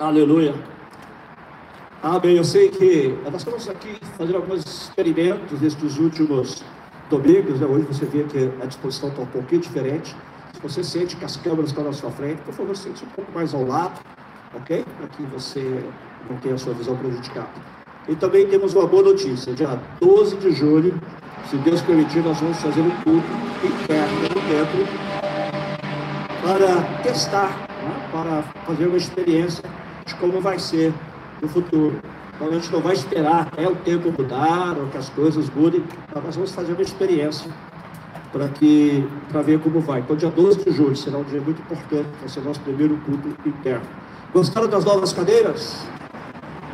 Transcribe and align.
Aleluia. 0.00 0.54
Amém. 2.02 2.38
Eu 2.38 2.42
sei 2.42 2.70
que 2.70 3.14
nós 3.22 3.34
estamos 3.34 3.68
aqui 3.68 3.98
fazendo 4.16 4.36
alguns 4.36 4.64
experimentos 4.64 5.60
nestes 5.60 5.98
últimos 5.98 6.64
domingos. 7.10 7.60
Né? 7.60 7.66
Hoje 7.66 7.84
você 7.84 8.06
vê 8.06 8.24
que 8.24 8.50
a 8.62 8.64
disposição 8.64 9.10
está 9.10 9.20
um 9.20 9.26
pouquinho 9.26 9.60
diferente. 9.60 10.16
Se 10.54 10.60
você 10.62 10.82
sente 10.82 11.16
que 11.16 11.24
as 11.26 11.36
câmeras 11.36 11.68
estão 11.68 11.84
na 11.84 11.92
sua 11.92 12.10
frente, 12.12 12.40
por 12.40 12.54
favor, 12.54 12.74
sente 12.74 13.04
um 13.04 13.08
pouco 13.08 13.30
mais 13.32 13.52
ao 13.52 13.62
lado, 13.66 14.00
ok? 14.54 14.86
Para 14.96 15.06
que 15.08 15.22
você 15.24 15.84
não 16.30 16.38
tenha 16.38 16.54
a 16.54 16.58
sua 16.58 16.72
visão 16.72 16.96
prejudicada. 16.96 17.50
E 18.08 18.16
também 18.16 18.46
temos 18.46 18.72
uma 18.72 18.86
boa 18.86 19.02
notícia. 19.02 19.52
Dia 19.52 19.78
12 20.00 20.38
de 20.38 20.52
julho, 20.52 20.98
se 21.50 21.58
Deus 21.58 21.82
permitir, 21.82 22.22
nós 22.22 22.40
vamos 22.40 22.56
fazer 22.56 22.80
um 22.80 22.90
culto 23.02 23.28
interno 23.62 24.22
no 24.22 24.28
templo 24.48 25.10
para 26.42 27.02
testar, 27.02 27.50
né? 27.58 28.08
para 28.10 28.42
fazer 28.64 28.86
uma 28.86 28.96
experiência 28.96 29.79
de 30.10 30.16
como 30.16 30.40
vai 30.40 30.58
ser 30.58 30.92
no 31.40 31.48
futuro. 31.48 32.00
Então 32.34 32.48
a 32.48 32.52
gente 32.52 32.72
não 32.72 32.80
vai 32.80 32.94
esperar 32.94 33.42
até 33.42 33.68
o 33.68 33.76
tempo 33.76 34.12
mudar 34.16 34.76
ou 34.78 34.86
que 34.86 34.98
as 34.98 35.08
coisas 35.10 35.48
mudem, 35.50 35.84
nós 36.14 36.34
vamos 36.34 36.52
fazer 36.52 36.72
uma 36.72 36.82
experiência 36.82 37.50
para 38.32 38.48
que 38.48 39.06
para 39.30 39.42
ver 39.42 39.60
como 39.60 39.80
vai. 39.80 40.00
Então 40.00 40.16
dia 40.16 40.30
12 40.30 40.64
de 40.64 40.72
julho 40.72 40.96
será 40.96 41.18
um 41.18 41.24
dia 41.24 41.40
muito 41.40 41.60
importante, 41.60 42.08
vai 42.18 42.28
ser 42.28 42.40
nosso 42.40 42.60
primeiro 42.60 42.96
culto 42.98 43.28
interno. 43.46 43.82
Gostaram 44.32 44.68
das 44.68 44.84
novas 44.84 45.12
cadeiras? 45.12 45.84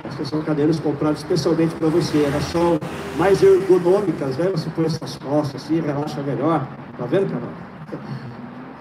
Essas 0.04 0.28
são 0.28 0.42
cadeiras 0.42 0.78
compradas 0.78 1.18
especialmente 1.18 1.74
para 1.74 1.88
você. 1.88 2.24
Elas 2.24 2.44
são 2.44 2.78
mais 3.18 3.42
ergonômicas, 3.42 4.36
né? 4.36 4.48
Você 4.50 4.70
põe 4.70 4.84
essas 4.84 5.16
costas 5.16 5.64
assim, 5.64 5.80
relaxa 5.80 6.22
melhor. 6.22 6.66
Tá 6.96 7.06
vendo, 7.06 7.30
Carol? 7.30 7.48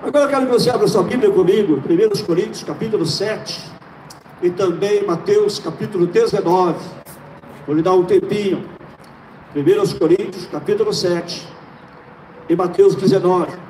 Agora 0.03 0.25
eu 0.25 0.29
quero 0.29 0.45
que 0.45 0.51
você 0.51 0.69
abra 0.69 0.87
sua 0.87 1.03
Bíblia 1.03 1.31
comigo, 1.31 1.77
1 1.77 2.25
Coríntios, 2.25 2.63
capítulo 2.63 3.05
7 3.05 3.74
e 4.41 4.49
também 4.49 5.05
Mateus 5.05 5.59
capítulo 5.59 6.05
19. 6.05 6.79
Vou 7.65 7.75
lhe 7.75 7.81
dar 7.81 7.93
um 7.93 8.03
tempinho. 8.03 8.69
1 9.55 9.97
Coríntios 9.97 10.45
capítulo 10.47 10.93
7 10.93 11.47
e 12.49 12.55
Mateus 12.55 12.95
19. 12.95 13.65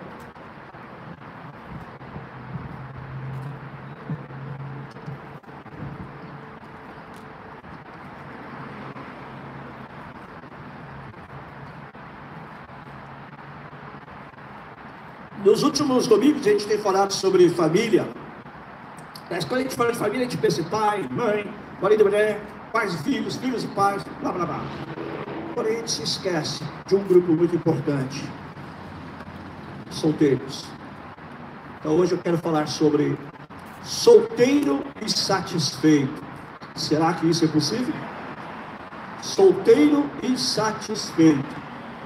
Nos 15.46 15.62
últimos 15.62 16.08
domingos 16.08 16.42
a 16.48 16.50
gente 16.50 16.66
tem 16.66 16.80
falado 16.80 17.12
sobre 17.12 17.48
família, 17.50 18.08
mas 19.36 19.44
quando 19.44 19.60
a 19.60 19.64
gente 19.64 19.76
fala 19.76 19.92
de 19.92 19.98
família, 19.98 20.26
a 20.26 20.30
gente 20.30 20.38
pensa 20.38 20.62
em 20.62 20.64
pai, 20.64 21.06
mãe, 21.12 21.54
marido 21.82 22.00
e 22.00 22.04
mulher, 22.06 22.42
pais 22.72 22.94
e 22.94 23.04
filhos, 23.04 23.36
filhos 23.36 23.66
e 23.66 23.68
pais, 23.68 24.02
blá 24.22 24.32
blá 24.32 24.46
blá. 24.46 24.62
Porém, 25.54 25.74
a 25.74 25.78
gente 25.80 25.92
se 25.92 26.04
esquece 26.04 26.64
de 26.88 26.96
um 26.96 27.04
grupo 27.04 27.34
muito 27.34 27.54
importante: 27.54 28.24
solteiros. 29.90 30.64
Então, 31.78 31.98
hoje 31.98 32.14
eu 32.14 32.18
quero 32.18 32.38
falar 32.38 32.66
sobre 32.70 33.20
solteiro 33.84 34.82
e 35.06 35.12
satisfeito. 35.12 36.24
Será 36.74 37.14
que 37.16 37.30
isso 37.30 37.44
é 37.44 37.50
possível? 37.50 37.94
Solteiro 39.22 40.10
e 40.24 40.38
satisfeito. 40.38 41.56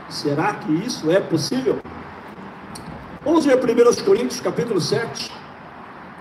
Será 0.09 0.55
que 0.55 0.71
isso 0.71 1.11
é 1.11 1.19
possível? 1.19 1.79
Vamos 3.23 3.45
ver 3.45 3.55
1 3.55 4.03
Coríntios, 4.03 4.41
capítulo 4.41 4.81
7 4.81 5.38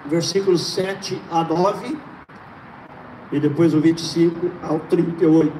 versículos 0.09 0.63
7 0.73 1.21
a 1.31 1.45
9, 1.45 1.97
e 3.31 3.39
depois 3.39 3.75
o 3.75 3.81
25 3.81 4.51
ao 4.63 4.81
38. 4.81 5.53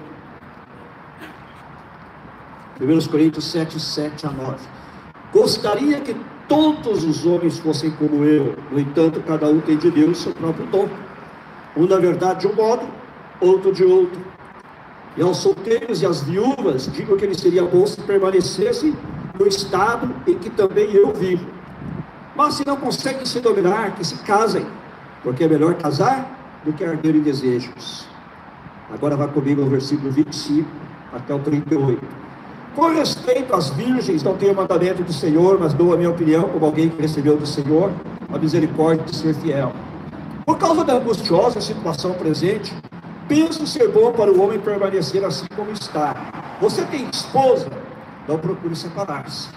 1 2.81 3.11
Coríntios 3.11 3.45
7, 3.47 3.79
7 3.79 4.27
a 4.27 4.31
9. 4.31 4.57
Gostaria 5.33 6.01
que 6.01 6.17
todos 6.49 7.05
os 7.05 7.27
homens 7.27 7.59
fossem 7.59 7.91
como 7.91 8.25
eu, 8.25 8.57
no 8.71 8.81
entanto, 8.81 9.21
cada 9.21 9.49
um 9.49 9.61
tem 9.61 9.77
de 9.77 9.91
Deus 9.91 10.19
seu 10.19 10.33
próprio 10.33 10.67
dom. 10.67 10.89
Um, 11.77 11.87
na 11.87 11.99
verdade, 11.99 12.41
de 12.41 12.47
um 12.47 12.55
modo, 12.55 12.89
outro 13.41 13.73
de 13.73 13.85
outro. 13.85 14.21
E 15.17 15.23
aos 15.23 15.39
solteiros 15.39 16.01
e 16.01 16.07
às 16.07 16.23
viúvas, 16.23 16.91
digo 16.93 17.17
que 17.17 17.25
eles 17.25 17.41
seria 17.41 17.65
bom 17.65 17.85
se 17.87 18.01
permanecessem 18.01 18.97
no 19.39 19.47
estado 19.47 20.15
em 20.27 20.39
que 20.39 20.49
também 20.49 20.93
eu 20.93 21.13
vivo 21.13 21.58
mas 22.39 22.55
se 22.55 22.65
não 22.65 22.77
conseguem 22.77 23.27
se 23.27 23.41
dominar, 23.41 23.97
que 23.97 24.07
se 24.07 24.15
casem, 24.19 24.65
porque 25.25 25.43
é 25.43 25.49
melhor 25.49 25.75
casar 25.75 26.61
do 26.65 26.73
que 26.73 26.85
arder 26.85 27.17
em 27.17 27.21
desejos. 27.21 28.07
Agora 28.95 29.17
vá 29.17 29.27
comigo 29.27 29.61
no 29.61 29.69
versículo 29.69 30.13
25 30.13 30.71
até 31.13 31.35
o 31.35 31.41
38. 31.41 32.01
Com 32.77 32.91
respeito 32.91 33.53
às 33.53 33.71
virgens, 33.71 34.23
não 34.23 34.37
tenho 34.37 34.55
mandamento 34.55 35.03
do 35.03 35.13
Senhor, 35.13 35.59
mas 35.59 35.75
dou 35.75 35.93
a 35.93 35.97
minha 35.97 36.11
opinião 36.11 36.49
como 36.49 36.65
alguém 36.65 36.89
que 36.89 37.03
recebeu 37.03 37.37
do 37.37 37.45
Senhor 37.45 37.91
a 38.33 38.39
misericórdia 38.39 39.05
de 39.05 39.17
ser 39.17 39.35
fiel. 39.35 39.73
Por 40.47 40.59
causa 40.59 40.85
da 40.85 40.95
angustiosa 40.95 41.61
situação 41.61 42.13
presente, 42.13 42.73
penso 43.27 43.67
ser 43.67 43.89
bom 43.89 44.13
para 44.13 44.31
o 44.31 44.41
homem 44.41 44.61
permanecer 44.61 45.25
assim 45.25 45.47
como 45.57 45.73
está. 45.73 46.15
Você 46.61 46.83
tem 46.85 47.05
esposa? 47.11 47.67
Não 48.29 48.39
procure 48.39 48.77
separar-se. 48.77 49.49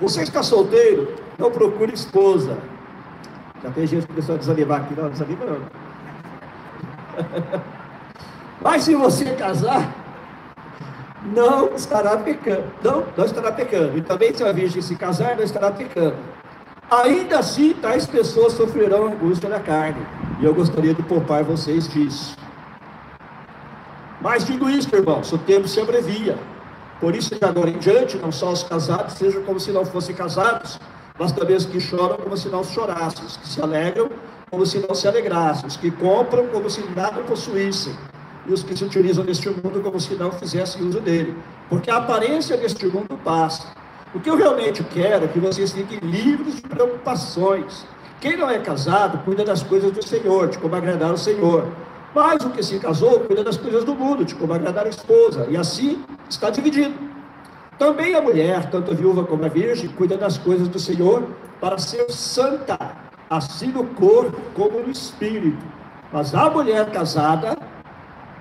Você 0.00 0.22
está 0.22 0.42
solteiro? 0.42 1.14
Não 1.38 1.50
procure 1.50 1.92
esposa. 1.92 2.58
Já 3.62 3.70
tem 3.70 3.86
gente 3.86 4.02
que 4.02 4.08
começou 4.08 4.36
a 4.36 4.38
desanimar 4.38 4.82
aqui, 4.82 4.94
não, 4.94 5.10
desanima 5.10 5.44
não. 5.44 5.60
Mas 8.62 8.84
se 8.84 8.94
você 8.94 9.24
casar, 9.32 9.92
não 11.34 11.74
estará 11.74 12.16
pecando. 12.16 12.64
Não, 12.82 13.04
não 13.16 13.24
estará 13.24 13.52
pecando. 13.52 13.98
E 13.98 14.02
também 14.02 14.32
se 14.34 14.44
a 14.44 14.52
virgem 14.52 14.80
se 14.80 14.94
casar, 14.94 15.36
não 15.36 15.42
estará 15.42 15.70
pecando. 15.70 16.16
Ainda 16.90 17.40
assim, 17.40 17.74
tais 17.74 18.06
pessoas 18.06 18.54
sofrerão 18.54 19.08
angústia 19.08 19.48
da 19.48 19.60
carne. 19.60 20.00
E 20.40 20.44
eu 20.44 20.54
gostaria 20.54 20.94
de 20.94 21.02
poupar 21.02 21.42
vocês 21.42 21.88
disso. 21.88 22.36
Mas 24.20 24.44
digo 24.44 24.68
isso, 24.68 24.94
irmãos, 24.94 25.32
o 25.32 25.38
tempo 25.38 25.68
se 25.68 25.80
abrevia. 25.80 26.36
Por 27.00 27.14
isso, 27.14 27.34
de 27.34 27.44
agora 27.44 27.70
em 27.70 27.78
diante, 27.78 28.16
não 28.16 28.32
só 28.32 28.52
os 28.52 28.62
casados 28.62 29.14
sejam 29.14 29.42
como 29.42 29.60
se 29.60 29.70
não 29.70 29.84
fossem 29.84 30.14
casados, 30.14 30.80
mas 31.18 31.32
também 31.32 31.56
os 31.56 31.66
que 31.66 31.80
choram 31.80 32.16
como 32.16 32.36
se 32.36 32.48
não 32.48 32.64
chorassem, 32.64 33.24
os 33.24 33.36
que 33.36 33.48
se 33.48 33.60
alegram 33.60 34.10
como 34.50 34.64
se 34.64 34.78
não 34.78 34.94
se 34.94 35.06
alegrassem, 35.06 35.66
os 35.66 35.76
que 35.76 35.90
compram 35.90 36.46
como 36.48 36.70
se 36.70 36.82
nada 36.96 37.20
possuíssem, 37.22 37.94
e 38.46 38.52
os 38.52 38.62
que 38.62 38.76
se 38.76 38.84
utilizam 38.84 39.24
neste 39.24 39.48
mundo 39.50 39.80
como 39.82 40.00
se 40.00 40.14
não 40.14 40.32
fizessem 40.32 40.82
uso 40.82 41.00
dele. 41.00 41.36
Porque 41.68 41.90
a 41.90 41.98
aparência 41.98 42.56
deste 42.56 42.86
mundo 42.86 43.18
passa. 43.22 43.66
O 44.14 44.20
que 44.20 44.30
eu 44.30 44.36
realmente 44.36 44.82
quero 44.82 45.26
é 45.26 45.28
que 45.28 45.38
vocês 45.38 45.72
fiquem 45.72 45.98
livres 45.98 46.56
de 46.56 46.62
preocupações. 46.62 47.84
Quem 48.20 48.36
não 48.36 48.48
é 48.48 48.58
casado, 48.58 49.22
cuida 49.22 49.44
das 49.44 49.62
coisas 49.62 49.92
do 49.92 50.02
Senhor, 50.02 50.48
de 50.48 50.58
como 50.58 50.74
agradar 50.74 51.12
o 51.12 51.18
Senhor. 51.18 51.68
Mas 52.14 52.44
o 52.44 52.50
que 52.50 52.62
se 52.62 52.78
casou 52.78 53.20
cuida 53.20 53.44
das 53.44 53.56
coisas 53.56 53.84
do 53.84 53.94
mundo, 53.94 54.24
de 54.24 54.34
como 54.34 54.52
agradar 54.52 54.86
a 54.86 54.88
esposa, 54.88 55.46
e 55.48 55.56
assim 55.56 56.02
está 56.28 56.50
dividido. 56.50 56.94
Também 57.78 58.14
a 58.14 58.20
mulher, 58.20 58.70
tanto 58.70 58.90
a 58.90 58.94
viúva 58.94 59.24
como 59.24 59.44
a 59.44 59.48
virgem, 59.48 59.88
cuida 59.90 60.16
das 60.16 60.36
coisas 60.36 60.68
do 60.68 60.78
Senhor 60.78 61.28
para 61.60 61.78
ser 61.78 62.10
santa, 62.10 62.76
assim 63.30 63.68
no 63.68 63.84
corpo 63.84 64.40
como 64.54 64.80
no 64.80 64.90
espírito. 64.90 65.64
Mas 66.12 66.34
a 66.34 66.48
mulher 66.50 66.90
casada 66.90 67.56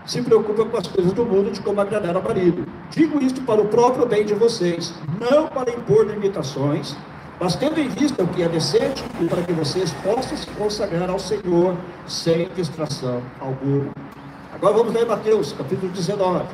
se 0.05 0.21
preocupa 0.21 0.65
com 0.65 0.77
as 0.77 0.87
coisas 0.87 1.11
do 1.11 1.25
mundo, 1.25 1.51
de 1.51 1.59
como 1.61 1.81
agradar 1.81 2.15
ao 2.15 2.23
marido. 2.23 2.65
Digo 2.89 3.21
isto 3.21 3.41
para 3.41 3.61
o 3.61 3.67
próprio 3.67 4.05
bem 4.05 4.25
de 4.25 4.33
vocês, 4.33 4.93
não 5.19 5.47
para 5.47 5.71
impor 5.71 6.07
limitações, 6.07 6.95
mas 7.39 7.55
tendo 7.55 7.79
em 7.79 7.87
vista 7.87 8.23
o 8.23 8.27
que 8.27 8.41
é 8.41 8.49
decente, 8.49 9.03
e 9.21 9.25
para 9.25 9.43
que 9.43 9.53
vocês 9.53 9.91
possam 10.03 10.35
se 10.37 10.47
consagrar 10.51 11.09
ao 11.09 11.19
Senhor 11.19 11.77
sem 12.07 12.49
distração 12.49 13.21
alguma. 13.39 13.91
Agora 14.53 14.73
vamos 14.73 14.93
ler 14.93 15.05
Mateus, 15.05 15.53
capítulo 15.53 15.91
19. 15.91 16.45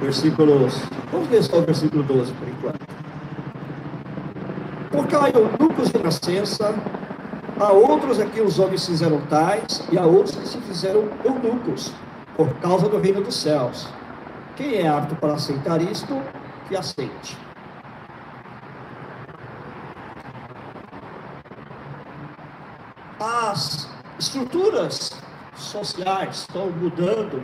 Versículos. 0.00 0.82
Vamos 1.10 1.28
ler 1.30 1.42
só 1.42 1.58
o 1.58 1.62
versículo 1.62 2.02
12 2.02 2.32
por 2.32 2.48
enquanto. 2.48 2.86
Porque 4.90 5.14
eunucos 5.14 5.90
de 5.90 5.98
nascença 5.98 6.74
Há 7.58 7.72
outros 7.72 8.20
aqui 8.20 8.40
os 8.40 8.58
homens 8.58 8.82
se 8.82 8.90
fizeram 8.90 9.18
tais, 9.28 9.82
e 9.90 9.98
há 9.98 10.04
outros 10.04 10.36
que 10.36 10.46
se 10.46 10.58
fizeram 10.58 11.08
eunucos, 11.24 11.90
por 12.36 12.52
causa 12.56 12.86
do 12.86 12.98
reino 12.98 13.22
dos 13.22 13.34
céus. 13.34 13.88
Quem 14.56 14.74
é 14.74 14.86
apto 14.88 15.16
para 15.16 15.32
aceitar 15.32 15.80
isto, 15.80 16.20
que 16.68 16.76
aceite. 16.76 17.38
As 23.18 23.88
estruturas 24.18 25.12
sociais 25.56 26.40
estão 26.40 26.68
mudando 26.70 27.42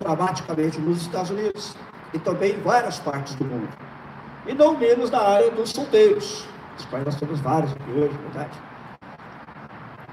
dramaticamente 0.00 0.80
nos 0.80 1.02
Estados 1.02 1.30
Unidos. 1.30 1.76
e 2.14 2.18
também 2.18 2.52
em 2.52 2.60
várias 2.60 2.98
partes 2.98 3.34
do 3.36 3.44
mundo. 3.46 3.68
E 4.46 4.52
não 4.52 4.76
menos 4.76 5.10
na 5.10 5.20
área 5.20 5.50
dos 5.50 5.70
solteiros, 5.70 6.46
dos 6.76 6.84
quais 6.86 7.04
nós 7.06 7.14
temos 7.16 7.40
vários 7.40 7.72
aqui 7.72 7.90
hoje, 7.90 8.14
verdade? 8.18 8.71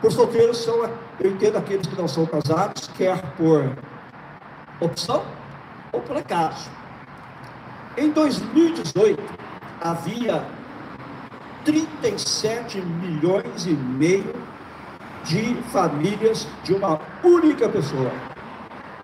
Os 0.02 0.14
solteiros 0.14 0.58
são, 0.60 0.90
eu 1.20 1.32
entendo 1.32 1.58
aqueles 1.58 1.86
que 1.86 1.96
não 1.96 2.08
são 2.08 2.26
casados, 2.26 2.88
quer 2.96 3.22
por 3.36 3.76
opção 4.80 5.26
ou 5.92 6.00
por 6.00 6.16
acaso. 6.16 6.70
Em 7.98 8.10
2018, 8.10 9.22
havia 9.82 10.46
37 11.66 12.80
milhões 12.80 13.66
e 13.66 13.72
meio 13.72 14.34
de 15.26 15.56
famílias 15.72 16.48
de 16.64 16.74
uma 16.74 17.00
única 17.22 17.68
pessoa, 17.68 18.12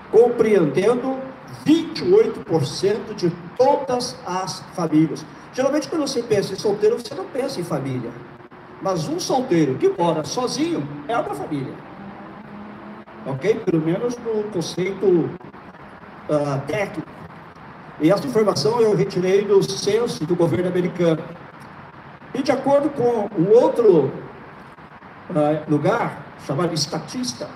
compreendendo 0.09 1.19
28% 1.65 3.13
de 3.15 3.29
todas 3.57 4.17
as 4.25 4.61
famílias. 4.73 5.25
Geralmente, 5.53 5.89
quando 5.89 6.07
você 6.07 6.23
pensa 6.23 6.53
em 6.53 6.55
solteiro, 6.55 6.97
você 6.97 7.13
não 7.13 7.25
pensa 7.25 7.59
em 7.59 7.65
família. 7.65 8.11
Mas 8.81 9.07
um 9.07 9.19
solteiro 9.19 9.75
que 9.75 9.89
mora 9.89 10.23
sozinho 10.23 10.87
é 11.07 11.17
uma 11.17 11.33
família. 11.33 11.73
Ok? 13.25 13.55
Pelo 13.65 13.81
menos 13.81 14.15
no 14.17 14.43
conceito 14.51 15.05
uh, 15.05 16.61
técnico. 16.67 17.09
E 17.99 18.11
essa 18.11 18.27
informação 18.27 18.81
eu 18.81 18.95
retirei 18.95 19.43
do 19.43 19.63
censo 19.63 20.25
do 20.25 20.35
governo 20.35 20.67
americano. 20.67 21.23
E 22.33 22.43
de 22.43 22.51
acordo 22.51 22.89
com 22.89 23.29
o 23.41 23.51
outro 23.53 24.11
uh, 25.29 25.69
lugar, 25.69 26.25
chamado 26.45 26.73
Estatista, 26.73 27.49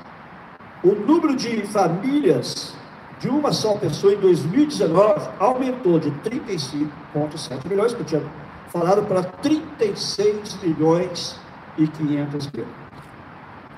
o 0.83 0.94
número 0.94 1.36
de 1.36 1.68
famílias 1.68 2.74
de 3.19 3.27
uma 3.27 3.51
só 3.51 3.75
pessoa 3.75 4.13
em 4.13 4.18
2019 4.18 5.27
aumentou 5.38 6.00
de 6.00 6.10
35,7 6.12 7.68
milhões, 7.68 7.94
que 7.94 8.00
eu 8.00 8.06
tinha 8.06 8.24
falado, 8.69 9.04
para 9.04 9.24
36 9.24 10.62
milhões 10.63 11.39
e 11.77 11.88
500 11.88 12.51
mil. 12.51 12.66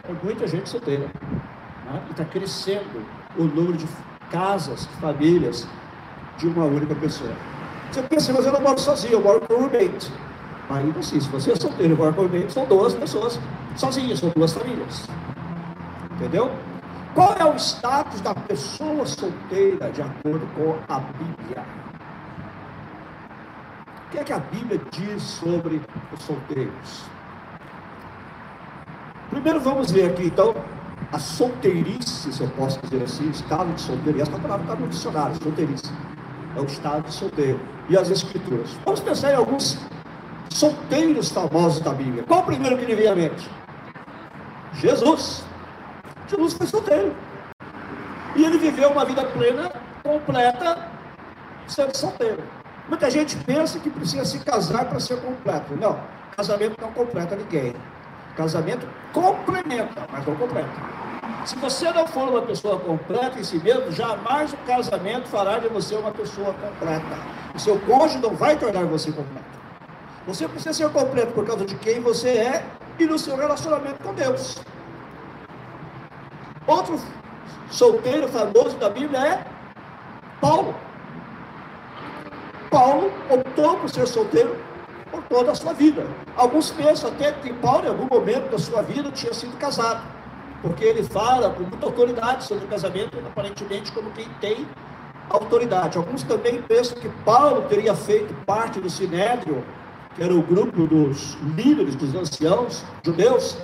É 0.08 0.14
muita 0.24 0.48
gente 0.48 0.70
solteira. 0.70 1.10
Né? 1.86 2.02
E 2.08 2.12
está 2.12 2.26
crescendo 2.26 3.06
o 3.38 3.44
número 3.44 3.78
de 3.78 3.88
casas, 4.30 4.86
famílias 5.00 5.68
de 6.38 6.48
uma 6.48 6.66
única 6.66 6.96
pessoa. 6.96 7.32
Você 7.92 8.02
pensa, 8.04 8.34
mas 8.34 8.46
eu 8.46 8.54
não 8.54 8.62
moro 8.62 8.80
sozinho, 8.80 9.14
eu 9.14 9.22
moro 9.22 9.42
com 9.42 9.54
um 9.54 9.68
roommate. 9.68 10.12
Ainda 10.70 11.00
assim, 11.00 11.20
se 11.20 11.30
você 11.30 11.52
é 11.52 11.56
solteiro 11.56 11.94
e 11.94 11.98
mora 11.98 12.14
com 12.14 12.22
roommate, 12.22 12.52
são 12.52 12.66
duas 12.66 12.94
pessoas 12.94 13.40
sozinhas, 13.76 14.20
são 14.20 14.30
duas 14.30 14.54
famílias. 14.54 15.08
Entendeu? 16.12 16.52
Qual 17.14 17.36
é 17.38 17.46
o 17.46 17.56
status 17.58 18.22
da 18.22 18.34
pessoa 18.34 19.06
solteira 19.06 19.92
de 19.92 20.02
acordo 20.02 20.48
com 20.56 20.78
a 20.88 21.00
Bíblia? 21.00 21.66
Que 24.12 24.20
é 24.20 24.24
que 24.26 24.34
a 24.34 24.40
Bíblia 24.40 24.82
diz 24.92 25.24
sobre 25.24 25.82
os 26.12 26.22
solteiros? 26.24 27.04
Primeiro 29.30 29.62
vamos 29.62 29.90
ver 29.90 30.12
aqui 30.12 30.26
então 30.26 30.54
a 31.14 31.18
solteirice, 31.18 32.34
se 32.34 32.42
eu 32.42 32.50
posso 32.50 32.78
dizer 32.82 33.04
assim, 33.04 33.28
o 33.28 33.32
estado 33.32 33.74
de 33.74 33.82
solteiro. 33.82 34.22
Essa 34.22 34.38
palavra 34.38 34.64
está 34.64 34.76
no 34.76 34.88
dicionário, 34.90 35.42
solteirice. 35.42 35.92
É 36.58 36.60
o 36.60 36.66
estado 36.66 37.04
de 37.04 37.14
solteiro. 37.14 37.60
E 37.88 37.98
as 37.98 38.10
escrituras. 38.10 38.70
Vamos 38.84 39.00
pensar 39.00 39.32
em 39.32 39.36
alguns 39.36 39.80
solteiros 40.50 41.30
famosos 41.32 41.80
da 41.80 41.94
Bíblia. 41.94 42.24
Qual 42.24 42.42
o 42.42 42.46
primeiro 42.46 42.78
que 42.78 42.86
lhe 42.86 42.96
vem 42.96 43.08
à 43.08 43.16
mente? 43.16 43.50
Jesus. 44.74 45.46
Jesus 46.28 46.54
foi 46.54 46.68
solteiro. 46.68 47.16
E 48.36 48.44
ele 48.44 48.58
viveu 48.58 48.90
uma 48.90 49.06
vida 49.06 49.24
plena, 49.24 49.72
completa, 50.04 50.90
sendo 51.66 51.96
solteiro. 51.96 52.44
Muita 52.88 53.10
gente 53.10 53.38
pensa 53.38 53.80
que 53.80 53.90
precisa 53.90 54.26
se 54.26 54.40
casar 54.40 54.86
para 54.86 55.00
ser 55.00 55.20
completo. 55.22 55.76
Não, 55.76 56.00
casamento 56.36 56.76
não 56.82 56.92
completa 56.92 57.36
ninguém. 57.36 57.74
Casamento 58.36 58.88
complementa, 59.14 60.08
mas 60.12 60.26
não 60.26 60.36
completa. 60.36 60.70
Se 61.46 61.56
você 61.56 61.92
não 61.92 62.08
for 62.08 62.30
uma 62.30 62.42
pessoa 62.42 62.80
completa 62.80 63.40
em 63.40 63.44
si 63.44 63.58
mesmo, 63.58 63.92
jamais 63.92 64.54
o 64.54 64.58
casamento 64.58 65.28
fará 65.28 65.60
de 65.60 65.68
você 65.68 65.96
uma 65.96 66.12
pessoa 66.12 66.54
completa. 66.54 67.18
O 67.56 67.60
seu 67.60 67.80
cônjuge 67.80 68.20
não 68.20 68.36
vai 68.36 68.58
tornar 68.58 68.86
você 68.86 69.12
completo. 69.12 69.46
Você 70.28 70.48
precisa 70.48 70.74
ser 70.74 70.90
completo 70.90 71.34
por 71.34 71.46
causa 71.46 71.66
de 71.66 71.76
quem 71.76 72.00
você 72.00 72.30
é 72.30 72.66
e 73.00 73.06
no 73.06 73.18
seu 73.18 73.36
relacionamento 73.36 74.04
com 74.04 74.14
Deus. 74.14 74.62
Outro 76.68 77.00
solteiro 77.72 78.28
famoso 78.28 78.78
da 78.78 78.90
Bíblia 78.90 79.20
é 79.20 79.46
Paulo. 80.40 80.76
Paulo 82.72 83.12
optou 83.30 83.78
por 83.80 83.90
ser 83.90 84.08
solteiro 84.08 84.56
por 85.12 85.22
toda 85.24 85.52
a 85.52 85.56
sua 85.56 85.74
vida. 85.74 86.08
Alguns 86.38 86.72
pensam 86.72 87.10
até 87.10 87.34
que 87.34 87.52
Paulo, 87.52 87.84
em 87.86 87.90
algum 87.90 88.08
momento 88.10 88.50
da 88.50 88.58
sua 88.58 88.82
vida, 88.82 89.12
tinha 89.12 89.34
sido 89.34 89.58
casado, 89.58 90.02
porque 90.62 90.86
ele 90.86 91.04
fala 91.04 91.50
com 91.50 91.64
muita 91.64 91.86
autoridade 91.86 92.46
sobre 92.46 92.64
o 92.64 92.68
casamento, 92.70 93.18
aparentemente 93.20 93.92
como 93.92 94.10
quem 94.12 94.26
tem 94.40 94.66
autoridade. 95.30 95.98
Alguns 95.98 96.24
também 96.24 96.62
pensam 96.62 96.98
que 96.98 97.10
Paulo 97.26 97.64
teria 97.64 97.94
feito 97.94 98.34
parte 98.46 98.80
do 98.80 98.90
Sinédrio, 98.90 99.66
que 100.16 100.24
era 100.24 100.34
o 100.34 100.42
grupo 100.42 100.88
dos 100.88 101.38
líderes, 101.58 101.96
dos 101.96 102.16
anciãos 102.16 102.86
judeus, 103.04 103.58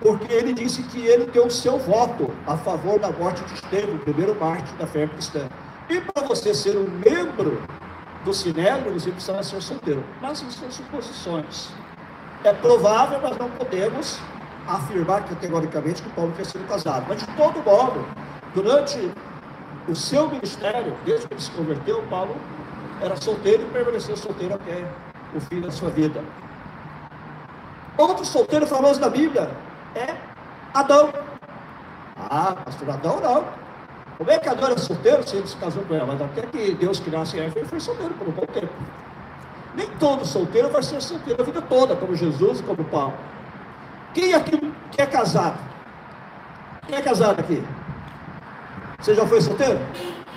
porque 0.00 0.32
ele 0.32 0.54
disse 0.54 0.82
que 0.84 1.06
ele 1.06 1.26
deu 1.26 1.48
o 1.48 1.50
seu 1.50 1.78
voto 1.78 2.30
a 2.46 2.56
favor 2.56 2.98
da 2.98 3.10
morte 3.10 3.44
de 3.44 3.54
Estevão, 3.54 3.96
o 3.96 3.98
primeiro 3.98 4.34
mártir 4.40 4.74
da 4.76 4.86
fé 4.86 5.06
cristã. 5.06 5.46
E 5.90 6.00
para 6.00 6.26
você 6.26 6.54
ser 6.54 6.78
um 6.78 6.88
membro 6.88 7.62
do 8.24 8.32
Sinédrio, 8.32 8.92
você 8.92 9.10
precisa 9.10 9.42
ser 9.42 9.62
solteiro. 9.62 10.04
Mas 10.20 10.42
isso 10.42 10.60
são 10.60 10.70
suposições. 10.70 11.70
É 12.44 12.52
provável, 12.52 13.20
mas 13.22 13.36
não 13.36 13.50
podemos 13.50 14.18
afirmar 14.66 15.24
categoricamente 15.24 16.02
que 16.02 16.10
Paulo 16.10 16.32
tenha 16.32 16.44
sido 16.44 16.66
casado. 16.68 17.06
Mas, 17.08 17.18
de 17.18 17.26
todo 17.36 17.62
modo, 17.64 18.06
durante 18.54 19.12
o 19.88 19.94
seu 19.94 20.28
ministério, 20.28 20.96
desde 21.04 21.26
que 21.26 21.34
ele 21.34 21.40
se 21.40 21.50
converteu, 21.52 22.02
Paulo 22.08 22.36
era 23.00 23.16
solteiro 23.16 23.62
e 23.62 23.66
permaneceu 23.66 24.16
solteiro 24.16 24.54
até 24.54 24.84
o 25.34 25.40
fim 25.40 25.60
da 25.60 25.70
sua 25.70 25.90
vida. 25.90 26.22
Outro 27.96 28.24
solteiro 28.24 28.66
famoso 28.66 29.00
da 29.00 29.08
Bíblia 29.08 29.50
é 29.94 30.14
Adão. 30.74 31.12
Ah, 32.16 32.54
pastor 32.64 32.90
Adão 32.90 33.20
não. 33.20 33.67
Como 34.18 34.30
é 34.32 34.38
que 34.38 34.48
Adão 34.48 34.66
era 34.68 34.78
solteiro 34.78 35.26
se 35.26 35.36
ele 35.36 35.46
se 35.46 35.56
casou 35.56 35.84
com 35.84 35.94
ela? 35.94 36.04
Mas 36.04 36.20
até 36.20 36.42
que 36.42 36.74
Deus 36.74 36.98
criasse 36.98 37.38
Eva, 37.38 37.56
ele 37.56 37.68
foi 37.68 37.78
solteiro 37.78 38.12
por 38.14 38.26
um 38.26 38.32
bom 38.32 38.46
tempo. 38.46 38.72
Nem 39.76 39.88
todo 39.92 40.26
solteiro 40.26 40.68
vai 40.70 40.82
ser 40.82 41.00
solteiro 41.00 41.40
a 41.40 41.44
vida 41.44 41.62
toda, 41.62 41.94
como 41.94 42.16
Jesus 42.16 42.58
e 42.58 42.62
como 42.64 42.82
Paulo. 42.84 43.14
Quem 44.12 44.34
aqui 44.34 44.58
que 44.90 45.00
é 45.00 45.06
casado? 45.06 45.58
Quem 46.88 46.96
é 46.96 47.00
casado 47.00 47.38
aqui? 47.38 47.62
Você 48.98 49.14
já 49.14 49.24
foi 49.24 49.40
solteiro? 49.40 49.78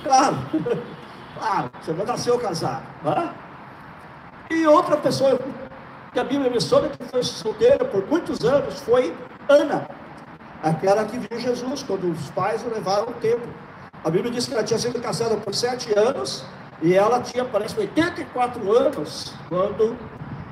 Claro. 0.04 0.38
Claro, 1.42 1.72
você 1.82 1.92
não 1.94 2.06
nasceu 2.06 2.38
casado. 2.38 2.84
Tá? 3.04 3.34
E 4.52 4.68
outra 4.68 4.96
pessoa 4.96 5.40
que 6.14 6.20
a 6.20 6.24
Bíblia 6.24 6.52
menciona 6.52 6.90
que 6.90 7.04
foi 7.06 7.24
solteira 7.24 7.84
por 7.84 8.06
muitos 8.06 8.46
anos 8.46 8.80
foi 8.82 9.16
Ana, 9.50 9.88
aquela 10.62 11.04
que 11.06 11.18
viu 11.18 11.40
Jesus 11.40 11.82
quando 11.82 12.12
os 12.12 12.30
pais 12.30 12.64
o 12.64 12.70
levaram 12.70 13.08
ao 13.08 13.14
templo. 13.14 13.52
A 14.04 14.10
Bíblia 14.10 14.32
diz 14.32 14.48
que 14.48 14.54
ela 14.54 14.64
tinha 14.64 14.80
sido 14.80 15.00
casada 15.00 15.38
por 15.38 15.54
sete 15.54 15.98
anos 15.98 16.44
e 16.82 16.96
ela 16.96 17.22
tinha, 17.22 17.46
parece, 17.46 17.80
84 17.80 18.76
anos 18.76 19.34
quando, 19.48 19.96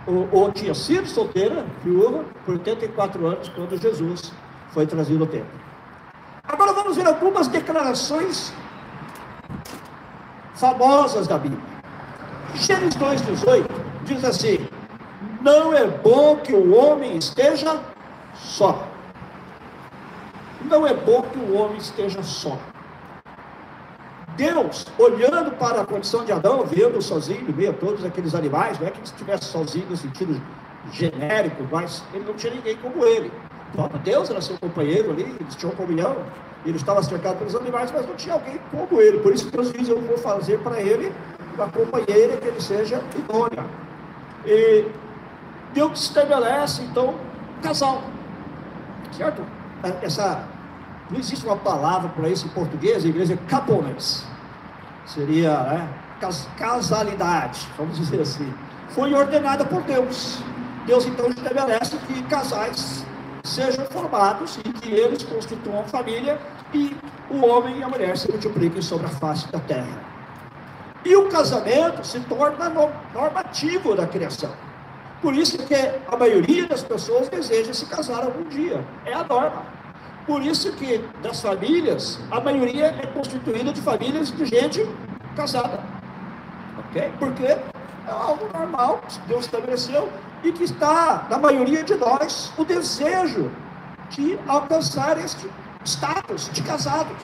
ou, 0.06 0.30
ou 0.32 0.52
tinha 0.52 0.76
sido 0.76 1.08
solteira, 1.08 1.66
viúva, 1.84 2.26
por 2.46 2.54
84 2.54 3.26
anos 3.26 3.50
quando 3.50 3.76
Jesus 3.82 4.32
foi 4.72 4.86
trazido 4.86 5.24
ao 5.24 5.30
templo. 5.30 5.60
Agora 6.48 6.74
vamos 6.74 6.96
ver 6.96 7.08
algumas 7.08 7.48
declarações 7.48 8.54
famosas 10.54 11.28
da 11.28 11.40
Bíblia. 11.40 11.62
Gênesis 12.54 12.96
2,18 13.00 13.66
diz 14.04 14.24
assim: 14.24 14.68
Não 15.42 15.74
é 15.74 15.86
bom 15.88 16.36
que 16.38 16.54
o 16.54 16.76
homem 16.76 17.18
esteja 17.18 17.80
só. 18.36 18.88
Não 20.62 20.86
é 20.86 20.94
bom 20.94 21.24
que 21.24 21.40
o 21.40 21.56
homem 21.56 21.78
esteja 21.78 22.22
só. 22.22 22.58
Deus, 24.40 24.88
olhando 24.98 25.52
para 25.58 25.82
a 25.82 25.86
condição 25.86 26.24
de 26.24 26.32
Adão, 26.32 26.66
vendo 26.66 27.02
sozinho, 27.02 27.52
via 27.52 27.74
todos 27.74 28.06
aqueles 28.06 28.34
animais, 28.34 28.80
não 28.80 28.88
é 28.88 28.90
que 28.90 28.98
ele 28.98 29.06
estivesse 29.06 29.44
sozinho 29.44 29.86
no 29.90 29.98
sentido 29.98 30.42
genérico, 30.94 31.68
mas 31.70 32.02
ele 32.14 32.24
não 32.24 32.34
tinha 32.36 32.54
ninguém 32.54 32.78
como 32.78 33.04
ele. 33.04 33.30
O 33.74 33.76
próprio 33.76 34.00
Deus 34.00 34.30
era 34.30 34.40
seu 34.40 34.58
companheiro 34.58 35.12
ali, 35.12 35.36
eles 35.38 35.56
tinham 35.56 35.76
comunhão, 35.76 36.16
ele 36.66 36.78
estava 36.78 37.04
cercado 37.04 37.38
pelos 37.38 37.54
animais, 37.54 37.92
mas 37.92 38.08
não 38.08 38.16
tinha 38.16 38.34
alguém 38.34 38.58
como 38.72 39.02
ele. 39.02 39.20
Por 39.20 39.34
isso 39.34 39.52
Deus 39.52 39.74
diz: 39.74 39.90
Eu 39.90 40.00
vou 40.00 40.18
fazer 40.18 40.58
para 40.60 40.82
ele 40.82 41.12
uma 41.56 41.68
companheira 41.68 42.38
que 42.38 42.48
ele 42.48 42.62
seja 42.62 43.04
idônea. 43.18 43.66
E 44.46 44.86
Deus 45.74 46.02
estabelece, 46.02 46.82
então, 46.84 47.10
um 47.10 47.62
casal. 47.62 48.04
Certo? 49.12 49.44
Essa, 50.02 50.46
não 51.12 51.20
existe 51.20 51.46
uma 51.46 51.58
palavra 51.58 52.10
para 52.10 52.30
isso 52.30 52.46
em 52.46 52.50
português, 52.50 53.04
em 53.04 53.10
inglês 53.10 53.30
é 53.30 53.38
coupleness. 53.50 54.29
Seria 55.14 55.60
né, 55.64 55.90
casalidade, 56.56 57.68
vamos 57.76 57.98
dizer 57.98 58.22
assim, 58.22 58.54
foi 58.90 59.12
ordenada 59.12 59.66
por 59.66 59.82
Deus. 59.82 60.40
Deus 60.86 61.04
então 61.08 61.30
estabelece 61.30 61.98
que 61.98 62.22
casais 62.24 63.04
sejam 63.44 63.86
formados 63.86 64.58
e 64.58 64.72
que 64.72 64.92
eles 64.92 65.24
constituam 65.24 65.84
família 65.86 66.40
e 66.72 66.96
o 67.28 67.44
homem 67.44 67.80
e 67.80 67.84
a 67.84 67.90
mulher 67.90 68.16
se 68.18 68.30
multipliquem 68.30 68.84
sobre 68.84 69.08
a 69.08 69.10
face 69.10 69.52
da 69.52 69.60
terra. 69.60 70.00
E 71.04 71.16
o 71.16 71.28
casamento 71.28 72.06
se 72.06 72.20
torna 72.20 72.70
normativo 73.12 73.96
da 73.96 74.06
criação. 74.06 74.54
Por 75.24 75.34
isso 75.34 75.58
que 75.58 75.74
a 75.74 76.16
maioria 76.18 76.68
das 76.68 76.84
pessoas 76.84 77.30
deseja 77.30 77.74
se 77.74 77.88
casar 77.88 78.24
algum 78.24 78.44
dia. 78.44 78.86
É 79.06 79.14
a 79.14 79.24
norma. 79.24 79.79
Por 80.30 80.44
isso 80.44 80.72
que 80.74 81.04
das 81.24 81.42
famílias, 81.42 82.20
a 82.30 82.40
maioria 82.40 82.96
é 83.02 83.08
constituída 83.08 83.74
de 83.74 83.82
famílias 83.82 84.32
de 84.32 84.46
gente 84.46 84.88
casada. 85.36 85.84
Ok? 86.78 87.12
Porque 87.18 87.46
é 87.46 87.60
algo 88.08 88.48
normal 88.54 89.02
que 89.08 89.20
Deus 89.22 89.46
estabeleceu 89.46 90.08
e 90.44 90.52
que 90.52 90.66
está 90.66 91.26
na 91.32 91.40
maioria 91.40 91.84
de 91.84 91.96
nós 91.96 92.54
o 92.60 92.64
desejo 92.64 93.50
de 94.12 94.38
alcançar 94.48 95.18
este 95.18 95.50
status 95.84 96.48
de 96.54 96.62
casados, 96.62 97.18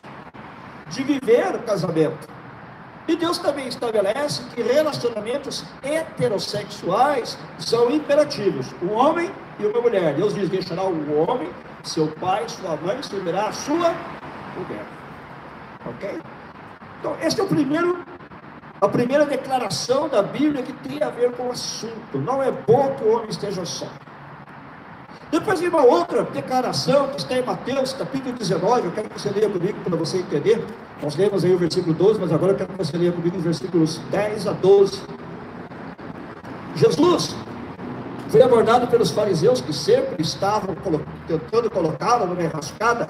de 0.90 1.04
viver 1.04 1.54
o 1.54 1.60
casamento. 1.60 2.28
E 3.08 3.16
Deus 3.16 3.38
também 3.38 3.68
estabelece 3.68 4.42
que 4.56 4.64
relacionamentos 4.64 5.64
heterossexuais 5.84 7.38
são 7.60 7.92
imperativos. 7.92 8.66
Um 8.82 8.94
homem 8.94 9.30
e 9.60 9.66
uma 9.68 9.80
mulher. 9.80 10.16
Deus 10.16 10.34
diz: 10.34 10.50
deixará 10.50 10.84
o 10.84 11.20
homem, 11.20 11.50
seu 11.88 12.08
pai, 12.08 12.48
sua 12.50 12.76
mãe, 12.78 13.02
se 13.02 13.16
unirá 13.16 13.48
a 13.48 13.52
sua 13.52 13.94
mulher. 14.56 14.86
Ok? 15.86 16.22
Então, 17.00 17.16
esse 17.22 17.40
é 17.40 17.44
o 17.44 17.48
primeiro, 17.48 18.04
a 18.82 18.88
primeira 18.88 19.26
declaração 19.26 20.10
da 20.10 20.24
Bíblia 20.24 20.64
que 20.64 20.74
tem 20.74 21.02
a 21.04 21.10
ver 21.10 21.32
com 21.34 21.48
o 21.48 21.52
assunto. 21.52 22.18
Não 22.18 22.42
é 22.42 22.52
bom 22.52 22.96
que 22.96 23.04
o 23.04 23.14
homem 23.14 23.30
esteja 23.30 23.64
só. 23.66 23.88
Depois 25.32 25.60
vem 25.60 25.70
uma 25.70 25.84
outra 25.84 26.24
declaração 26.24 27.10
que 27.10 27.18
está 27.18 27.36
em 27.36 27.44
Mateus, 27.44 27.94
capítulo 27.94 28.36
19. 28.36 28.86
Eu 28.86 28.92
quero 28.92 29.10
que 29.10 29.20
você 29.20 29.30
leia 29.30 29.50
comigo 29.50 29.78
para 29.84 29.96
você 29.96 30.18
entender. 30.20 30.64
Nós 31.02 31.16
lemos 31.16 31.44
aí 31.44 31.54
o 31.54 31.58
versículo 31.58 31.94
12, 31.94 32.20
mas 32.20 32.32
agora 32.32 32.54
eu 32.54 32.58
quero 32.58 32.70
que 32.70 32.78
você 32.78 32.98
leia 32.98 33.12
comigo 33.12 33.38
os 33.38 33.44
versículos 33.44 33.98
10 34.12 34.48
a 34.48 34.52
12. 34.54 35.02
Jesus 36.76 37.36
foi 38.30 38.42
abordado 38.42 38.88
pelos 38.88 39.12
fariseus 39.12 39.62
que 39.62 39.74
sempre 39.74 40.22
estavam 40.22 40.76
tentando 41.28 41.70
colocá-lo 41.70 42.28
numa 42.28 42.44
enrascada. 42.44 43.08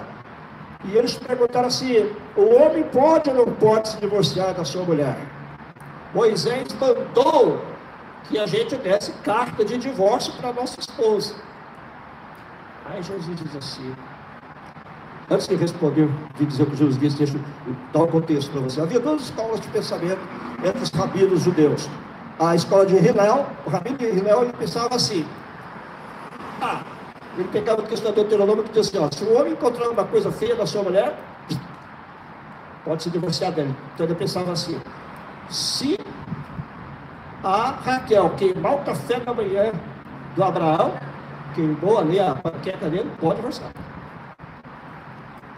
E 0.84 0.96
eles 0.98 1.16
perguntaram 1.16 1.68
assim: 1.68 2.12
o 2.36 2.56
homem 2.56 2.84
pode 2.84 3.30
ou 3.30 3.36
não 3.36 3.54
pode 3.54 3.90
se 3.90 3.98
divorciar 3.98 4.54
da 4.54 4.64
sua 4.64 4.84
mulher? 4.84 5.18
Moisés 6.14 6.68
mandou 6.80 7.62
que 8.30 8.38
a 8.38 8.46
gente 8.46 8.76
desse 8.78 9.12
carta 9.24 9.64
de 9.64 9.78
divórcio 9.78 10.34
para 10.34 10.54
nossa 10.54 10.80
esposa. 10.80 11.36
Aí 12.86 13.02
Jesus 13.02 13.36
diz 13.36 13.56
assim, 13.56 13.96
antes 15.30 15.48
de 15.48 15.56
responder, 15.56 16.08
de 16.38 16.46
dizer 16.46 16.66
que 16.68 16.76
Jesus 16.76 17.00
disse, 17.00 17.18
deixa 17.18 17.38
eu 17.38 17.76
dar 17.92 18.04
um 18.04 18.08
contexto 18.08 18.52
para 18.52 18.62
você. 18.62 18.80
Havia 18.80 19.00
duas 19.00 19.24
escolas 19.24 19.60
de 19.60 19.68
pensamento 19.70 20.20
entre 20.64 20.84
os 20.84 20.92
rabinos 20.92 21.42
judeus. 21.42 21.90
A 22.38 22.54
escola 22.54 22.86
de 22.86 22.96
Hillel, 22.96 23.46
o 23.66 23.70
rabino 23.70 23.98
de 23.98 24.06
Hillel, 24.06 24.44
ele 24.44 24.54
pensava 24.54 24.96
assim, 24.96 25.26
ah, 26.62 26.82
ele 27.38 27.48
pegava 27.48 27.82
a 27.82 27.86
questão 27.86 28.12
do 28.12 28.16
Deuteronômio 28.16 28.64
que 28.64 28.74
dizia 28.74 29.00
assim, 29.06 29.08
ó, 29.08 29.18
se 29.18 29.24
o 29.24 29.40
homem 29.40 29.54
encontrar 29.54 29.90
uma 29.90 30.04
coisa 30.04 30.32
feia 30.32 30.56
da 30.56 30.66
sua 30.66 30.84
mulher, 30.84 31.18
pode 32.84 33.04
se 33.04 33.10
divorciar 33.10 33.52
dele. 33.52 33.74
Então 33.94 34.06
ele 34.06 34.16
pensava 34.16 34.52
assim, 34.52 34.80
se 35.50 35.98
a 37.44 37.72
Raquel 37.72 38.30
queimar 38.32 38.76
o 38.76 38.78
café 38.80 39.20
da 39.20 39.34
manhã 39.34 39.72
do 40.36 40.44
Abraão, 40.44 40.94
queimou 41.54 42.00
ali 42.00 42.20
a 42.20 42.36
panqueca 42.36 42.90
dele, 42.90 43.10
pode 43.20 43.38
divorciar. 43.38 43.72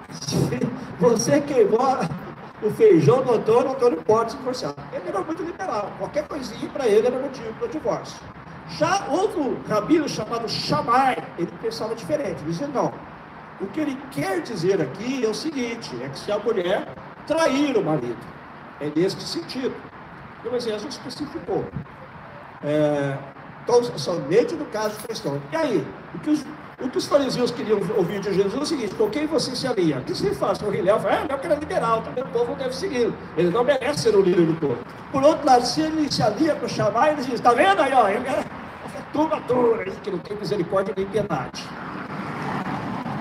Se 0.11 0.59
você 0.99 1.41
queimou 1.41 1.81
o 2.61 2.69
feijão 2.71 3.21
do 3.21 3.33
Antônio, 3.33 3.71
Antônio 3.71 4.01
pode 4.03 4.31
se 4.31 4.37
divorciar. 4.37 4.73
Ele 4.91 5.07
era 5.07 5.21
muito 5.21 5.43
liberal, 5.43 5.91
qualquer 5.97 6.27
coisinha 6.27 6.69
para 6.69 6.87
ele 6.87 7.07
era 7.07 7.19
motivo 7.19 7.53
para 7.53 7.67
divórcio. 7.67 8.19
Já 8.69 9.05
outro 9.09 9.57
rabino 9.67 10.09
chamado 10.09 10.49
Shammai, 10.49 11.17
ele 11.37 11.51
pensava 11.61 11.95
diferente, 11.95 12.41
ele 12.41 12.51
dizia 12.51 12.67
não. 12.67 12.91
O 13.61 13.67
que 13.67 13.79
ele 13.79 13.97
quer 14.11 14.41
dizer 14.41 14.81
aqui 14.81 15.23
é 15.25 15.27
o 15.27 15.33
seguinte, 15.33 15.95
é 16.03 16.09
que 16.09 16.19
se 16.19 16.31
a 16.31 16.37
mulher 16.37 16.93
trair 17.25 17.77
o 17.77 17.83
marido, 17.83 18.17
é 18.79 18.91
nesse 18.95 19.19
sentido. 19.21 19.75
E 20.43 20.47
o 20.47 20.55
exército 20.55 20.91
especificou. 20.91 21.65
É, 22.63 23.17
então, 23.63 23.83
somente 23.97 24.55
no 24.55 24.65
caso 24.67 24.97
de 24.97 25.07
questão. 25.07 25.41
E 25.51 25.55
aí, 25.55 25.87
o 26.13 26.19
que 26.19 26.29
os, 26.29 26.45
o 26.79 26.89
que 26.89 26.97
os 26.97 27.07
fariseus 27.07 27.49
queriam 27.51 27.79
ouvir 27.95 28.19
de 28.19 28.33
Jesus 28.33 28.53
é 28.53 28.57
o 28.57 28.65
seguinte: 28.65 28.95
com 28.95 29.09
quem 29.09 29.25
você 29.25 29.55
se 29.55 29.67
alia? 29.67 29.97
O 29.97 30.03
que 30.03 30.13
você 30.13 30.33
faz? 30.33 30.61
O 30.61 30.73
Hilel 30.73 30.99
fala, 30.99 31.15
ah, 31.15 31.25
Hilel 31.25 31.39
que 31.39 31.45
era 31.47 31.55
liberal, 31.55 32.01
também 32.01 32.23
o 32.23 32.27
povo 32.27 32.55
deve 32.55 32.75
seguir. 32.75 33.13
Ele 33.35 33.49
não 33.49 33.63
merece 33.63 34.03
ser 34.03 34.15
o 34.15 34.21
líder 34.21 34.45
do 34.45 34.53
povo. 34.55 34.77
Por 35.11 35.23
outro 35.23 35.45
lado, 35.45 35.65
se 35.65 35.81
ele 35.81 36.11
se 36.11 36.21
alia 36.21 36.55
para 36.55 36.67
chamar, 36.67 37.13
ele 37.13 37.23
diz: 37.23 37.35
está 37.35 37.53
vendo 37.53 37.81
aí, 37.81 37.93
ó, 37.93 38.07
ele 38.07 38.27
é 38.27 38.43
turma 39.11 39.39
dura, 39.41 39.85
que 39.85 40.11
não 40.11 40.19
tem 40.19 40.37
misericórdia 40.37 40.93
nem 40.95 41.05
piedade. 41.07 41.63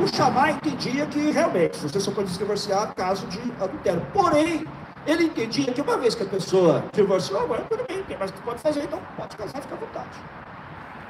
O 0.03 0.07
chamar 0.15 0.51
entendia 0.51 1.07
que 1.07 1.31
realmente 1.31 1.79
você 1.79 1.99
só 1.99 2.11
pode 2.11 2.29
se 2.29 2.39
divorciar 2.39 2.95
caso 2.95 3.27
de 3.29 3.41
adultério. 3.59 4.07
Porém, 4.13 4.67
ele 5.07 5.25
entendia 5.25 5.73
que 5.73 5.81
uma 5.81 5.97
vez 5.97 6.15
que 6.15 6.23
a 6.23 6.27
pessoa 6.27 6.85
divorciou, 6.93 7.41
agora 7.41 7.63
tudo 7.63 7.85
bem, 7.89 8.03
tem 8.03 8.19
mais 8.19 8.31
que 8.31 8.41
pode 8.43 8.61
fazer, 8.61 8.83
então 8.85 9.01
pode 9.17 9.37
casar, 9.37 9.63
fica 9.63 9.75
à 9.75 9.79
vontade. 9.79 10.09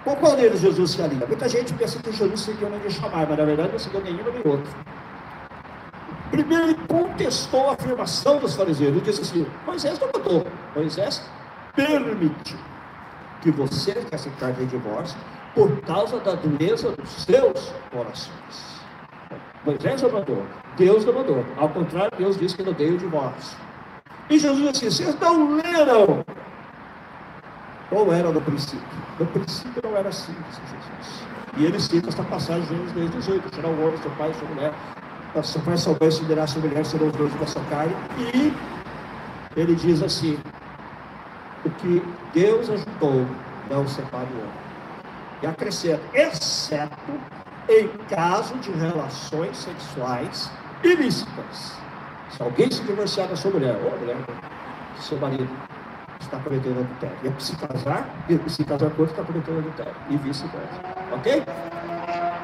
Com 0.07 0.15
qual 0.15 0.37
deles 0.37 0.61
Jesus 0.61 0.93
se 0.93 1.03
alinha? 1.03 1.27
Muita 1.27 1.49
gente 1.49 1.75
pensa 1.75 1.99
que 1.99 2.13
Jesus 2.13 2.41
seguiu 2.41 2.71
nem 2.71 2.79
de 2.79 2.93
chamar, 2.93 3.27
mas 3.27 3.37
na 3.37 3.45
verdade 3.45 3.73
não 3.73 3.79
seguiu 3.81 4.01
nenhum 4.03 4.23
nem 4.23 4.53
outro. 4.53 4.73
Primeiro 6.31 6.63
ele 6.63 6.79
contestou 6.87 7.71
a 7.71 7.73
afirmação 7.73 8.39
dos 8.39 8.55
fariseus. 8.55 8.91
Ele 8.91 9.01
disse 9.01 9.23
assim: 9.23 9.45
Moisés 9.67 9.99
não 9.99 10.09
mandou. 10.15 10.47
Moisés 10.77 11.29
permitiu 11.75 12.57
que 13.43 13.51
você 13.51 13.95
que 13.95 14.15
aceitar 14.15 14.53
de 14.53 14.67
divórcio 14.67 15.19
por 15.57 15.77
causa 15.81 16.21
da 16.21 16.35
dureza 16.37 16.93
dos 16.93 17.11
seus 17.11 17.73
corações. 17.91 18.77
Moisés 19.65 20.03
não 20.03 20.13
mandou, 20.13 20.47
Deus 20.77 21.05
não 21.05 21.15
mandou. 21.15 21.45
Ao 21.57 21.69
contrário, 21.69 22.13
Deus 22.17 22.39
disse 22.39 22.55
que 22.57 22.63
não 22.63 22.75
deu 22.75 22.95
o 22.95 22.99
divórcio. 22.99 23.59
E 24.31 24.39
Jesus 24.39 24.79
disse: 24.79 25.03
vocês 25.03 25.19
não 25.19 25.57
leram. 25.57 26.25
Ou 27.91 28.13
era 28.13 28.31
no 28.31 28.41
princípio? 28.41 28.87
No 29.19 29.27
princípio 29.27 29.81
não 29.85 29.97
era 29.97 30.09
assim, 30.09 30.35
disse 30.49 30.61
Jesus. 30.71 31.27
E 31.57 31.65
ele 31.65 31.81
cita 31.81 32.09
esta 32.09 32.23
passagem 32.25 32.63
de 32.63 32.95
Gênesis 32.95 32.95
2, 32.95 33.11
18: 33.11 33.55
Será 33.55 33.69
o 33.69 33.87
homem, 33.87 33.97
seu 33.99 34.11
pai 34.13 34.35
sua 34.35 34.49
mulher. 34.49 34.73
Seu 35.43 35.61
pai 35.61 35.77
souber 35.77 36.13
se 36.13 36.25
dirá 36.25 36.47
sua 36.47 36.63
mulher, 36.63 36.85
serão 36.85 37.09
os 37.09 37.13
dois 37.13 37.33
da 37.35 37.47
sua 37.47 37.63
carne. 37.65 37.95
E 38.35 38.53
ele 39.57 39.75
diz 39.75 40.03
assim: 40.03 40.39
O 41.65 41.71
que 41.71 42.03
Deus 42.33 42.69
ajudou, 42.71 43.27
não 43.71 43.87
separe 43.87 44.29
o 44.33 44.39
homem. 44.39 44.51
E 45.43 45.47
acrescenta: 45.47 46.03
exceto 46.13 47.13
em 47.69 47.89
caso 48.09 48.55
de 48.57 48.71
relações 48.73 49.57
sexuais 49.57 50.51
ilícitas. 50.83 51.77
Se 52.31 52.43
alguém 52.43 52.71
se 52.71 52.83
divorciar 52.83 53.29
da 53.29 53.37
sua 53.37 53.51
mulher, 53.51 53.77
ou 53.83 53.95
a 53.95 53.97
mulher 53.97 54.17
seu 55.01 55.19
marido, 55.19 55.49
está 56.21 56.39
cometendo 56.39 56.81
adultério. 56.81 57.17
E 57.39 57.43
se 57.43 57.57
casar, 57.57 58.09
e 58.29 58.51
se 58.51 58.65
casar 58.65 58.91
com 58.91 59.03
outro, 59.03 59.15
está 59.15 59.25
cometendo 59.25 59.59
adultério. 59.59 59.95
E 60.11 60.17
vice-versa. 60.17 60.81
Ok? 61.13 61.43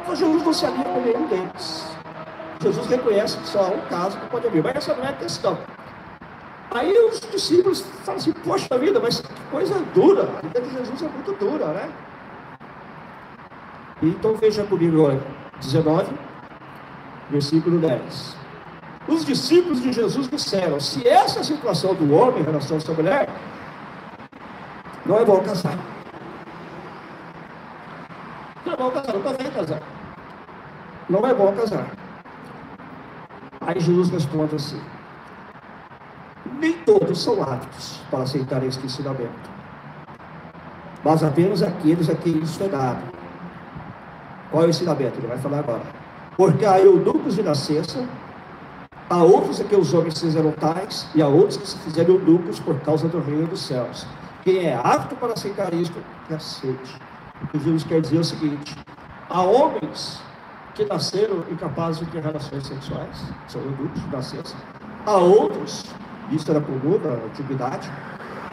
Então 0.02 0.16
Jesus 0.16 0.42
não 0.42 0.52
se 0.52 0.66
alia 0.66 0.84
com 0.84 1.00
nenhum 1.00 1.26
deles. 1.26 1.86
Jesus 2.60 2.86
reconhece 2.86 3.38
que 3.38 3.48
só 3.48 3.64
há 3.64 3.68
um 3.68 3.80
caso 3.88 4.18
que 4.18 4.26
pode 4.26 4.46
haver. 4.46 4.62
Mas 4.62 4.76
essa 4.76 4.94
não 4.94 5.04
é 5.04 5.08
a 5.08 5.12
questão. 5.12 5.58
Aí 6.70 6.92
os 6.92 7.20
discípulos 7.20 7.84
falam 8.04 8.18
assim, 8.18 8.32
poxa 8.32 8.78
vida, 8.78 8.98
mas 8.98 9.20
que 9.20 9.40
coisa 9.50 9.78
dura. 9.94 10.22
A 10.38 10.40
vida 10.40 10.60
de 10.60 10.70
Jesus 10.72 11.02
é 11.02 11.08
muito 11.08 11.32
dura, 11.38 11.66
né? 11.66 11.92
Então 14.02 14.34
veja 14.34 14.64
comigo 14.64 15.00
agora, 15.00 15.20
19, 15.60 16.12
versículo 17.30 17.78
10. 17.78 18.36
Os 19.06 19.24
discípulos 19.24 19.80
de 19.82 19.92
Jesus 19.92 20.28
disseram: 20.28 20.80
se 20.80 21.06
essa 21.06 21.40
é 21.40 21.42
situação 21.42 21.94
do 21.94 22.12
homem 22.14 22.40
em 22.40 22.44
relação 22.44 22.76
à 22.78 22.80
sua 22.80 22.94
mulher, 22.94 23.28
não 25.06 25.18
é 25.18 25.24
bom 25.24 25.40
casar. 25.40 25.78
Não 28.64 28.72
é 28.72 28.76
bom 28.76 28.90
casar, 28.90 29.14
estou 29.16 29.34
vendo 29.36 29.54
casar. 29.54 29.82
Não 31.08 31.26
é 31.26 31.34
bom 31.34 31.52
casar. 31.52 31.86
Aí 33.60 33.80
Jesus 33.80 34.10
responde 34.10 34.56
assim: 34.56 34.80
nem 36.58 36.72
todos 36.84 37.22
são 37.22 37.42
aptos 37.42 38.00
para 38.10 38.22
aceitar 38.22 38.62
este 38.64 38.86
ensinamento, 38.86 39.50
mas 41.04 41.22
apenas 41.22 41.62
aqueles 41.62 42.08
a 42.08 42.14
quem 42.14 42.38
isso 42.38 42.62
é 42.62 42.68
dado. 42.68 43.02
Qual 44.50 44.62
é 44.62 44.66
o 44.66 44.70
ensinamento? 44.70 45.18
Ele 45.18 45.26
vai 45.26 45.38
falar 45.38 45.60
agora. 45.60 45.82
Porque 46.36 46.64
há 46.64 46.78
eunucos 46.80 47.36
de 47.36 47.42
nascença 47.42 48.06
Há 49.12 49.22
outros 49.22 49.60
é 49.60 49.64
que 49.64 49.76
os 49.76 49.92
homens 49.92 50.18
fizeram 50.18 50.52
tais, 50.52 51.06
e 51.14 51.20
há 51.20 51.28
outros 51.28 51.58
que 51.58 51.68
se 51.68 51.76
fizeram 51.80 52.14
eunucos 52.14 52.58
por 52.58 52.80
causa 52.80 53.06
do 53.08 53.20
reino 53.20 53.46
dos 53.46 53.60
céus. 53.60 54.06
Quem 54.42 54.66
é 54.66 54.74
apto 54.74 55.14
para 55.16 55.32
aceitar 55.32 55.72
isto, 55.72 55.94
que 56.26 56.34
aceite. 56.34 56.96
O 57.42 57.46
que 57.46 57.58
Jesus 57.58 57.84
quer 57.84 58.00
dizer 58.00 58.16
é 58.16 58.20
o 58.20 58.24
seguinte: 58.24 58.76
há 59.30 59.40
homens 59.40 60.20
que 60.74 60.84
nasceram 60.84 61.44
incapazes 61.50 62.04
de 62.04 62.10
ter 62.10 62.22
relações 62.22 62.66
sexuais, 62.66 63.22
são 63.46 63.60
eunucos, 63.62 64.02
nascença. 64.10 64.56
Há 65.06 65.16
outros, 65.16 65.84
isso 66.30 66.50
era 66.50 66.60
comum 66.60 66.98
na 66.98 67.24
antiguidade, 67.26 67.90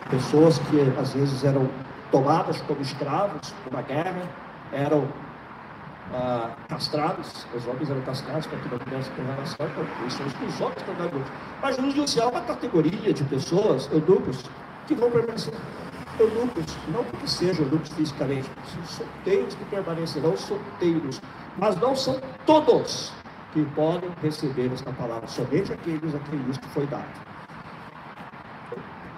pessoas 0.10 0.60
que 0.60 0.80
às 1.00 1.14
vezes 1.14 1.44
eram 1.44 1.70
tomadas 2.12 2.62
como 2.62 2.82
escravos 2.82 3.54
numa 3.66 3.82
guerra, 3.82 4.24
eram 4.72 5.08
ah, 6.14 6.52
castrados, 6.68 7.46
os 7.56 7.68
homens 7.68 7.90
eram 7.90 8.02
castrados 8.02 8.48
para 8.48 8.60
que 8.60 8.70
não 8.70 8.80
pudessem 8.80 9.14
ter 9.14 9.22
relação 9.22 9.68
com 9.70 10.08
isso, 10.08 10.24
os 10.24 10.62
homens 10.62 10.82
também. 10.84 11.24
Mas 11.62 11.76
Jesus 11.76 11.94
disse, 11.94 12.22
há 12.22 12.28
uma 12.28 12.42
categoria 12.42 13.14
de 13.14 13.24
pessoas, 13.24 13.90
eunucos, 13.92 14.44
que 14.90 14.96
vão 14.96 15.12
permanecer 15.12 15.54
eunucos, 16.20 16.66
não 16.92 17.04
porque 17.04 17.28
sejam 17.28 17.64
eunucos 17.66 17.90
fisicamente, 17.90 18.50
são 18.74 18.84
solteiros 19.06 19.54
que 19.54 19.66
permanecerão 19.66 20.36
solteiros, 20.36 21.22
mas 21.58 21.76
não 21.80 21.96
são 21.96 22.20
todos 22.44 23.14
que 23.54 23.64
podem 23.76 24.10
receber 24.22 24.72
esta 24.74 24.92
palavra, 24.92 25.28
somente 25.28 25.72
aqueles 25.72 26.16
a 26.16 26.20
quem 26.20 26.44
isto 26.50 26.68
foi 26.70 26.88
dado. 26.88 27.06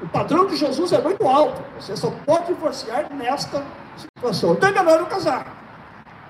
O 0.02 0.10
padrão 0.10 0.46
de 0.48 0.58
Jesus 0.58 0.92
é 0.92 1.02
muito 1.02 1.26
alto. 1.28 1.62
Você 1.80 1.96
só 1.96 2.12
pode 2.26 2.48
divorciar 2.48 3.14
nesta 3.14 3.64
situação. 3.96 4.54
Então 4.54 4.70
é 4.70 4.72
melhor 4.72 5.00
não 5.00 5.06
casar. 5.06 5.46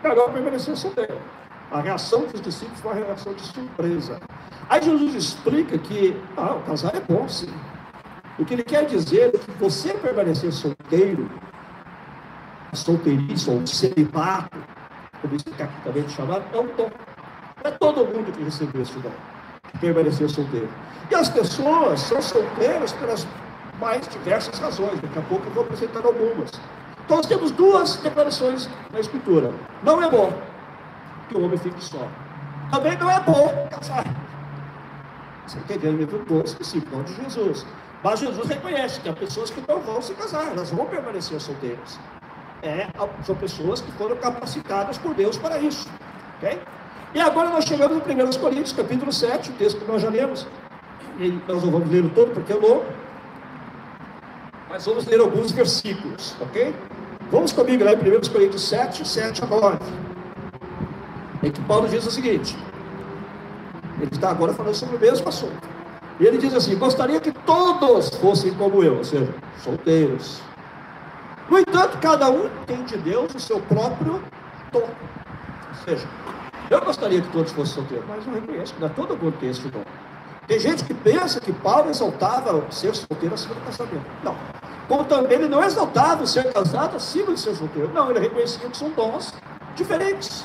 Melhor 0.04 0.32
permanecer 0.32 0.76
solteiro. 0.76 1.18
A 1.72 1.80
reação 1.80 2.26
dos 2.26 2.42
discípulos 2.42 2.82
foi 2.82 2.92
uma 2.92 3.06
reação 3.06 3.34
de 3.34 3.42
surpresa. 3.42 4.20
Aí 4.70 4.82
Jesus 4.82 5.16
explica 5.16 5.78
que 5.78 6.22
ah, 6.36 6.56
o 6.56 6.62
casar 6.64 6.94
é 6.94 7.00
bom, 7.00 7.30
sim. 7.30 7.54
O 8.42 8.46
que 8.46 8.56
ele 8.56 8.64
quer 8.64 8.88
dizer 8.88 9.36
é 9.36 9.38
que 9.38 9.52
você 9.60 9.94
permanecer 9.94 10.52
solteiro, 10.52 11.30
solteirice 12.74 13.48
ou 13.48 13.68
celibato, 13.68 14.58
como 15.22 15.36
isso 15.36 15.46
é 15.50 15.52
tecnicamente 15.52 16.12
chamado, 16.12 16.44
é 16.52 16.60
um 16.60 16.66
dom. 16.76 16.90
Não 17.64 17.72
é 17.72 17.78
todo 17.78 17.98
mundo 17.98 18.36
que 18.36 18.44
recebeu 18.44 18.82
esse 18.82 18.98
dom, 18.98 19.12
que 19.70 19.78
permanecer 19.78 20.28
solteiro. 20.28 20.68
E 21.12 21.14
as 21.14 21.30
pessoas 21.30 22.00
são 22.00 22.20
solteiras 22.20 22.92
pelas 22.94 23.28
mais 23.80 24.08
diversas 24.08 24.58
razões. 24.58 25.00
Daqui 25.00 25.20
a 25.20 25.22
pouco 25.22 25.46
eu 25.46 25.52
vou 25.52 25.64
apresentar 25.64 26.04
algumas. 26.04 26.50
Então 27.06 27.18
nós 27.18 27.28
temos 27.28 27.52
duas 27.52 27.98
declarações 27.98 28.68
na 28.92 29.00
Escritura. 29.00 29.54
Não 29.84 30.02
é 30.02 30.10
bom 30.10 30.34
que 31.30 31.38
o 31.38 31.46
homem 31.46 31.60
fique 31.60 31.84
só. 31.84 32.08
Também 32.72 32.98
não 32.98 33.08
é 33.08 33.20
bom 33.20 33.68
casar. 33.70 34.04
Você 35.46 35.60
entendeu? 35.60 35.96
Livro 35.96 36.26
12, 36.28 36.56
versículo 36.56 37.04
de 37.04 37.14
Jesus. 37.22 37.68
Mas 38.04 38.20
Jesus 38.20 38.48
reconhece 38.48 39.00
que 39.00 39.10
há 39.10 39.14
pessoas 39.14 39.52
que 39.52 39.64
não 39.68 39.80
vão 39.80 40.02
se 40.02 40.14
casar, 40.14 40.48
elas 40.48 40.72
vão 40.72 40.86
permanecer 40.86 41.40
solteiras. 41.40 42.00
É, 42.64 42.88
são 43.24 43.36
pessoas 43.36 43.82
que 43.82 43.92
foram 43.94 44.16
capacitadas 44.18 44.98
por 44.98 45.14
Deus 45.14 45.38
para 45.38 45.60
isso. 45.60 45.88
Okay? 46.38 46.60
E 47.14 47.20
agora 47.20 47.50
nós 47.50 47.66
chegamos 47.66 47.98
no 47.98 48.04
1 48.04 48.40
Coríntios, 48.40 48.74
capítulo 48.74 49.12
7, 49.12 49.52
o 49.52 49.54
texto 49.54 49.80
que 49.80 49.92
nós 49.92 50.02
já 50.02 50.10
lemos. 50.10 50.48
E 51.20 51.30
nós 51.48 51.64
não 51.64 51.72
vamos 51.72 51.90
ler 51.90 52.10
todo 52.12 52.34
porque 52.34 52.54
é 52.54 52.56
longo. 52.56 52.86
Mas 54.70 54.86
vamos 54.86 55.06
ler 55.06 55.20
alguns 55.20 55.52
versículos, 55.52 56.36
ok? 56.40 56.74
Vamos 57.30 57.52
comigo 57.52 57.84
lá 57.84 57.94
em 57.94 57.98
1 57.98 58.32
Coríntios 58.32 58.68
7, 58.68 59.08
7 59.08 59.44
a 59.44 59.48
9. 59.48 59.78
Em 61.44 61.52
que 61.52 61.62
Paulo 61.62 61.88
diz 61.88 62.06
o 62.06 62.12
seguinte: 62.12 62.58
ele 64.00 64.10
está 64.12 64.32
agora 64.32 64.54
falando 64.54 64.76
sobre 64.76 64.96
o 64.96 65.00
mesmo 65.00 65.28
assunto. 65.28 65.81
E 66.20 66.26
ele 66.26 66.38
diz 66.38 66.54
assim: 66.54 66.76
gostaria 66.78 67.20
que 67.20 67.32
todos 67.32 68.10
fossem 68.16 68.54
como 68.54 68.84
eu, 68.84 68.98
ou 68.98 69.04
seja, 69.04 69.34
solteiros. 69.64 70.42
No 71.50 71.60
entanto, 71.60 71.98
cada 72.00 72.30
um 72.30 72.50
tem 72.66 72.84
de 72.84 72.98
Deus 72.98 73.34
o 73.36 73.40
seu 73.40 73.60
próprio 73.60 74.22
dom. 74.72 74.80
Ou 74.80 75.86
seja, 75.86 76.08
eu 76.70 76.82
gostaria 76.82 77.22
que 77.22 77.30
todos 77.30 77.52
fossem 77.52 77.76
solteiros, 77.76 78.06
mas 78.08 78.26
não 78.26 78.34
reconheço 78.34 78.74
que 78.74 78.80
não 78.80 78.88
é 78.88 78.92
todo 78.92 79.32
tem 79.40 79.50
esse 79.50 79.62
dom. 79.68 79.84
Tem 80.48 80.60
gente 80.60 80.84
que 80.84 80.94
pensa 80.94 81.40
que 81.40 81.52
Paulo 81.52 81.90
exaltava 81.90 82.64
ser 82.72 82.94
solteiro 82.96 83.36
acima 83.36 83.56
do 83.56 83.62
casamento. 83.62 84.06
Não. 84.24 84.36
Como 84.88 85.06
também 85.06 85.38
ele 85.38 85.48
não 85.48 85.64
exaltava 85.64 86.26
ser 86.26 86.52
casado 86.52 86.98
acima 86.98 87.34
de 87.34 87.40
ser 87.40 87.56
solteiro. 87.56 87.90
Não, 87.94 88.10
ele 88.10 88.20
reconhecia 88.20 88.68
que 88.68 88.76
são 88.76 88.90
dons 88.90 89.34
diferentes. 89.76 90.44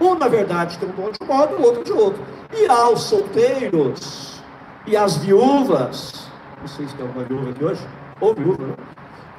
Um, 0.00 0.14
na 0.14 0.28
verdade, 0.28 0.78
tem 0.78 0.88
um 0.88 0.92
dom 0.92 1.10
de 1.10 1.18
um 1.22 1.26
modo, 1.26 1.56
o 1.56 1.62
outro 1.62 1.84
de 1.84 1.92
outro. 1.92 2.22
E 2.54 2.66
aos 2.68 3.02
solteiros 3.02 4.37
e 4.88 4.96
às 4.96 5.18
viúvas, 5.18 6.28
não 6.60 6.66
sei 6.66 6.88
se 6.88 6.94
tem 6.94 7.06
alguma 7.06 7.24
viúva 7.24 7.50
aqui 7.50 7.62
hoje, 7.62 7.86
ou 8.20 8.34
viúva, 8.34 8.66
né? 8.68 8.74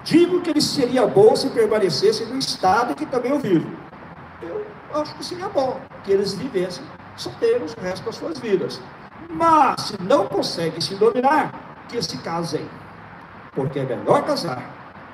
digo 0.04 0.42
que 0.42 0.52
ele 0.52 0.62
seria 0.62 1.08
bom 1.08 1.36
se 1.36 1.50
permanecessem 1.50 2.28
no 2.28 2.38
estado 2.38 2.96
que 2.96 3.06
também 3.06 3.32
eu 3.32 3.40
vivo. 3.40 3.68
Eu 4.42 4.66
acho 4.94 5.16
que 5.16 5.26
seria 5.26 5.50
bom 5.50 5.80
que 6.04 6.12
eles 6.12 6.34
vivessem 6.34 6.84
solteiros 7.18 7.74
o 7.74 7.82
resto 7.82 8.06
das 8.06 8.16
suas 8.16 8.38
vidas. 8.38 8.80
Mas, 9.30 9.82
se 9.82 10.02
não 10.02 10.28
conseguem 10.28 10.80
se 10.80 10.96
dominar, 10.96 11.52
que 11.88 12.02
se 12.02 12.18
casem. 12.20 12.68
Porque 13.54 13.80
é 13.80 13.84
melhor 13.84 14.24
casar 14.24 14.64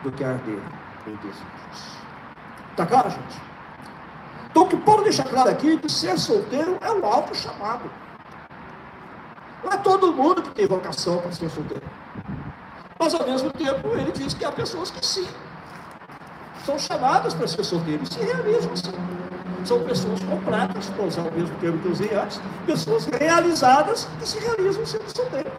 do 0.04 0.12
que 0.12 0.24
arder 0.24 0.60
em 1.08 1.15
desejos. 1.15 2.00
Está 2.71 2.86
claro, 2.86 3.10
gente? 3.10 3.41
Então, 4.52 4.63
o 4.63 4.67
que 4.67 4.78
Paulo 4.78 5.04
deixa 5.04 5.24
claro 5.24 5.50
aqui 5.50 5.74
é 5.74 5.78
que 5.78 5.89
ser 5.89 6.17
solteiro 6.19 6.78
é 6.82 6.91
um 6.91 7.06
alto 7.06 7.36
chamado. 7.36 7.89
Não 9.63 9.72
é 9.72 9.78
todo 9.78 10.13
mundo 10.13 10.41
que 10.41 10.50
tem 10.52 10.68
vocação 10.68 11.18
para 11.18 11.32
ser 11.32 11.50
solteiro. 11.50 11.84
Mas, 13.00 13.13
ao 13.13 13.26
mesmo 13.26 13.52
tempo, 13.52 13.88
ele 13.89 14.12
diz 14.12 14.34
que 14.34 14.46
há 14.46 14.52
pessoas 14.52 14.89
que 14.91 15.06
sim, 15.06 15.28
são 16.65 16.80
chamadas 16.80 17.34
para 17.34 17.48
ser 17.48 17.63
solteiros 17.63 18.10
se 18.10 18.20
realizam 18.20 18.74
assim 18.74 18.91
são 19.65 19.84
pessoas 19.84 20.20
completas, 20.24 20.89
para 20.89 21.04
usar 21.06 21.22
o 21.24 21.32
mesmo 21.32 21.56
termo 21.58 21.80
que 21.80 21.88
eu 21.88 21.91
usei 21.91 22.13
antes, 22.13 22.39
pessoas 22.65 23.06
realizadas 23.06 24.08
que 24.20 24.28
se 24.28 24.39
realizam 24.39 24.86
sendo 24.86 25.10
solteiros. 25.15 25.54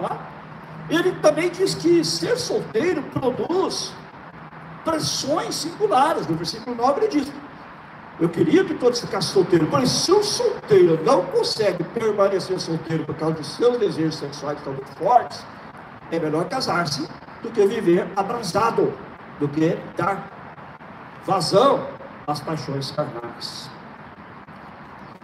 Tá? 0.00 0.18
Ele 0.88 1.12
também 1.22 1.50
diz 1.50 1.74
que 1.74 2.04
ser 2.04 2.36
solteiro 2.36 3.02
produz 3.04 3.92
pressões 4.84 5.54
singulares. 5.54 6.26
No 6.26 6.36
versículo 6.36 6.74
9 6.74 7.00
ele 7.00 7.08
diz: 7.08 7.32
Eu 8.20 8.28
queria 8.28 8.62
que 8.62 8.74
todos 8.74 9.00
ficassem 9.00 9.32
solteiros, 9.32 9.66
mas 9.70 9.88
se 9.88 10.12
o 10.12 10.22
solteiro 10.22 11.02
não 11.02 11.24
consegue 11.24 11.82
permanecer 11.84 12.60
solteiro 12.60 13.06
por 13.06 13.14
causa 13.14 13.36
dos 13.36 13.46
seus 13.46 13.78
desejos 13.78 14.16
sexuais 14.16 14.58
muito 14.66 14.84
fortes, 14.98 15.42
é 16.10 16.18
melhor 16.18 16.46
casar-se 16.46 17.08
do 17.42 17.50
que 17.50 17.64
viver 17.64 18.06
abrasado, 18.14 18.92
do 19.38 19.48
que 19.48 19.78
dar 19.96 20.30
vazão 21.24 21.86
as 22.26 22.40
paixões 22.40 22.90
carnais. 22.90 23.70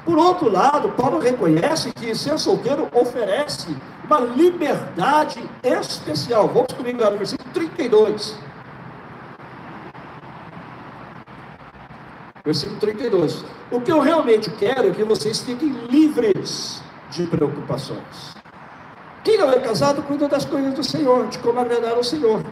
Por 0.02 0.16
outro 0.16 0.48
lado, 0.48 0.88
Paulo 0.90 1.18
reconhece 1.18 1.92
que 1.92 2.14
ser 2.14 2.38
solteiro 2.38 2.88
oferece 2.94 3.76
uma 4.04 4.20
liberdade 4.20 5.44
especial. 5.62 6.48
Vamos 6.48 6.72
comigo 6.72 7.02
lá 7.02 7.11
no 7.11 7.18
versículo 7.18 7.50
32. 7.52 8.38
Versículo 12.46 12.78
32. 12.78 13.44
O 13.72 13.80
que 13.80 13.90
eu 13.90 13.98
realmente 13.98 14.48
quero 14.50 14.88
é 14.88 14.90
que 14.92 15.02
vocês 15.02 15.40
fiquem 15.40 15.70
livres 15.90 16.80
de 17.11 17.26
preocupações. 17.26 18.37
Quem 19.24 19.37
não 19.37 19.50
é 19.50 19.59
casado 19.59 20.00
cuida 20.04 20.28
das 20.28 20.44
coisas 20.44 20.72
do 20.72 20.85
Senhor, 20.85 21.26
de 21.26 21.40
como 21.40 21.59
agradar 21.59 21.94
ao 21.94 22.04
Senhor. 22.04 22.44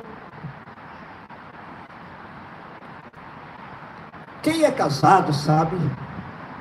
Quem 4.42 4.64
é 4.64 4.72
casado 4.72 5.32
sabe 5.32 5.76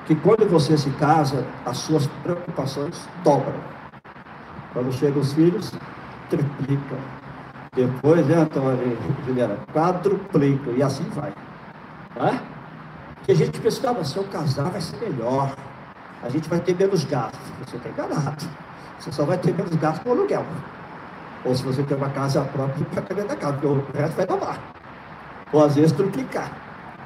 que 0.05 0.13
quando 0.13 0.47
você 0.47 0.77
se 0.77 0.91
casa, 0.91 1.43
as 1.65 1.77
suas 1.77 2.05
preocupações 2.21 3.09
dobram. 3.23 3.59
Quando 4.73 4.93
chegam 4.93 5.21
os 5.21 5.33
filhos, 5.33 5.71
triplicam. 6.29 6.99
Depois, 7.75 8.25
né, 8.27 8.35
Antônio 8.35 8.95
Juliana, 9.25 9.57
quadruplicam. 9.73 10.75
E 10.75 10.83
assim 10.83 11.09
vai. 11.09 11.33
Né? 12.15 12.52
Que 13.23 13.31
a 13.31 13.35
gente 13.35 13.59
pensava, 13.59 14.03
se 14.03 14.17
eu 14.17 14.23
casar 14.25 14.69
vai 14.69 14.81
ser 14.81 14.97
melhor. 14.97 15.55
A 16.21 16.29
gente 16.29 16.49
vai 16.49 16.59
ter 16.59 16.75
menos 16.75 17.03
gastos. 17.03 17.39
Você 17.65 17.77
está 17.77 17.89
enganado. 17.89 18.45
Você 18.99 19.11
só 19.11 19.25
vai 19.25 19.37
ter 19.37 19.53
menos 19.53 19.75
gastos 19.75 20.03
com 20.03 20.09
o 20.09 20.11
aluguel. 20.13 20.45
Ou 21.45 21.55
se 21.55 21.63
você 21.63 21.83
tem 21.83 21.97
uma 21.97 22.09
casa 22.09 22.41
própria, 22.41 22.85
para 22.85 23.01
caber 23.01 23.25
da 23.25 23.35
casa, 23.35 23.53
porque 23.53 23.67
o 23.67 24.01
resto 24.01 24.15
vai 24.15 24.25
tomar. 24.25 24.57
Ou 25.51 25.63
às 25.63 25.75
vezes 25.75 25.91
triplicar. 25.91 26.51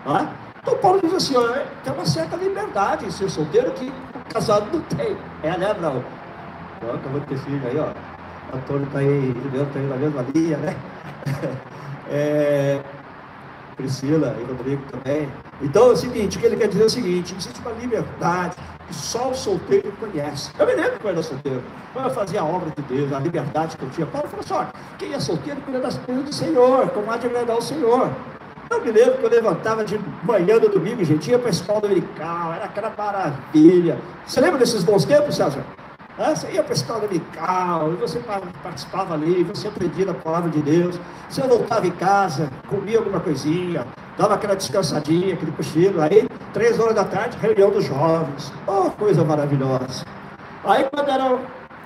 Né? 0.06 0.30
Então 0.62 0.78
Paulo 0.78 1.00
diz 1.02 1.14
assim, 1.14 1.36
ó, 1.36 1.48
tem 1.84 1.94
uma 1.94 2.06
certa 2.06 2.36
liberdade 2.36 3.06
em 3.06 3.12
ser 3.12 3.30
solteiro 3.30 3.72
que 3.72 3.88
o 3.88 4.34
casado 4.34 4.68
não 4.72 4.82
tem. 4.82 5.18
É, 5.42 5.58
né, 5.58 5.74
Brau? 5.74 6.04
Ó, 6.88 6.96
acabou 6.96 7.20
de 7.22 7.26
ter 7.28 7.38
filho 7.40 7.68
aí, 7.68 7.80
ó. 7.80 7.92
Antônio 8.56 8.88
está 8.88 9.00
aí, 9.00 9.34
Juliano 9.44 9.68
está 9.68 9.80
aí 9.80 9.88
na 9.88 9.96
mesma 9.96 10.26
linha, 10.34 10.58
né? 10.58 10.76
É, 12.10 12.82
Priscila 13.78 14.36
e 14.40 14.44
Rodrigo 14.44 14.82
também. 14.92 15.30
Então 15.62 15.90
é 15.90 15.94
o 15.94 15.96
seguinte, 15.96 16.38
o 16.38 16.42
que 16.42 16.48
ele 16.48 16.58
quer 16.58 16.68
dizer 16.68 16.82
é 16.82 16.86
o 16.86 16.90
seguinte, 16.90 17.36
existe 17.38 17.62
uma 17.62 17.72
liberdade 17.72 18.56
que 18.88 18.94
só 18.94 19.30
o 19.30 19.36
solteiro 19.36 19.92
conhece. 20.00 20.52
Eu 20.58 20.66
me 20.66 20.74
lembro 20.74 21.00
quando 21.00 21.06
eu 21.06 21.12
era 21.12 21.24
solteiro, 21.24 21.64
quando 21.94 22.06
eu 22.06 22.12
fazia 22.12 22.42
a 22.42 22.46
obra 22.46 22.72
de 22.76 22.82
Deus, 22.84 23.14
a 23.14 23.20
liberdade 23.20 23.78
que 23.78 23.84
eu 23.84 23.90
tinha. 23.92 24.08
Paulo 24.08 24.28
falou 24.28 24.44
assim: 24.44 24.54
olha, 24.54 24.74
quem 24.98 25.14
é 25.14 25.20
solteiro 25.20 25.62
cuida 25.62 25.80
das 25.80 25.98
coisas 25.98 26.24
do 26.24 26.34
Senhor, 26.34 26.90
como 26.90 27.12
há 27.12 27.18
de 27.18 27.28
agradar 27.28 27.58
o 27.58 27.62
Senhor. 27.62 28.12
Eu 28.70 28.82
me 28.82 28.92
lembro 28.92 29.18
que 29.18 29.26
eu 29.26 29.30
levantava 29.30 29.86
de 29.86 29.98
manhã 30.24 30.58
do 30.58 30.68
domingo, 30.68 31.02
gente, 31.04 31.32
ia 31.32 31.40
para 31.40 31.48
a 31.48 31.52
escola 31.52 31.80
dominical, 31.82 32.54
era 32.54 32.66
aquela 32.66 32.94
maravilha. 32.98 33.98
Você 34.26 34.42
lembra 34.42 34.60
desses 34.60 34.84
bons 34.84 35.06
tempos, 35.06 35.36
César? 35.38 35.64
Você 36.18 36.52
ia 36.52 36.64
para 36.64 36.74
a 36.74 36.76
escola 36.76 37.02
dominical, 37.02 37.92
você 37.92 38.20
participava 38.64 39.14
ali, 39.14 39.44
você 39.44 39.68
aprendia 39.68 40.10
a 40.10 40.14
palavra 40.16 40.50
de 40.50 40.64
Deus. 40.64 41.00
Você 41.30 41.42
voltava 41.44 41.86
em 41.86 41.92
casa, 41.92 42.50
comia 42.68 42.98
alguma 42.98 43.20
coisinha, 43.20 43.86
dava 44.18 44.34
aquela 44.34 44.56
descansadinha, 44.56 45.36
aquele 45.36 45.52
cochilo. 45.52 46.02
Aí, 46.02 46.28
três 46.54 46.80
horas 46.80 46.96
da 46.96 47.04
tarde, 47.04 47.38
reunião 47.38 47.70
dos 47.70 47.86
jovens. 47.86 48.52
Oh, 48.66 48.90
coisa 48.90 49.24
maravilhosa. 49.24 50.04
Aí, 50.66 50.88
quando 50.92 51.08
eram 51.08 51.42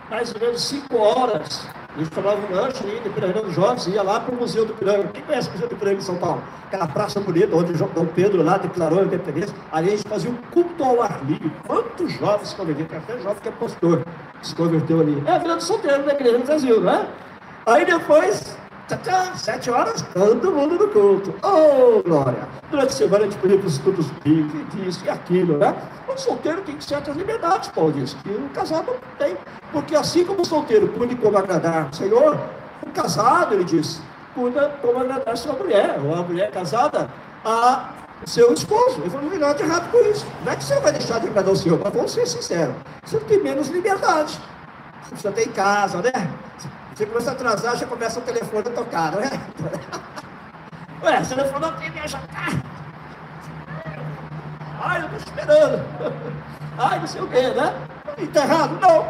mais 0.09 0.33
ou 0.33 0.39
menos 0.39 0.61
cinco 0.61 0.97
horas, 0.97 1.67
gente 1.99 2.11
tomava 2.11 2.37
um 2.37 2.55
lanche 2.55 2.83
ali, 2.83 3.09
Piranga 3.09 3.41
dos 3.41 3.53
Jovens, 3.53 3.87
ia 3.87 4.01
lá 4.01 4.19
para 4.19 4.33
o 4.33 4.37
Museu 4.37 4.65
do 4.65 4.73
Piranga. 4.73 5.09
Quem 5.09 5.23
conhece 5.23 5.49
o 5.49 5.51
Museu 5.51 5.67
do 5.67 5.75
Piranga 5.75 5.97
em 5.97 6.01
São 6.01 6.15
Paulo? 6.15 6.41
Aquela 6.67 6.87
praça 6.87 7.19
bonita, 7.19 7.55
onde 7.55 7.73
o 7.73 7.87
Dom 7.87 8.05
Pedro 8.05 8.41
lá 8.41 8.57
declarou 8.57 8.99
a 8.99 9.03
independência. 9.03 9.53
Ali 9.71 9.89
a 9.89 9.91
gente 9.91 10.07
fazia 10.07 10.29
um 10.29 10.37
culto 10.51 10.83
ao 10.83 11.01
ar 11.01 11.21
livre. 11.25 11.51
Quantos 11.67 12.13
jovens 12.13 12.49
se 12.49 12.55
converteram? 12.55 12.87
Tem 12.87 12.97
até 12.97 13.17
jovem 13.19 13.41
que 13.41 13.49
é 13.49 13.51
pastor, 13.51 14.05
se 14.41 14.55
converteu 14.55 15.01
ali. 15.01 15.21
É 15.25 15.31
a 15.31 15.37
vida 15.37 15.55
do 15.55 15.63
solteiro 15.63 16.03
da 16.03 16.13
igreja 16.13 16.37
no 16.37 16.45
Brasil, 16.45 16.81
não 16.81 16.91
é? 16.91 17.07
Aí 17.65 17.85
depois, 17.85 18.57
sete 19.35 19.69
horas, 19.69 20.05
todo 20.13 20.51
mundo 20.51 20.77
no 20.77 20.87
culto. 20.87 21.33
Oh, 21.43 22.01
glória! 22.03 22.47
Durante 22.69 22.89
a 22.89 22.91
semana 22.91 23.25
a 23.25 23.29
gente 23.29 23.37
para 23.37 23.67
os 23.67 23.77
cultos 23.77 24.07
bíblicos, 24.23 24.87
isso 24.87 25.05
e 25.05 25.09
aquilo, 25.09 25.57
né? 25.57 25.75
O 26.07 26.17
solteiro 26.17 26.61
tem 26.61 26.79
certas 26.79 27.15
liberdades, 27.15 27.69
Paulo 27.69 27.93
diz, 27.93 28.13
que 28.13 28.29
o 28.29 28.49
casado 28.53 28.87
não 28.87 28.99
tem. 29.17 29.37
Porque 29.71 29.95
assim 29.95 30.25
como 30.25 30.41
o 30.41 30.45
solteiro 30.45 30.87
cuida 30.89 31.15
como 31.15 31.37
agradar 31.37 31.89
o 31.91 31.95
Senhor, 31.95 32.37
o 32.85 32.89
casado, 32.91 33.53
ele 33.53 33.63
diz, 33.63 34.01
cuida 34.35 34.69
como 34.81 34.99
agradar 34.99 35.37
sua 35.37 35.53
mulher, 35.53 35.99
ou 36.03 36.13
a 36.13 36.23
mulher 36.23 36.51
casada 36.51 37.09
a 37.45 37.89
seu 38.25 38.53
esposo. 38.53 38.99
Ele 39.01 39.09
falou, 39.09 39.23
não 39.23 39.31
tem 39.31 39.39
nada 39.39 39.63
errado 39.63 39.91
com 39.91 39.97
isso. 40.09 40.25
Não 40.43 40.51
é 40.51 40.55
que 40.55 40.63
você 40.63 40.79
vai 40.79 40.91
deixar 40.91 41.19
de 41.19 41.27
agradar 41.27 41.53
o 41.53 41.55
Senhor, 41.55 41.79
mas 41.83 41.93
vamos 41.93 42.11
ser 42.11 42.27
sinceros. 42.27 42.75
Você 43.03 43.19
tem 43.19 43.41
menos 43.41 43.69
liberdade. 43.69 44.39
Você 45.11 45.31
tem 45.31 45.47
casa, 45.49 46.01
né? 46.01 46.29
Você 47.01 47.07
começa 47.07 47.31
a 47.31 47.33
atrasar, 47.33 47.77
já 47.77 47.87
começa 47.87 48.19
o 48.19 48.21
telefone 48.21 48.67
a 48.67 48.71
tocar, 48.71 49.11
não 49.13 49.21
é? 49.21 49.31
Ué, 51.03 51.23
você 51.23 51.33
não 51.33 51.45
falou 51.45 51.71
que 51.73 51.85
ia. 51.85 52.03
Ai, 54.79 55.01
eu 55.01 55.05
estou 55.05 55.17
esperando. 55.17 55.83
Ai, 56.77 56.99
não 56.99 57.07
sei 57.07 57.21
o 57.21 57.27
quê, 57.27 57.41
né? 57.41 57.73
Está 58.19 58.43
errado? 58.43 58.79
Não. 58.79 59.07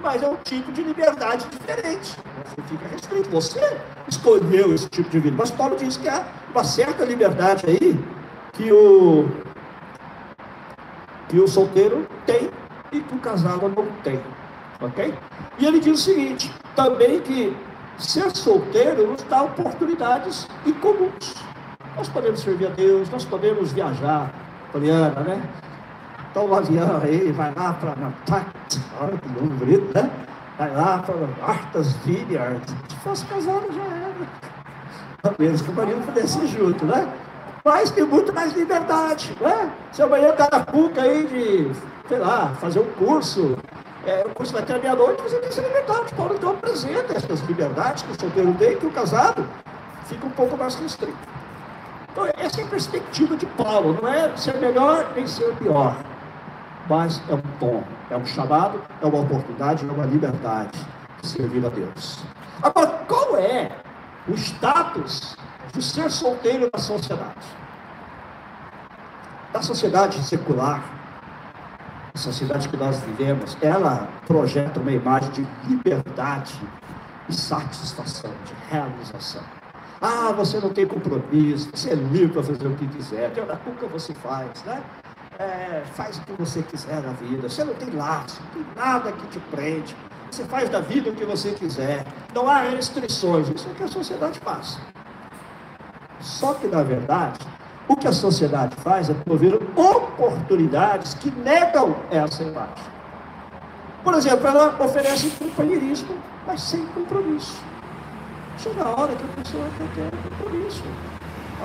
Mas 0.00 0.24
é 0.24 0.28
um 0.28 0.34
tipo 0.38 0.72
de 0.72 0.82
liberdade 0.82 1.46
diferente. 1.46 2.16
Você 2.46 2.62
fica 2.68 2.88
restrito. 2.88 3.30
Você 3.30 3.78
escolheu 4.08 4.74
esse 4.74 4.88
tipo 4.88 5.08
de 5.08 5.20
vida. 5.20 5.36
Mas 5.38 5.52
Paulo 5.52 5.76
diz 5.76 5.96
que 5.96 6.08
há 6.08 6.26
uma 6.50 6.64
certa 6.64 7.04
liberdade 7.04 7.64
aí 7.64 8.04
que 8.54 8.72
o, 8.72 9.28
que 11.28 11.38
o 11.38 11.46
solteiro 11.46 12.08
tem 12.26 12.50
e 12.90 12.98
que 12.98 13.14
o 13.14 13.20
casado 13.20 13.68
não 13.68 13.86
tem. 14.02 14.20
Ok? 14.80 15.14
E 15.58 15.66
ele 15.66 15.80
diz 15.80 16.00
o 16.00 16.02
seguinte: 16.02 16.52
também 16.76 17.20
que 17.20 17.56
ser 17.98 18.34
solteiro 18.36 19.08
nos 19.10 19.22
dá 19.24 19.42
oportunidades 19.42 20.48
incomuns. 20.64 21.34
Nós 21.96 22.08
podemos 22.08 22.40
servir 22.40 22.66
a 22.66 22.70
Deus, 22.70 23.10
nós 23.10 23.24
podemos 23.24 23.72
viajar, 23.72 24.32
Poliana, 24.70 25.20
né? 25.20 25.42
Então 26.30 26.46
o 26.46 26.54
avião 26.54 27.00
aí, 27.02 27.32
vai 27.32 27.52
lá 27.54 27.72
para 27.72 27.96
Nantucket, 27.96 28.78
olha 29.00 29.18
que 29.18 29.28
nome 29.28 29.48
bonito, 29.54 29.92
né? 29.94 30.08
Vai 30.56 30.74
lá 30.74 30.98
para 30.98 31.14
Artas 31.44 31.92
Vineyard. 32.04 32.62
Se 32.88 32.96
fosse 32.96 33.24
casado 33.26 33.66
já 33.72 33.82
era. 33.82 35.34
Menos 35.38 35.62
que 35.62 35.70
o 35.70 35.74
marido 35.74 36.04
pudesse 36.06 36.38
ir 36.38 36.46
junto, 36.48 36.84
né? 36.84 37.08
Mas 37.64 37.90
tem 37.90 38.04
muito 38.04 38.32
mais 38.32 38.52
liberdade, 38.52 39.36
né? 39.40 39.72
Se 39.92 40.02
amanhã 40.02 40.32
tá 40.32 40.48
na 40.50 40.60
PUC 40.60 40.98
aí 40.98 41.26
de, 41.26 41.72
sei 42.08 42.18
lá, 42.18 42.54
fazer 42.60 42.80
um 42.80 42.90
curso, 42.92 43.58
é, 44.06 44.24
o 44.26 44.30
curso 44.30 44.52
vai 44.52 44.62
ter 44.62 44.80
meia-noite, 44.80 45.22
você 45.22 45.38
tem 45.38 45.48
essa 45.48 45.60
liberdade. 45.60 46.14
Paulo 46.14 46.34
então 46.34 46.50
apresenta 46.50 47.16
essas 47.16 47.40
liberdades 47.40 48.02
que 48.02 48.12
o 48.12 48.20
solteiro 48.20 48.54
tem, 48.54 48.76
que 48.76 48.86
o 48.86 48.90
casado 48.90 49.46
fica 50.06 50.26
um 50.26 50.30
pouco 50.30 50.56
mais 50.56 50.74
restrito. 50.76 51.16
Então, 52.10 52.26
essa 52.36 52.60
é 52.60 52.64
a 52.64 52.66
perspectiva 52.66 53.36
de 53.36 53.46
Paulo, 53.46 53.98
não 54.00 54.08
é 54.08 54.36
ser 54.36 54.54
melhor 54.54 55.12
nem 55.14 55.26
ser 55.26 55.54
pior, 55.56 55.96
mas 56.88 57.22
é 57.28 57.34
um 57.34 57.42
tom, 57.60 57.84
é 58.10 58.16
um 58.16 58.24
chamado, 58.24 58.82
é 59.00 59.06
uma 59.06 59.20
oportunidade, 59.20 59.86
é 59.86 59.92
uma 59.92 60.06
liberdade 60.06 60.78
de 61.20 61.28
servir 61.28 61.64
a 61.64 61.68
Deus. 61.68 62.24
Agora, 62.62 62.88
qual 63.06 63.36
é 63.36 63.70
o 64.26 64.34
status 64.34 65.36
de 65.72 65.82
ser 65.82 66.10
solteiro 66.10 66.68
na 66.72 66.78
sociedade? 66.80 67.46
Na 69.52 69.62
sociedade 69.62 70.22
secular, 70.24 70.82
sociedade 72.18 72.68
que 72.68 72.76
nós 72.76 73.00
vivemos, 73.00 73.56
ela 73.60 74.08
projeta 74.26 74.80
uma 74.80 74.92
imagem 74.92 75.30
de 75.30 75.46
liberdade 75.68 76.54
e 77.28 77.32
satisfação, 77.32 78.30
de 78.44 78.54
realização. 78.70 79.42
Ah, 80.00 80.32
você 80.32 80.60
não 80.60 80.70
tem 80.70 80.86
compromisso, 80.86 81.70
você 81.74 81.90
é 81.90 81.94
livre 81.94 82.28
para 82.28 82.42
fazer 82.42 82.66
o 82.66 82.74
que 82.76 82.86
quiser, 82.86 83.32
tem 83.32 83.42
hora 83.42 83.56
que 83.56 83.86
você 83.86 84.14
faz, 84.14 84.62
né? 84.64 84.82
É, 85.38 85.82
faz 85.94 86.18
o 86.18 86.22
que 86.22 86.32
você 86.32 86.62
quiser 86.62 87.00
na 87.00 87.12
vida, 87.12 87.48
você 87.48 87.62
não 87.62 87.74
tem 87.74 87.90
laço, 87.90 88.40
não 88.42 88.62
tem 88.62 88.74
nada 88.74 89.12
que 89.12 89.26
te 89.28 89.38
prende, 89.50 89.96
você 90.30 90.44
faz 90.44 90.68
da 90.68 90.80
vida 90.80 91.10
o 91.10 91.14
que 91.14 91.24
você 91.24 91.52
quiser, 91.52 92.04
não 92.34 92.48
há 92.48 92.58
restrições, 92.62 93.48
isso 93.48 93.68
é 93.68 93.72
o 93.72 93.74
que 93.74 93.82
a 93.84 93.88
sociedade 93.88 94.40
faz. 94.40 94.78
Só 96.20 96.54
que, 96.54 96.66
na 96.66 96.82
verdade, 96.82 97.38
o 97.88 97.96
que 97.96 98.06
a 98.06 98.12
sociedade 98.12 98.76
faz 98.76 99.08
é 99.08 99.14
prover 99.14 99.58
oportunidades 99.74 101.14
que 101.14 101.30
negam 101.30 101.96
essa 102.10 102.42
imagem. 102.42 102.84
Por 104.04 104.14
exemplo, 104.14 104.46
ela 104.46 104.76
oferece 104.78 105.30
companheirismo, 105.30 106.14
mas 106.46 106.62
sem 106.62 106.84
compromisso. 106.86 107.58
Chega 108.58 108.82
a 108.82 109.00
hora 109.00 109.14
que 109.14 109.24
a 109.24 109.42
pessoa 109.42 109.64
quer 109.78 110.10
ter 110.10 110.30
compromisso. 110.30 110.82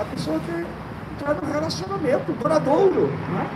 A 0.00 0.04
pessoa 0.04 0.40
quer 0.40 0.66
entrar 1.12 1.34
num 1.34 1.52
relacionamento 1.52 2.32
duradouro. 2.32 3.06
Né? 3.06 3.50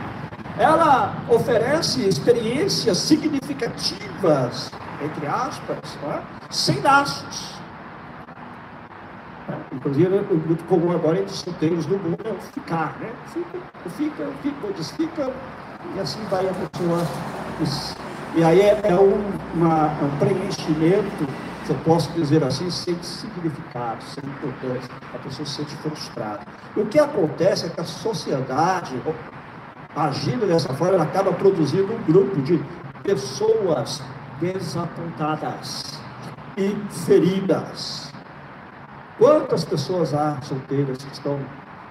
Ela 0.59 1.15
oferece 1.29 2.07
experiências 2.07 2.99
significativas, 2.99 4.71
entre 5.03 5.27
aspas, 5.27 5.79
né? 6.03 6.23
sem 6.51 6.81
laços. 6.81 7.58
Inclusive, 9.73 10.09
o 10.09 10.35
muito 10.35 10.65
comum 10.65 10.93
agora 10.93 11.19
entre 11.19 11.35
solteiros 11.35 11.87
do 11.87 11.99
mundo 11.99 12.19
é 12.25 12.35
ficar, 12.53 12.99
né? 13.01 13.11
Fica, 13.33 13.59
fica, 13.97 14.29
fica, 14.43 14.73
desfica, 14.77 15.33
e 15.95 16.01
assim 16.01 16.21
vai 16.31 16.49
a 16.49 16.53
pessoa. 16.53 17.07
E 18.35 18.45
aí 18.45 18.61
é, 18.61 18.81
é 18.85 18.95
um, 18.95 19.21
uma, 19.55 19.87
um 20.03 20.19
preenchimento 20.19 21.27
se 21.69 21.75
eu 21.75 21.79
posso 21.81 22.11
dizer 22.13 22.43
assim, 22.43 22.71
sem 22.71 22.97
significado, 23.03 24.03
sem 24.03 24.25
importância. 24.25 24.91
A 25.13 25.19
pessoa 25.19 25.45
se 25.45 25.57
sente 25.57 25.77
frustrada. 25.77 26.41
O 26.75 26.87
que 26.87 26.99
acontece 26.99 27.67
é 27.67 27.69
que 27.69 27.79
a 27.79 27.85
sociedade, 27.85 28.99
agindo 29.95 30.47
dessa 30.47 30.73
forma, 30.73 30.95
ela 30.95 31.05
acaba 31.05 31.31
produzindo 31.31 31.93
um 31.93 32.03
grupo 32.05 32.41
de 32.41 32.59
pessoas 33.03 34.03
desapontadas 34.41 36.01
e 36.57 36.75
feridas. 37.05 38.11
Quantas 39.19 39.65
pessoas 39.65 40.15
há 40.15 40.41
solteiras 40.43 40.99
que 40.99 41.13
estão 41.13 41.41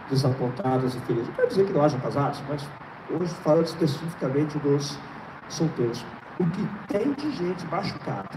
desapontadas 0.09 0.95
e 0.95 0.99
feridas? 1.01 1.27
Não 1.27 1.35
quero 1.35 1.47
dizer 1.49 1.65
que 1.65 1.73
não 1.73 1.83
haja 1.83 1.97
casados, 1.97 2.41
mas 2.47 2.65
hoje 3.09 3.33
falando 3.43 3.65
especificamente 3.65 4.57
dos 4.59 4.97
solteiros. 5.49 6.05
O 6.39 6.45
que 6.45 6.67
tem 6.87 7.11
de 7.11 7.29
gente 7.35 7.65
machucada 7.67 8.29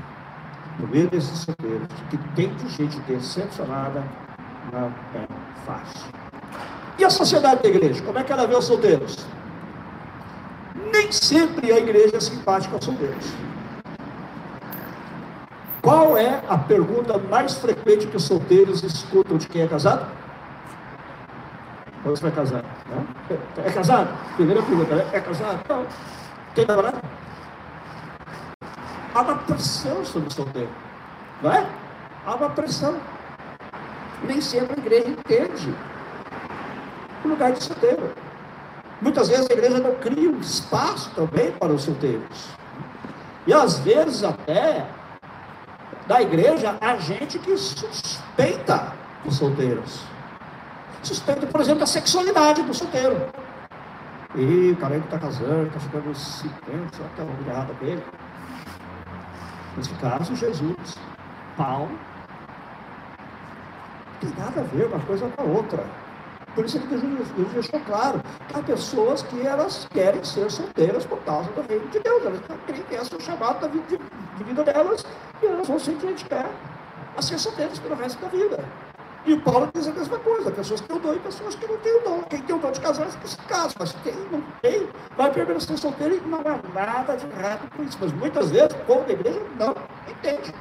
no 0.80 0.88
meio 0.88 1.08
desses 1.08 1.38
solteiros, 1.38 1.86
que 2.10 2.18
tem 2.34 2.52
de 2.54 2.68
gente 2.68 2.98
decepcionada, 3.00 4.02
não 4.72 4.88
é 5.14 5.26
fácil. 5.64 6.10
E 6.98 7.04
a 7.04 7.10
sociedade 7.10 7.62
da 7.62 7.68
igreja, 7.68 8.02
como 8.02 8.18
é 8.18 8.24
que 8.24 8.32
ela 8.32 8.46
vê 8.46 8.56
os 8.56 8.64
solteiros? 8.64 9.24
Nem 10.92 11.12
sempre 11.12 11.72
a 11.72 11.78
igreja 11.78 12.16
é 12.16 12.20
simpática 12.20 12.74
aos 12.74 12.84
solteiros. 12.84 13.32
Qual 15.82 16.16
é 16.16 16.42
a 16.48 16.58
pergunta 16.58 17.18
mais 17.18 17.54
frequente 17.54 18.06
que 18.06 18.16
os 18.16 18.24
solteiros 18.24 18.82
escutam 18.82 19.38
de 19.38 19.48
quem 19.48 19.62
é 19.62 19.66
casado? 19.66 20.06
Quando 22.02 22.16
você 22.16 22.22
vai 22.22 22.32
casar? 22.32 22.64
É 23.56 23.70
casado? 23.70 24.08
Primeira 24.36 24.62
pergunta, 24.62 25.06
é 25.12 25.20
casado? 25.20 25.60
Não. 25.68 25.86
Tem 26.54 26.66
namorado? 26.66 26.98
há 29.14 29.22
uma 29.22 29.36
pressão 29.36 30.04
sobre 30.04 30.28
o 30.28 30.32
solteiro. 30.32 30.70
Não 31.42 31.52
é? 31.52 31.66
Há 32.26 32.34
uma 32.34 32.50
pressão. 32.50 32.96
Nem 34.24 34.40
sempre 34.40 34.74
a 34.76 34.78
igreja 34.78 35.08
entende 35.08 35.74
o 37.24 37.28
lugar 37.28 37.52
de 37.52 37.62
solteiro. 37.62 38.12
Muitas 39.00 39.28
vezes 39.28 39.48
a 39.48 39.52
igreja 39.52 39.78
não 39.78 39.94
cria 39.94 40.30
um 40.30 40.40
espaço 40.40 41.10
também 41.14 41.50
para 41.52 41.72
os 41.72 41.82
solteiros. 41.82 42.50
E 43.46 43.52
às 43.52 43.78
vezes 43.78 44.22
até 44.22 44.86
da 46.10 46.20
igreja 46.20 46.76
a 46.80 46.96
gente 46.96 47.38
que 47.38 47.56
suspeita 47.56 48.92
os 49.24 49.36
solteiros. 49.36 50.02
Suspeita, 51.04 51.46
por 51.46 51.60
exemplo, 51.60 51.78
da 51.78 51.86
sexualidade 51.86 52.64
do 52.64 52.74
solteiro. 52.74 53.28
E 54.34 54.72
o 54.72 54.76
cara 54.76 54.98
que 54.98 55.04
está 55.04 55.20
casando, 55.20 55.68
está 55.68 55.78
ficando 55.78 56.10
uns 56.10 56.18
50, 56.18 56.96
será 56.96 57.08
que 57.10 57.20
é 57.20 57.24
uma 57.24 57.48
errada 57.48 57.72
dele? 57.74 58.04
Nesse 59.76 59.94
caso, 59.94 60.34
Jesus, 60.34 60.98
Paulo, 61.56 61.96
tem 64.20 64.30
nada 64.36 64.62
a 64.62 64.64
ver 64.64 64.86
uma 64.86 64.98
coisa 64.98 65.28
com 65.28 65.42
a 65.42 65.44
outra. 65.44 65.84
Por 66.56 66.64
isso 66.64 66.80
que 66.80 66.88
Jesus 66.88 67.28
deixou 67.54 67.78
claro 67.86 68.20
que 68.48 68.58
há 68.58 68.62
pessoas 68.64 69.22
que 69.22 69.46
elas 69.46 69.86
querem 69.92 70.24
ser 70.24 70.50
solteiras 70.50 71.06
por 71.06 71.20
causa 71.20 71.48
do 71.52 71.62
reino 71.68 71.86
de 71.86 72.00
Deus. 72.00 72.26
Elas 72.26 72.40
querem 72.66 72.82
que 72.82 72.94
esse 72.96 73.14
é 73.14 73.16
o 73.16 73.20
chamado 73.20 73.60
da 73.60 73.68
vida, 73.68 73.98
de, 74.40 74.44
vida 74.44 74.64
delas 74.64 75.04
e 75.42 75.46
elas 75.46 75.68
vão 75.68 75.78
se 75.78 75.90
dedicar 75.92 76.50
a 77.16 77.22
solteiras 77.22 77.78
pelo 77.78 77.94
resto 77.94 78.20
da 78.20 78.28
vida. 78.28 78.64
E 79.26 79.34
o 79.34 79.40
Paulo 79.42 79.68
diz 79.74 79.86
a 79.86 79.92
mesma 79.92 80.18
coisa, 80.18 80.50
pessoas 80.50 80.80
que 80.80 80.88
têm 80.88 80.96
o 80.96 81.00
dom 81.00 81.12
e 81.12 81.18
pessoas 81.18 81.54
que 81.54 81.66
não 81.66 81.76
têm 81.78 81.98
o 81.98 82.02
dom. 82.02 82.22
Quem 82.22 82.40
tem 82.40 82.56
o 82.56 82.58
dom 82.58 82.70
de 82.70 82.80
casar, 82.80 83.06
que 83.06 83.28
se 83.28 83.36
casa, 83.36 83.74
mas 83.78 83.94
quem 84.02 84.14
não 84.32 84.42
tem, 84.62 84.88
vai 85.14 85.30
permanecer 85.30 85.76
solteiro 85.76 86.14
e 86.14 86.20
não 86.26 86.40
há 86.40 86.58
nada 86.74 87.16
de 87.16 87.26
errado 87.26 87.70
com 87.76 87.82
isso. 87.82 87.98
Mas 88.00 88.12
muitas 88.12 88.50
vezes 88.50 88.72
o 88.72 88.84
povo 88.86 89.04
da 89.04 89.12
igreja 89.12 89.40
não 89.58 89.74
entende. 90.08 90.54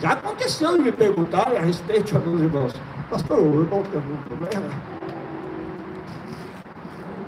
Já 0.00 0.12
aconteceu 0.12 0.76
de 0.78 0.82
me 0.82 0.92
perguntarem 0.92 1.58
a 1.58 1.60
respeito 1.60 2.06
de 2.06 2.16
alguns 2.16 2.40
irmãos. 2.40 2.74
Pastor, 3.08 3.38
o 3.38 3.62
irmão 3.62 3.82
tem 3.84 4.00
algum 4.00 4.16
problema? 4.22 4.66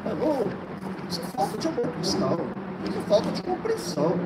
Irmão, 0.07 0.46
isso 1.09 1.20
é 1.20 1.37
falta 1.37 1.59
de 1.59 1.68
amor 1.68 1.87
cristão. 1.87 2.38
Isso 2.85 2.98
é 2.98 3.03
falta 3.09 3.31
de 3.31 3.42
compreensão. 3.42 4.18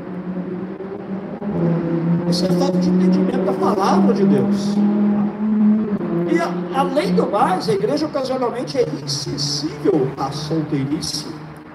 Isso 2.29 2.45
é 2.45 2.49
falta 2.49 2.79
de 2.79 2.89
entendimento 2.89 3.45
da 3.45 3.53
palavra 3.53 4.15
de 4.15 4.25
Deus. 4.25 4.75
E, 6.31 6.77
além 6.77 7.15
do 7.15 7.27
mais, 7.31 7.69
a 7.69 7.73
igreja 7.73 8.07
ocasionalmente 8.07 8.79
é 8.79 8.87
insensível 9.03 10.11
à 10.17 10.31
solteirice, 10.33 11.27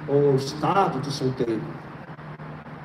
ou 0.08 0.36
estado 0.36 1.00
de 1.00 1.12
solteiro. 1.12 1.62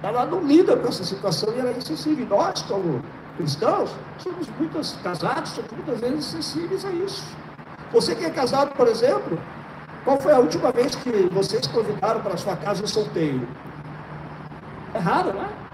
Ela 0.03 0.25
não 0.27 0.41
lida 0.43 0.77
com 0.77 0.87
essa 0.87 1.05
situação 1.05 1.53
e 1.57 1.59
ela 1.59 1.71
é 1.71 1.77
insensível. 1.77 2.27
Nós, 2.29 2.63
como 2.63 3.03
cristãos, 3.37 3.91
somos 4.19 4.49
muitos 4.59 4.97
casados, 5.03 5.51
somos 5.51 5.71
muitas 5.73 6.01
vezes 6.01 6.25
sensíveis 6.25 6.85
a 6.85 6.91
isso. 6.93 7.25
Você 7.93 8.15
que 8.15 8.25
é 8.25 8.31
casado, 8.31 8.75
por 8.77 8.87
exemplo, 8.87 9.39
qual 10.05 10.21
foi 10.21 10.33
a 10.33 10.39
última 10.39 10.71
vez 10.71 10.95
que 10.95 11.29
vocês 11.33 11.67
convidaram 11.67 12.21
para 12.21 12.35
a 12.35 12.37
sua 12.37 12.57
casa 12.57 12.85
um 12.85 12.87
solteiro? 12.87 13.47
É 14.95 14.99
raro, 14.99 15.33
não 15.35 15.43
é? 15.43 15.66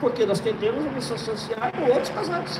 Porque 0.00 0.24
nós 0.24 0.40
tentamos 0.40 0.82
uma 0.82 0.92
missão 0.92 1.18
social 1.18 1.72
com 1.72 1.82
outros 1.90 2.08
casados. 2.08 2.58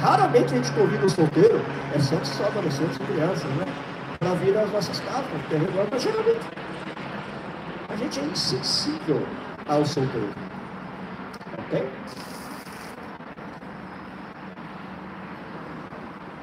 Raramente 0.00 0.52
a 0.52 0.56
gente 0.56 0.72
convida 0.72 1.06
um 1.06 1.08
solteiro, 1.08 1.60
exceto 1.96 2.26
só 2.26 2.44
adolescentes 2.46 2.96
e 2.96 3.04
crianças, 3.04 3.50
né? 3.52 3.64
Para 4.18 4.34
vir 4.34 4.56
às 4.58 4.70
nossas 4.70 5.00
casas, 5.00 5.26
terreno, 5.48 5.88
mas 5.90 6.02
geralmente 6.02 6.40
a 7.88 7.96
gente 7.96 8.20
é 8.20 8.24
insensível 8.24 9.26
ao 9.68 9.84
solteiro. 9.86 10.30
Ok? 11.58 11.88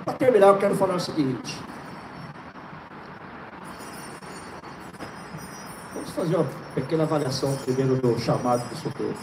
Para 0.05 0.13
terminar, 0.13 0.47
eu 0.47 0.57
quero 0.57 0.75
falar 0.75 0.95
o 0.95 0.99
seguinte. 0.99 1.68
Fazer 6.19 6.35
uma 6.35 6.47
pequena 6.75 7.03
avaliação 7.03 7.55
primeiro 7.63 7.95
do 7.95 8.19
chamado 8.19 8.67
do 8.67 8.75
solteiro. 8.75 9.15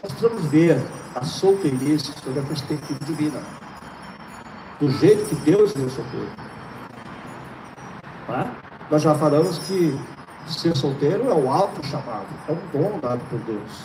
Nós 0.00 0.12
precisamos 0.12 0.44
ver 0.46 0.80
a 1.14 1.24
solteirice 1.24 2.12
sob 2.22 2.38
a 2.38 2.42
perspectiva 2.44 3.00
divina. 3.04 3.42
Do 4.78 4.90
jeito 4.92 5.28
que 5.28 5.34
Deus 5.36 5.72
deu 5.72 5.90
solteiro. 5.90 6.30
Tá? 8.28 8.54
Nós 8.90 9.02
já 9.02 9.14
falamos 9.14 9.58
que 9.58 9.98
ser 10.46 10.76
solteiro 10.76 11.28
é 11.28 11.34
o 11.34 11.50
alto 11.50 11.84
chamado, 11.86 12.26
é 12.48 12.52
um 12.52 12.66
dom 12.72 13.00
dado 13.00 13.20
por 13.28 13.40
Deus. 13.40 13.82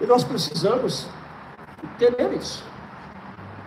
E 0.00 0.06
nós 0.06 0.22
precisamos 0.22 1.08
entender 1.82 2.34
isso. 2.34 2.64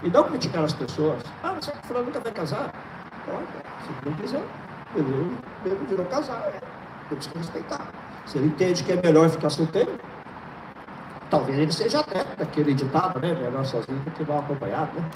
E 0.02 0.10
não 0.10 0.24
criticar 0.24 0.64
as 0.64 0.74
pessoas. 0.74 1.22
Ah, 1.44 1.54
mas 1.56 1.68
o 1.68 1.72
fulano 1.88 2.06
nunca 2.06 2.22
vai 2.22 2.32
casar? 2.32 2.74
Olha, 3.28 3.46
se 3.86 4.10
não 4.10 4.16
quiser, 4.16 4.44
ele, 4.96 5.38
ele 5.66 5.86
virou 5.88 6.06
casar. 6.06 6.54
Temos 7.10 7.28
que 7.28 7.38
respeitar. 7.38 7.88
Se 8.26 8.38
ele 8.38 8.48
entende 8.48 8.84
que 8.84 8.92
é 8.92 9.02
melhor 9.02 9.30
ficar 9.30 9.50
solteiro, 9.50 10.00
talvez 11.30 11.58
ele 11.58 11.72
seja 11.72 12.00
até 12.00 12.24
daquele 12.38 12.74
ditado, 12.74 13.20
né? 13.20 13.34
Melhor 13.34 13.66
sozinho 13.66 14.00
do 14.00 14.12
que 14.12 14.24
mal 14.24 14.40
acompanhado, 14.40 14.92
né? 15.00 15.10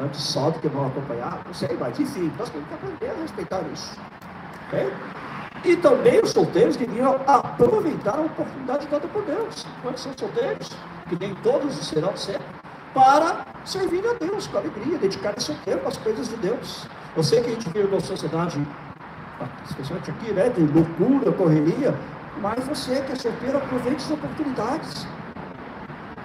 Antes 0.00 0.20
só 0.22 0.50
do 0.50 0.58
que 0.58 0.68
mal 0.68 0.86
acompanhado, 0.86 1.38
não 1.46 1.54
sei, 1.54 1.76
mas 1.78 1.98
enfim, 1.98 2.32
nós 2.38 2.48
temos 2.50 2.66
que 2.66 2.74
aprender 2.74 3.10
a 3.10 3.20
respeitar 3.20 3.60
isso. 3.72 3.96
Okay? 4.66 4.92
E 5.64 5.76
também 5.76 6.20
os 6.20 6.30
solteiros 6.30 6.76
deviam 6.76 7.18
aproveitar 7.26 8.18
a 8.18 8.22
oportunidade 8.22 8.86
dada 8.88 9.08
por 9.08 9.22
Deus, 9.22 9.64
quando 9.82 9.96
são 9.96 10.12
solteiros, 10.16 10.70
que 11.08 11.16
nem 11.18 11.34
todos 11.36 11.74
serão 11.86 12.16
sempre, 12.16 12.44
para 12.92 13.46
servir 13.64 14.04
a 14.06 14.12
Deus 14.14 14.46
com 14.46 14.58
alegria, 14.58 14.98
dedicar 14.98 15.40
seu 15.40 15.54
tempo 15.64 15.88
às 15.88 15.96
coisas 15.96 16.28
de 16.28 16.36
Deus. 16.36 16.86
Eu 17.16 17.22
sei 17.22 17.40
que 17.40 17.50
a 17.50 17.52
gente 17.52 17.68
vive 17.70 17.88
numa 17.88 18.00
sociedade, 18.00 18.60
especialmente 19.68 20.10
aqui, 20.10 20.32
né, 20.32 20.48
de 20.48 20.62
loucura, 20.62 21.32
correria, 21.32 21.94
mas 22.40 22.64
você 22.66 23.00
que 23.02 23.12
é 23.12 23.16
solteiro, 23.16 23.58
aproveite 23.58 24.04
as 24.04 24.10
oportunidades. 24.10 25.06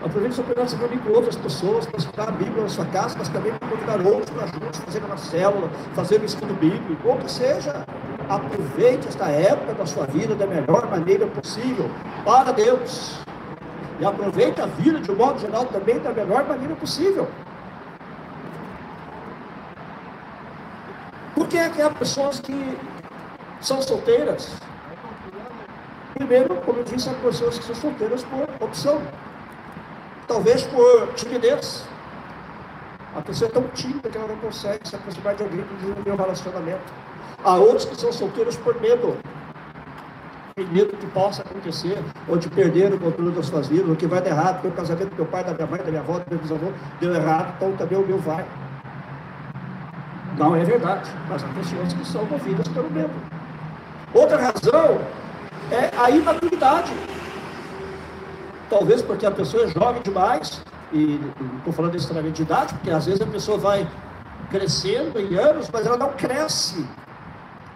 Aproveite 0.02 0.34
essa 0.34 0.42
oportunidade 0.42 0.76
para 0.76 0.88
reunir 0.88 1.04
com 1.04 1.12
outras 1.12 1.36
pessoas, 1.36 1.86
para 1.86 1.98
estudar 1.98 2.30
a 2.30 2.32
Bíblia 2.32 2.64
na 2.64 2.70
sua 2.70 2.86
casa, 2.86 3.16
mas 3.18 3.28
também 3.28 3.52
para 3.54 3.68
convidar 3.68 4.00
outros 4.00 4.30
para 4.30 4.48
juntos, 4.48 4.80
fazer 4.80 5.04
uma 5.04 5.18
célula, 5.18 5.70
fazer 5.94 6.22
um 6.22 6.26
estudo 6.26 6.54
bíblico, 6.54 7.08
ou 7.08 7.18
que 7.18 7.30
seja 7.30 7.86
aproveite 8.30 9.08
esta 9.08 9.28
época 9.28 9.74
da 9.74 9.86
sua 9.86 10.06
vida 10.06 10.36
da 10.36 10.48
melhor 10.48 10.90
maneira 10.90 11.28
possível 11.28 11.90
para 12.24 12.54
Deus. 12.54 13.20
E 14.00 14.06
aproveite 14.06 14.62
a 14.62 14.68
vida 14.68 15.02
de 15.02 15.12
um 15.12 15.16
modo 15.16 15.40
geral 15.40 15.66
também 15.66 16.00
da 16.00 16.14
melhor 16.14 16.48
maneira 16.48 16.76
possível. 16.76 17.28
Por 21.36 21.48
que 21.48 21.58
é 21.58 21.70
que 21.70 21.82
há 21.82 21.90
pessoas 21.90 22.40
que 22.40 22.78
são 23.62 23.82
solteiras? 23.82 24.56
Primeiro, 26.14 26.56
como 26.58 26.80
eu 26.80 26.84
disse, 26.84 27.10
há 27.10 27.14
pessoas 27.14 27.58
que 27.58 27.66
são 27.66 27.76
solteiras 27.76 28.24
por 28.24 28.48
opção. 28.66 29.02
Talvez 30.28 30.64
por 30.64 31.14
timidez. 31.16 31.86
A 33.16 33.22
pessoa 33.22 33.50
é 33.50 33.54
tão 33.54 33.64
tímida 33.70 34.10
que 34.10 34.18
ela 34.18 34.28
não 34.28 34.38
consegue 34.38 34.88
se 34.88 34.96
aproximar 34.96 35.36
de 35.36 35.44
alguém 35.44 35.62
para 35.62 35.76
desenvolver 35.78 36.12
um 36.12 36.16
relacionamento. 36.16 36.94
Há 37.44 37.56
outros 37.56 37.86
que 37.86 37.96
são 37.96 38.12
solteiros 38.12 38.56
por 38.58 38.80
medo. 38.80 39.18
Tem 40.56 40.66
medo 40.68 40.96
que 40.98 41.08
possa 41.08 41.42
acontecer, 41.42 41.98
ou 42.28 42.38
de 42.38 42.50
perder 42.50 42.94
o 42.94 43.00
controle 43.00 43.32
das 43.32 43.46
suas 43.46 43.68
vidas, 43.68 43.90
o 43.90 43.96
que 43.96 44.06
vai 44.06 44.22
dar 44.22 44.32
errado, 44.32 44.56
porque 44.56 44.68
o 44.68 44.72
casamento 44.72 45.10
do 45.10 45.16
meu 45.16 45.26
pai, 45.26 45.44
da 45.44 45.54
minha 45.54 45.68
mãe, 45.68 45.80
da 45.80 45.90
minha 45.90 46.02
avó, 46.02 46.20
do 46.20 46.26
meu 46.30 46.40
bisavô 46.40 46.72
deu 47.00 47.16
errado, 47.16 47.54
então 47.56 47.72
também 47.78 47.98
o 47.98 48.06
meu 48.06 48.20
vai. 48.20 48.46
Não 50.38 50.56
é 50.56 50.64
verdade, 50.64 51.10
mas 51.28 51.44
há 51.44 51.48
pessoas 51.48 51.94
que 51.94 52.06
são 52.06 52.26
movidas 52.26 52.68
pelo 52.68 52.90
medo. 52.92 53.29
Outra 54.14 54.38
razão 54.38 55.00
é 55.72 55.92
a 55.98 56.10
imaturidade. 56.10 56.92
Talvez 58.70 59.02
porque 59.02 59.26
a 59.26 59.32
pessoa 59.32 59.64
é 59.64 59.68
jovem 59.68 60.02
demais, 60.02 60.62
e 60.92 61.20
não 61.40 61.58
estou 61.58 61.74
falando 61.74 61.96
extremamente 61.96 62.38
de 62.38 62.42
idade, 62.44 62.74
porque 62.74 62.90
às 62.90 63.06
vezes 63.06 63.22
a 63.22 63.26
pessoa 63.26 63.58
vai 63.58 63.88
crescendo 64.50 65.20
em 65.20 65.36
anos, 65.36 65.70
mas 65.72 65.86
ela 65.86 65.98
não 65.98 66.14
cresce 66.14 66.86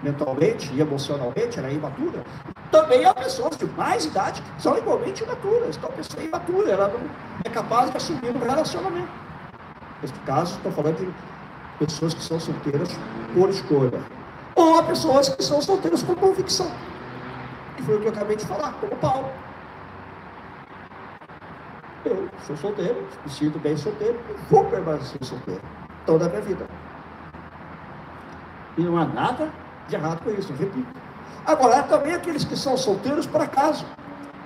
mentalmente 0.01 0.71
e 0.73 0.81
emocionalmente, 0.81 1.57
ela 1.57 1.69
é 1.69 1.73
imatura. 1.73 2.23
Também 2.71 3.05
há 3.05 3.13
pessoas 3.13 3.55
de 3.55 3.65
mais 3.65 4.05
idade 4.05 4.41
que 4.41 4.61
são 4.61 4.77
igualmente 4.77 5.23
imaturas. 5.23 5.77
Então, 5.77 5.89
a 5.89 5.93
pessoa 5.93 6.21
é 6.21 6.25
imatura, 6.25 6.71
ela 6.71 6.87
não 6.89 6.99
é 7.43 7.49
capaz 7.49 7.89
de 7.89 7.97
assumir 7.97 8.35
um 8.35 8.39
relacionamento. 8.39 9.07
Neste 10.01 10.19
caso, 10.19 10.55
estou 10.57 10.71
falando 10.71 10.97
de 10.97 11.13
pessoas 11.85 12.13
que 12.13 12.23
são 12.23 12.39
solteiras 12.39 12.89
por 13.33 13.49
escolha. 13.49 14.01
Ou 14.63 14.79
há 14.79 14.83
pessoas 14.83 15.27
que 15.27 15.43
são 15.43 15.61
solteiras 15.61 16.01
por 16.01 16.15
convicção. 16.15 16.71
Que 17.75 17.83
foi 17.83 17.97
o 17.97 17.99
que 17.99 18.05
eu 18.05 18.11
acabei 18.11 18.37
de 18.37 18.45
falar, 18.45 18.71
como 18.79 18.95
Paulo. 18.95 19.29
Eu 22.05 22.29
sou 22.47 22.55
solteiro, 22.55 23.05
me 23.25 23.29
sinto 23.29 23.59
bem 23.59 23.75
solteiro, 23.75 24.17
e 24.29 24.53
vou 24.53 24.63
permanecer 24.63 25.21
solteiro 25.21 25.61
toda 26.05 26.27
a 26.27 26.29
minha 26.29 26.41
vida. 26.41 26.65
E 28.77 28.81
não 28.81 28.97
há 28.97 29.03
nada 29.03 29.51
de 29.89 29.95
errado 29.95 30.23
com 30.23 30.29
isso, 30.31 30.53
repito. 30.53 30.87
Agora, 31.45 31.79
há 31.79 31.83
também 31.83 32.13
aqueles 32.13 32.45
que 32.45 32.55
são 32.55 32.77
solteiros 32.77 33.27
por 33.27 33.41
acaso. 33.41 33.85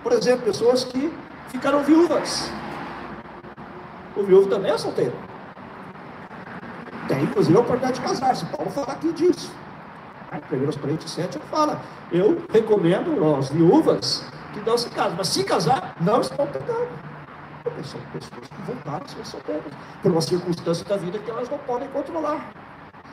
Por 0.01 0.13
exemplo, 0.13 0.45
pessoas 0.45 0.83
que 0.83 1.15
ficaram 1.49 1.83
viúvas. 1.83 2.51
O 4.15 4.23
viúvo 4.23 4.49
também 4.49 4.71
é 4.71 4.77
solteiro. 4.79 5.13
Tem, 7.07 7.21
inclusive, 7.21 7.55
a 7.55 7.61
oportunidade 7.61 7.99
de 7.99 8.07
casar-se. 8.07 8.45
Paulo 8.47 8.71
fala 8.71 8.93
aqui 8.93 9.13
disso. 9.13 9.51
Né? 10.31 10.41
1 10.51 10.79
Coríntios 10.79 11.11
7 11.11 11.39
fala, 11.51 11.81
eu 12.11 12.41
recomendo 12.51 13.35
às 13.35 13.49
viúvas 13.49 14.25
que 14.53 14.59
não 14.61 14.77
se 14.77 14.89
casem, 14.89 15.15
mas 15.17 15.27
se 15.27 15.43
casar, 15.43 15.95
não 15.99 16.21
estão 16.21 16.47
pecando. 16.47 16.87
Porque 17.63 17.83
são 17.83 17.99
pessoas 18.13 18.47
que 18.47 18.61
voltaram 18.65 19.05
a 19.05 19.07
ser 19.07 19.25
solteiras, 19.25 19.73
por 20.01 20.11
uma 20.11 20.21
circunstância 20.21 20.85
da 20.85 20.97
vida 20.97 21.19
que 21.19 21.29
elas 21.29 21.49
não 21.49 21.57
podem 21.59 21.87
controlar. 21.89 22.51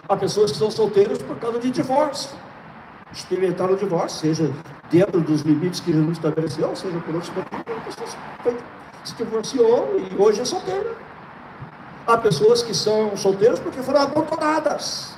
Há 0.08 0.16
pessoas 0.16 0.52
que 0.52 0.58
são 0.58 0.70
solteiras 0.70 1.18
por 1.22 1.36
causa 1.38 1.58
de 1.58 1.70
divórcio. 1.70 2.36
Experimentaram 3.12 3.74
o 3.74 3.76
divórcio, 3.76 4.20
seja 4.20 4.52
dentro 4.90 5.20
dos 5.20 5.42
limites 5.42 5.80
que 5.80 5.92
Jesus 5.92 6.12
estabeleceu, 6.12 6.74
seja 6.76 6.98
por 7.00 7.14
outros 7.14 7.32
motivos, 7.34 7.64
a 7.68 7.80
pessoa 7.80 8.08
se 9.04 9.14
divorciou 9.14 9.96
e 9.98 10.20
hoje 10.20 10.40
é 10.40 10.44
solteira. 10.44 10.94
Há 12.06 12.18
pessoas 12.18 12.62
que 12.62 12.74
são 12.74 13.16
solteiras 13.16 13.58
porque 13.58 13.82
foram 13.82 14.02
abandonadas. 14.02 15.13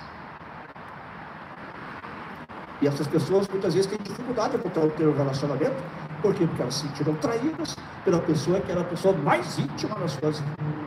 E 2.80 2.86
essas 2.86 3.06
pessoas 3.06 3.48
muitas 3.48 3.74
vezes 3.74 3.88
têm 3.88 3.98
dificuldade 4.02 4.56
de 4.56 4.58
voltar 4.58 4.84
a 4.84 4.90
ter 4.90 5.06
um 5.06 5.16
relacionamento. 5.16 5.76
Por 6.20 6.34
quê? 6.34 6.46
Porque 6.46 6.62
elas 6.62 6.74
se 6.74 6.86
sentiram 6.86 7.14
traídas 7.14 7.76
pela 8.04 8.20
pessoa 8.20 8.60
que 8.60 8.70
era 8.70 8.80
a 8.80 8.84
pessoa 8.84 9.16
mais 9.16 9.58
íntima 9.58 9.94
das 9.96 10.12
suas 10.12 10.42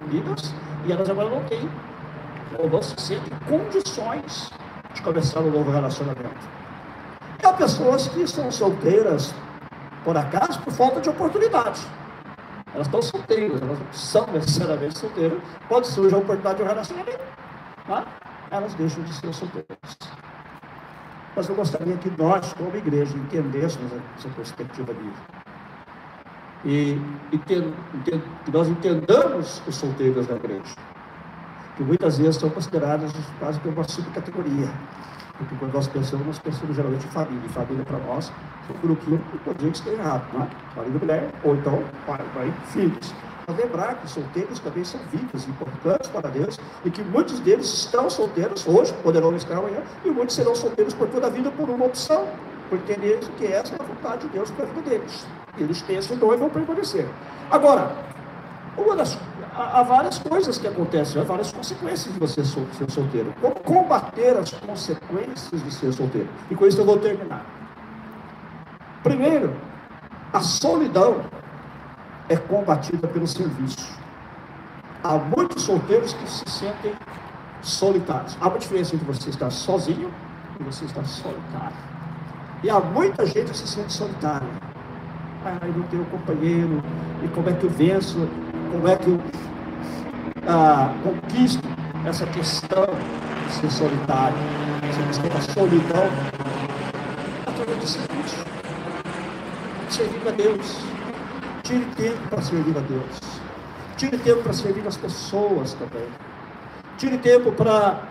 vidas 0.08 0.54
e 0.86 0.92
elas 0.92 1.10
agora 1.10 1.30
não 1.30 1.44
têm, 1.46 1.70
ou 2.58 2.70
não 2.70 2.82
se 2.82 2.96
sentem 2.98 3.38
condições 3.48 4.52
de 4.94 5.02
começar 5.02 5.40
um 5.40 5.52
novo 5.52 5.72
relacionamento. 5.72 6.60
E 7.42 7.46
há 7.46 7.54
pessoas 7.54 8.08
que 8.08 8.28
são 8.28 8.52
solteiras, 8.52 9.34
por 10.04 10.18
acaso, 10.18 10.60
por 10.62 10.74
falta 10.74 11.02
de 11.02 11.10
oportunidade. 11.10 11.82
Elas 12.74 12.88
estão 12.88 13.02
solteiras, 13.02 13.62
elas 13.62 13.80
não 13.80 13.94
são 13.94 14.28
necessariamente 14.28 15.00
solteiras. 15.00 15.40
Pode 15.68 15.88
surgir 15.88 16.16
a 16.16 16.18
oportunidade 16.18 16.58
de 16.58 16.64
um 16.64 16.68
relacionamento, 16.68 17.24
tá? 17.88 18.06
elas 18.52 18.74
deixam 18.76 19.04
de 19.04 19.14
ser 19.14 19.34
solteiras. 19.34 19.78
Mas 21.36 21.48
eu 21.48 21.56
gostaria 21.56 21.96
que 21.98 22.12
nós, 22.18 22.54
como 22.54 22.76
igreja, 22.76 23.16
entendêssemos 23.18 23.92
essa 24.18 24.30
perspectiva 24.30 24.94
bíblica. 24.94 25.20
E, 26.66 27.00
e 27.32 27.38
que 27.38 27.74
nós 28.52 28.68
entendamos 28.68 29.62
os 29.66 29.76
solteiros 29.76 30.28
da 30.28 30.36
igreja. 30.36 30.76
Que 31.78 31.84
muitas 31.84 32.18
vezes 32.18 32.36
são 32.36 32.50
considerados 32.50 33.14
quase 33.40 33.60
que 33.60 33.70
uma 33.70 33.84
subcategoria. 33.84 34.70
Porque 35.38 35.56
quando 35.56 35.74
nós 35.74 35.88
pensamos, 35.88 36.26
nós 36.28 36.40
pensamos 36.40 36.76
geralmente 36.76 37.06
em 37.06 37.10
família. 37.10 37.46
E 37.46 37.50
família 37.50 37.86
para 37.86 37.98
nós 38.00 38.30
é 38.70 38.88
um 38.88 38.96
que 38.96 39.38
pode 39.46 39.58
dizer 39.60 39.72
que 39.72 39.78
está 39.78 39.92
errado, 39.92 40.26
não 40.34 40.44
é? 40.44 40.48
Marido 40.76 40.98
e 40.98 41.00
mulher, 41.00 41.32
ou 41.44 41.56
então 41.56 41.84
pai, 42.06 42.20
mãe, 42.36 42.54
filhos. 42.68 43.14
Lembrar 43.58 43.96
que 43.96 44.10
solteiros 44.10 44.60
também 44.60 44.84
são 44.84 45.00
vidas 45.12 45.48
importantes 45.48 46.10
para 46.10 46.30
Deus 46.30 46.60
e 46.86 46.92
que 46.92 47.02
muitos 47.02 47.40
deles 47.40 47.66
estão 47.66 48.10
solteiros 48.10 48.66
hoje, 48.68 48.94
poderão 49.02 49.36
estar 49.36 49.58
amanhã, 49.58 49.82
e 50.06 50.10
muitos 50.10 50.36
serão 50.36 50.56
solteiros 50.56 50.94
por 50.94 51.08
toda 51.08 51.28
a 51.28 51.30
vida 51.30 51.50
por 51.52 51.70
uma 51.70 51.86
opção, 51.86 52.28
por 52.70 52.78
entenderem 52.78 53.20
que 53.38 53.46
essa 53.46 53.76
é 53.76 53.82
a 53.82 53.84
vontade 53.84 54.28
de 54.28 54.30
Deus 54.30 54.52
para 54.52 54.66
a 54.66 54.68
vida 54.68 54.90
deles. 54.90 55.26
Eles 55.58 55.84
esse 55.90 56.16
dom 56.16 56.34
e 56.34 56.38
vão 56.38 56.50
permanecer. 56.50 57.08
Agora, 57.50 57.92
uma 58.78 58.96
das 58.96 59.18
há, 59.56 59.84
várias 59.84 60.20
coisas 60.20 60.58
que 60.58 60.68
acontecem, 60.68 61.22
há 61.22 61.26
várias 61.26 61.52
consequências 61.52 62.14
de 62.14 62.20
você 62.20 62.44
ser 62.44 62.90
solteiro. 62.90 63.34
Como 63.42 63.56
combater 63.56 64.38
as 64.38 64.52
consequências 64.54 65.64
de 65.64 65.72
ser 65.72 65.92
solteiro? 65.92 66.30
E 66.50 66.56
com 66.56 66.66
isso 66.66 66.80
eu 66.80 66.86
vou 66.86 66.98
terminar. 66.98 67.46
Primeiro, 69.04 69.54
a 70.32 70.42
solidão 70.42 71.22
é 72.30 72.38
combatida 72.38 73.08
pelo 73.08 73.28
serviço. 73.28 73.98
Há 75.04 75.18
muitos 75.18 75.64
solteiros 75.64 76.14
que 76.14 76.30
se 76.30 76.50
sentem 76.50 76.94
solitários. 77.62 78.38
Há 78.40 78.48
uma 78.48 78.60
diferença 78.60 78.96
entre 78.96 79.06
você 79.06 79.30
estar 79.30 79.50
sozinho 79.50 80.12
e 80.60 80.64
você 80.64 80.86
estar 80.86 81.04
solitário. 81.06 81.76
E 82.64 82.70
há 82.70 82.80
muita 82.80 83.26
gente 83.26 83.52
que 83.52 83.58
se 83.58 83.68
sente 83.68 83.92
solitária. 83.92 84.48
Ah, 85.46 85.58
eu 85.66 85.74
não 85.74 85.84
tenho 85.84 86.06
companheiro. 86.06 86.84
E 87.24 87.28
como 87.30 87.50
é 87.50 87.54
que 87.54 87.64
eu 87.64 87.70
venço? 87.70 88.28
Como 88.72 88.88
é 88.88 88.96
que 88.96 89.08
eu 89.08 89.20
ah, 90.48 90.94
conquisto 91.04 91.68
essa 92.06 92.26
questão 92.28 92.88
de 93.48 93.54
ser 93.54 93.72
solitário, 93.72 94.38
essa 94.88 95.04
questão 95.04 95.30
da 95.30 95.42
solidão, 95.42 96.10
através 97.46 97.80
de 97.80 97.88
serviço, 97.88 98.46
servir 99.90 100.28
a 100.28 100.32
Deus. 100.32 100.89
Tire 101.70 101.86
tempo 101.96 102.18
para 102.32 102.42
servir 102.42 102.76
a 102.76 102.82
Deus. 102.82 103.22
Tire 103.96 104.18
tempo 104.18 104.42
para 104.42 104.54
servir 104.54 104.88
as 104.88 104.98
pessoas 104.98 105.74
também. 105.74 106.08
Tire 106.98 107.20
tempo 107.20 107.52
para 107.52 108.08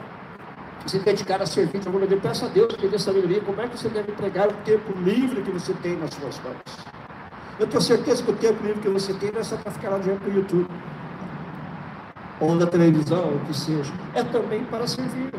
se 0.86 1.00
dedicar 1.00 1.42
a 1.42 1.46
servir 1.46 1.80
de 1.80 1.88
alguma 1.88 2.04
maneira. 2.04 2.22
Peça 2.22 2.46
a 2.46 2.48
Deus 2.48 2.76
que 2.76 2.86
dê 2.86 2.96
sabedoria. 3.00 3.40
Como 3.40 3.60
é 3.60 3.66
que 3.66 3.76
você 3.76 3.88
deve 3.88 4.12
empregar 4.12 4.46
o 4.46 4.52
tempo 4.64 4.92
livre 5.00 5.42
que 5.42 5.50
você 5.50 5.72
tem 5.74 5.96
nas 5.96 6.14
suas 6.14 6.40
mãos? 6.44 6.56
Eu 7.58 7.66
tenho 7.66 7.82
certeza 7.82 8.22
que 8.22 8.30
o 8.30 8.36
tempo 8.36 8.64
livre 8.64 8.80
que 8.80 8.88
você 8.90 9.12
tem 9.14 9.32
não 9.32 9.40
é 9.40 9.42
só 9.42 9.56
para 9.56 9.72
ficar 9.72 9.90
lá 9.90 9.98
diante 9.98 10.22
do 10.22 10.30
YouTube 10.30 10.68
ou 12.38 12.54
na 12.54 12.66
televisão, 12.66 13.24
o 13.24 13.40
que 13.40 13.58
seja, 13.58 13.92
é 14.14 14.22
também 14.22 14.62
para 14.66 14.86
servir. 14.86 15.34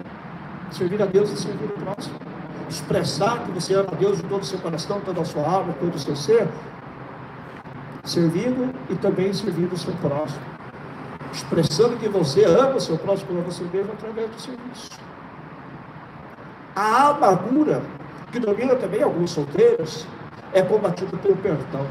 Servir 0.71 1.01
a 1.01 1.05
Deus 1.05 1.31
e 1.31 1.37
servir 1.37 1.67
o 1.67 1.69
próximo. 1.69 2.19
Expressar 2.67 3.45
que 3.45 3.51
você 3.53 3.75
ama 3.75 3.87
a 3.93 3.95
Deus 3.95 4.17
de 4.17 4.23
todo 4.23 4.41
o 4.41 4.45
seu 4.45 4.59
coração, 4.59 4.99
toda 4.99 5.21
a 5.21 5.25
sua 5.25 5.49
alma, 5.49 5.71
todo 5.79 5.95
o 5.95 5.99
seu 5.99 6.17
ser, 6.17 6.49
servindo 8.03 8.73
e 8.89 8.95
também 8.95 9.33
servindo 9.33 9.73
o 9.73 9.77
seu 9.77 9.93
próximo. 9.95 10.41
Expressando 11.31 11.97
que 11.97 12.09
você 12.09 12.45
ama 12.45 12.75
o 12.75 12.81
seu 12.81 12.97
próximo 12.97 13.27
como 13.27 13.41
você 13.43 13.63
mesmo 13.63 13.93
através 13.93 14.29
do 14.29 14.41
serviço. 14.41 14.89
A 16.75 17.09
amargura, 17.09 17.81
que 18.31 18.39
domina 18.39 18.75
também 18.75 19.03
alguns 19.03 19.31
solteiros, 19.31 20.07
é 20.53 20.61
combatida 20.61 21.15
pelo 21.17 21.35
perdão. 21.37 21.85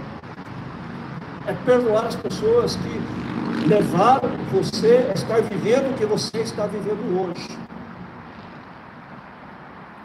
É 1.47 1.53
perdoar 1.65 2.07
as 2.07 2.17
pessoas 2.17 2.77
que 2.77 3.67
levaram 3.69 4.31
você 4.51 5.07
a 5.11 5.15
estar 5.15 5.41
vivendo 5.43 5.91
o 5.91 5.95
que 5.95 6.07
você 6.07 6.39
está 6.39 6.67
vivendo 6.67 7.21
hoje. 7.21 7.59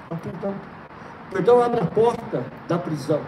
O 0.10 0.16
perdão. 0.18 0.54
Perdão 1.32 1.64
abre 1.64 1.80
a 1.80 1.86
porta 1.86 2.46
da 2.68 2.78
prisão. 2.78 3.22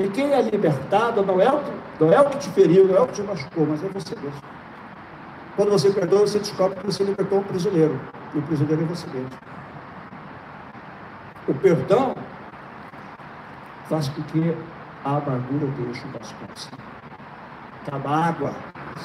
E 0.00 0.08
quem 0.08 0.32
é 0.32 0.40
libertado 0.40 1.22
não 1.22 1.38
é, 1.38 1.52
o 1.52 1.58
que, 1.58 1.72
não 2.00 2.10
é 2.10 2.20
o 2.20 2.30
que 2.30 2.38
te 2.38 2.48
feriu, 2.50 2.88
não 2.88 2.96
é 2.96 3.00
o 3.00 3.06
que 3.06 3.12
te 3.12 3.22
machucou, 3.22 3.66
mas 3.66 3.84
é 3.84 3.88
você 3.88 4.16
mesmo. 4.16 4.40
Quando 5.56 5.70
você 5.70 5.90
perdoa, 5.90 6.20
você 6.20 6.38
descobre 6.38 6.80
que 6.80 6.86
você 6.86 7.04
libertou 7.04 7.40
um 7.40 7.42
prisioneiro. 7.42 8.00
E 8.34 8.38
o 8.38 8.42
prisioneiro 8.42 8.82
é 8.82 8.86
você 8.86 9.06
mesmo. 9.08 9.30
O 11.46 11.52
perdão 11.52 12.14
faz 13.90 14.08
com 14.08 14.22
que 14.22 14.56
a 15.04 15.16
amargura 15.16 15.66
deixe 15.76 16.06
das 16.06 16.32
costas 16.32 16.70
que 17.84 17.94
a 17.94 17.98
mágoa 17.98 18.54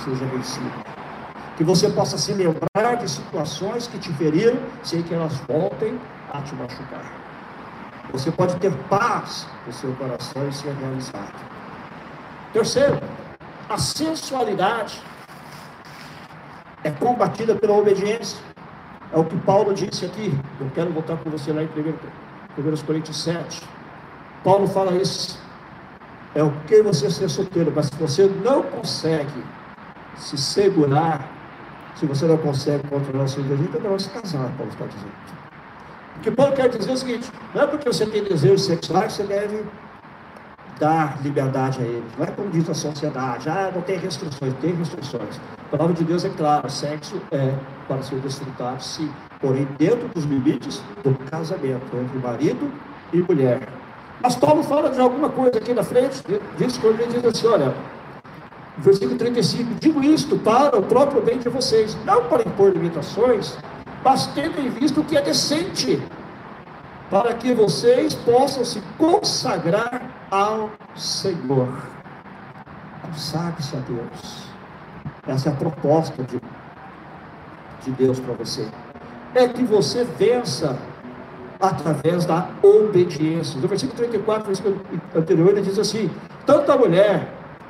seja 0.03 0.25
vencida. 0.25 0.86
Que 1.58 1.63
você 1.65 1.89
possa 1.89 2.17
se 2.17 2.31
lembrar 2.31 2.95
de 2.95 3.10
situações 3.10 3.88
que 3.88 3.97
te 3.97 4.13
feriram, 4.13 4.58
sem 4.81 5.01
que 5.03 5.13
elas 5.13 5.36
voltem 5.47 5.99
a 6.34 6.41
te 6.41 6.55
machucar. 6.55 7.25
Você 8.12 8.32
pode 8.32 8.56
ter 8.58 8.72
paz 8.89 9.48
no 9.65 9.74
seu 9.74 9.94
coração 9.96 10.48
e 10.48 10.54
ser 10.54 10.74
realizado. 10.74 11.34
Terceiro, 12.54 13.00
a 13.70 13.78
sensualidade 13.78 15.02
é 16.84 16.91
combatida 16.91 17.56
pela 17.56 17.74
obediência. 17.74 18.38
É 19.12 19.18
o 19.18 19.26
que 19.26 19.38
Paulo 19.38 19.74
disse 19.74 20.06
aqui. 20.06 20.38
Eu 20.60 20.70
quero 20.74 20.91
voltar 20.91 21.18
com 21.18 21.30
você 21.30 21.52
lá 21.52 21.63
em 21.63 21.68
1 21.68 22.86
Coríntios 22.86 23.22
7. 23.24 23.62
Paulo 24.44 24.68
fala 24.68 24.94
isso 24.94 25.46
é 26.36 26.44
o 26.44 26.52
que 26.68 26.82
você 26.82 27.10
ser 27.10 27.30
solteiro, 27.30 27.72
mas 27.74 27.88
se 27.88 27.96
você 27.96 28.28
não 28.44 28.62
consegue 28.62 29.44
se 30.18 30.38
segurar, 30.38 31.26
se 31.96 32.06
você 32.06 32.26
não 32.26 32.38
consegue 32.38 32.86
controlar 32.89 33.28
seu 33.30 33.41
desejo, 33.41 33.63
então 33.63 33.82
não 33.91 33.98
se 33.98 34.10
casar, 34.10 34.52
Paulo 34.58 34.72
está 34.72 34.86
dizendo. 34.86 35.44
Que 36.21 36.32
Paulo 36.32 36.54
quer 36.54 36.69
dizer 36.69 36.92
o 36.92 36.98
seguinte: 36.98 37.31
não 37.54 37.63
é 37.63 37.67
porque 37.67 37.87
você 37.87 38.06
tem 38.06 38.23
desejos 38.23 38.65
sexuais 38.65 39.15
que 39.15 39.23
você 39.23 39.23
deve 39.23 39.63
dar 40.79 41.21
liberdade 41.23 41.81
a 41.81 41.83
eles. 41.83 42.12
Não 42.17 42.25
é 42.25 42.31
como 42.31 42.50
diz 42.50 42.69
a 42.69 42.73
sociedade, 42.73 43.50
ah, 43.50 43.71
não 43.73 43.81
tem 43.81 43.98
restrições, 43.98 44.54
tem 44.62 44.73
restrições. 44.75 45.40
A 45.67 45.77
palavra 45.77 45.94
de 45.94 46.04
Deus 46.04 46.25
é 46.25 46.29
clara, 46.29 46.67
sexo 46.69 47.21
é 47.31 47.54
para 47.87 48.02
ser 48.02 48.19
desfrutado, 48.19 48.83
sim, 48.83 49.10
porém 49.40 49.67
dentro 49.77 50.08
dos 50.10 50.25
limites 50.25 50.81
do 51.04 51.13
casamento 51.29 51.85
entre 51.96 52.17
marido 52.19 52.71
e 53.13 53.17
mulher. 53.17 53.67
Mas 54.21 54.35
Paulo 54.35 54.63
fala 54.63 54.90
de 54.90 55.00
alguma 55.00 55.29
coisa 55.29 55.58
aqui 55.58 55.73
na 55.73 55.83
frente, 55.83 56.21
diz 56.58 56.77
que 56.77 56.87
ele 56.87 57.06
diz 57.08 57.23
assim: 57.23 57.48
olha, 57.48 57.73
versículo 58.77 59.17
35: 59.17 59.75
digo 59.79 60.04
isto 60.04 60.37
para 60.37 60.77
o 60.77 60.83
próprio 60.83 61.21
bem 61.21 61.37
de 61.37 61.50
vocês, 61.50 61.98
não 62.06 62.25
para 62.25 62.42
impor 62.42 62.71
limitações, 62.71 63.58
mas 64.06 64.27
tendo 64.27 64.62
em 64.62 64.69
vista 64.69 65.01
o 65.01 65.03
que 65.03 65.17
é 65.17 65.21
decente, 65.21 65.99
para 67.10 67.33
que 67.33 67.56
vocês 67.56 68.13
possam 68.13 68.63
se 68.63 68.79
consagrar 68.99 70.27
ao 70.29 70.69
Senhor. 70.95 71.69
Consagre-se 73.01 73.75
a 73.75 73.79
Deus. 73.79 74.45
Essa 75.27 75.49
é 75.49 75.51
a 75.51 75.56
proposta 75.56 76.21
de, 76.21 76.39
de 77.83 77.91
Deus 77.91 78.19
para 78.19 78.35
você. 78.35 78.67
É 79.33 79.47
que 79.47 79.63
você 79.63 80.03
vença 80.03 80.77
através 81.60 82.25
da 82.25 82.47
obediência. 82.62 83.60
No 83.60 83.67
versículo 83.67 83.97
34, 83.97 84.45
versículo 84.45 84.81
anterior, 85.15 85.49
ele 85.49 85.62
diz 85.62 85.79
assim: 85.79 86.12
tanto 86.45 86.71
a 86.71 86.77
mulher, 86.77 87.27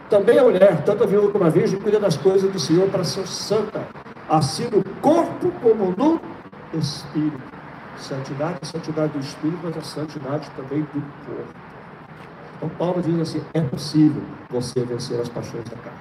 também 0.09 0.37
a 0.37 0.43
mulher, 0.43 0.83
tanto 0.83 1.05
a 1.05 1.07
viúva 1.07 1.31
como 1.31 1.45
a 1.45 1.49
virgem, 1.49 1.79
cuida 1.79 1.99
das 1.99 2.17
coisas 2.17 2.51
do 2.51 2.59
Senhor 2.59 2.89
para 2.89 3.05
ser 3.05 3.25
santa, 3.25 3.87
assim 4.29 4.65
no 4.65 4.83
corpo 5.01 5.51
como 5.61 5.93
no 5.97 6.19
espírito. 6.73 7.55
Santidade 7.97 8.59
é 8.61 8.65
santidade 8.65 9.13
do 9.13 9.19
espírito, 9.19 9.59
mas 9.63 9.77
a 9.77 9.81
santidade 9.81 10.49
também 10.51 10.81
do 10.81 11.03
corpo. 11.25 11.53
Então 12.57 12.69
Paulo 12.77 13.01
diz 13.01 13.19
assim: 13.19 13.43
é 13.53 13.61
possível 13.61 14.21
você 14.49 14.83
vencer 14.83 15.19
as 15.19 15.29
paixões 15.29 15.63
da 15.65 15.77
carne. 15.77 15.99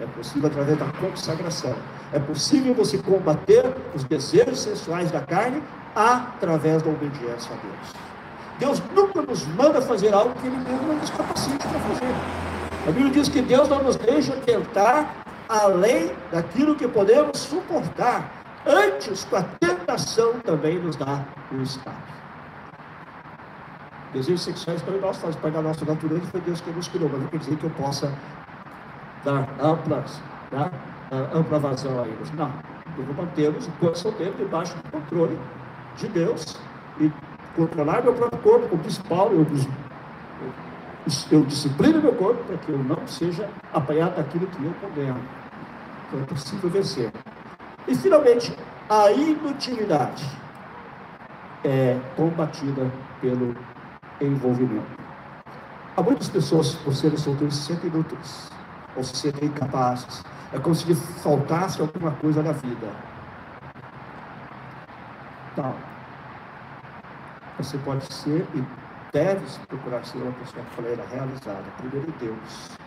É 0.00 0.06
possível 0.06 0.48
através 0.48 0.78
da 0.78 0.86
consagração. 0.86 1.74
É 2.12 2.18
possível 2.18 2.72
você 2.72 2.98
combater 2.98 3.64
os 3.94 4.04
desejos 4.04 4.60
sexuais 4.60 5.10
da 5.10 5.20
carne 5.20 5.62
através 5.94 6.82
da 6.82 6.90
obediência 6.90 7.52
a 7.52 7.56
Deus. 7.56 7.94
Deus 8.58 8.82
nunca 8.94 9.22
nos 9.22 9.46
manda 9.48 9.82
fazer 9.82 10.14
algo 10.14 10.34
que 10.40 10.46
Ele 10.46 10.56
mesmo 10.56 10.88
não 10.88 10.96
nos 10.96 11.10
capacite 11.10 11.58
para 11.58 11.80
fazer. 11.80 12.14
A 12.86 12.90
Bíblia 12.90 13.10
diz 13.10 13.28
que 13.28 13.42
Deus 13.42 13.68
não 13.68 13.82
nos 13.82 13.96
deixa 13.96 14.32
tentar 14.36 15.27
além 15.48 16.12
daquilo 16.30 16.74
que 16.74 16.86
podemos 16.86 17.38
suportar. 17.38 18.30
Antes, 18.66 19.24
com 19.24 19.36
a 19.36 19.42
tentação, 19.42 20.40
também 20.40 20.78
nos 20.78 20.96
dá 20.96 21.24
o 21.50 21.62
escape. 21.62 21.96
Desejos 24.12 24.42
sexuais 24.42 24.82
para 24.82 24.96
nós 24.98 25.16
faz 25.18 25.36
parte 25.36 25.54
da 25.54 25.62
nossa 25.62 25.84
natureza, 25.84 26.26
foi 26.26 26.40
Deus 26.40 26.60
que 26.60 26.70
nos 26.70 26.88
criou, 26.88 27.08
mas 27.10 27.20
não 27.20 27.28
quer 27.28 27.38
dizer 27.38 27.56
que 27.56 27.64
eu 27.64 27.70
possa 27.70 28.12
dar 29.24 29.48
amplas, 29.60 30.20
né, 30.50 30.70
ampla 31.34 31.58
vazão 31.58 32.02
a 32.02 32.08
eles. 32.08 32.30
Não, 32.32 32.52
vou 32.96 33.14
mantê-los 33.14 33.66
enquanto 33.66 33.96
solteiro 33.96 34.34
debaixo 34.36 34.74
do 34.76 34.90
controle 34.90 35.38
de 35.96 36.08
Deus 36.08 36.56
e 37.00 37.12
controlar 37.54 38.02
meu 38.02 38.14
próprio 38.14 38.40
corpo, 38.40 38.68
como 38.68 38.82
diz 38.82 38.98
Paulo, 38.98 39.34
eu, 39.34 39.40
eu, 39.40 40.52
eu 41.30 41.44
disciplino 41.44 42.02
meu 42.02 42.14
corpo 42.14 42.42
para 42.44 42.56
que 42.58 42.70
eu 42.70 42.78
não 42.78 43.06
seja 43.06 43.48
apanhado 43.72 44.16
daquilo 44.16 44.46
que 44.46 44.64
eu 44.64 44.74
condeno. 44.80 45.20
Então 46.06 46.20
é 46.20 46.24
possível 46.24 46.70
vencer. 46.70 47.12
E 47.86 47.94
finalmente, 47.94 48.54
a 48.88 49.10
inutilidade 49.10 50.24
é 51.64 51.98
combatida 52.16 52.90
pelo 53.20 53.54
envolvimento. 54.20 54.98
Há 55.96 56.02
muitas 56.02 56.28
pessoas, 56.28 56.74
por 56.76 56.94
serem 56.94 57.18
solteiros, 57.18 57.56
se 57.56 57.62
sentem 57.62 57.90
inúteis, 57.90 58.50
ou 58.94 59.02
se 59.02 59.16
sentem 59.16 59.48
incapazes. 59.48 60.22
É 60.52 60.58
como 60.58 60.74
se 60.74 60.94
faltasse 60.94 61.80
alguma 61.80 62.12
coisa 62.12 62.42
na 62.42 62.52
vida. 62.52 62.88
Então, 65.52 65.74
você 67.58 67.76
pode 67.78 68.12
ser 68.14 68.46
e 69.08 69.12
deve 69.12 69.44
procurar 69.66 70.04
ser 70.04 70.18
uma 70.18 70.32
pessoa 70.32 70.64
plena, 70.76 71.02
realizada, 71.10 71.64
primeiro 71.78 72.12
Deus, 72.18 72.78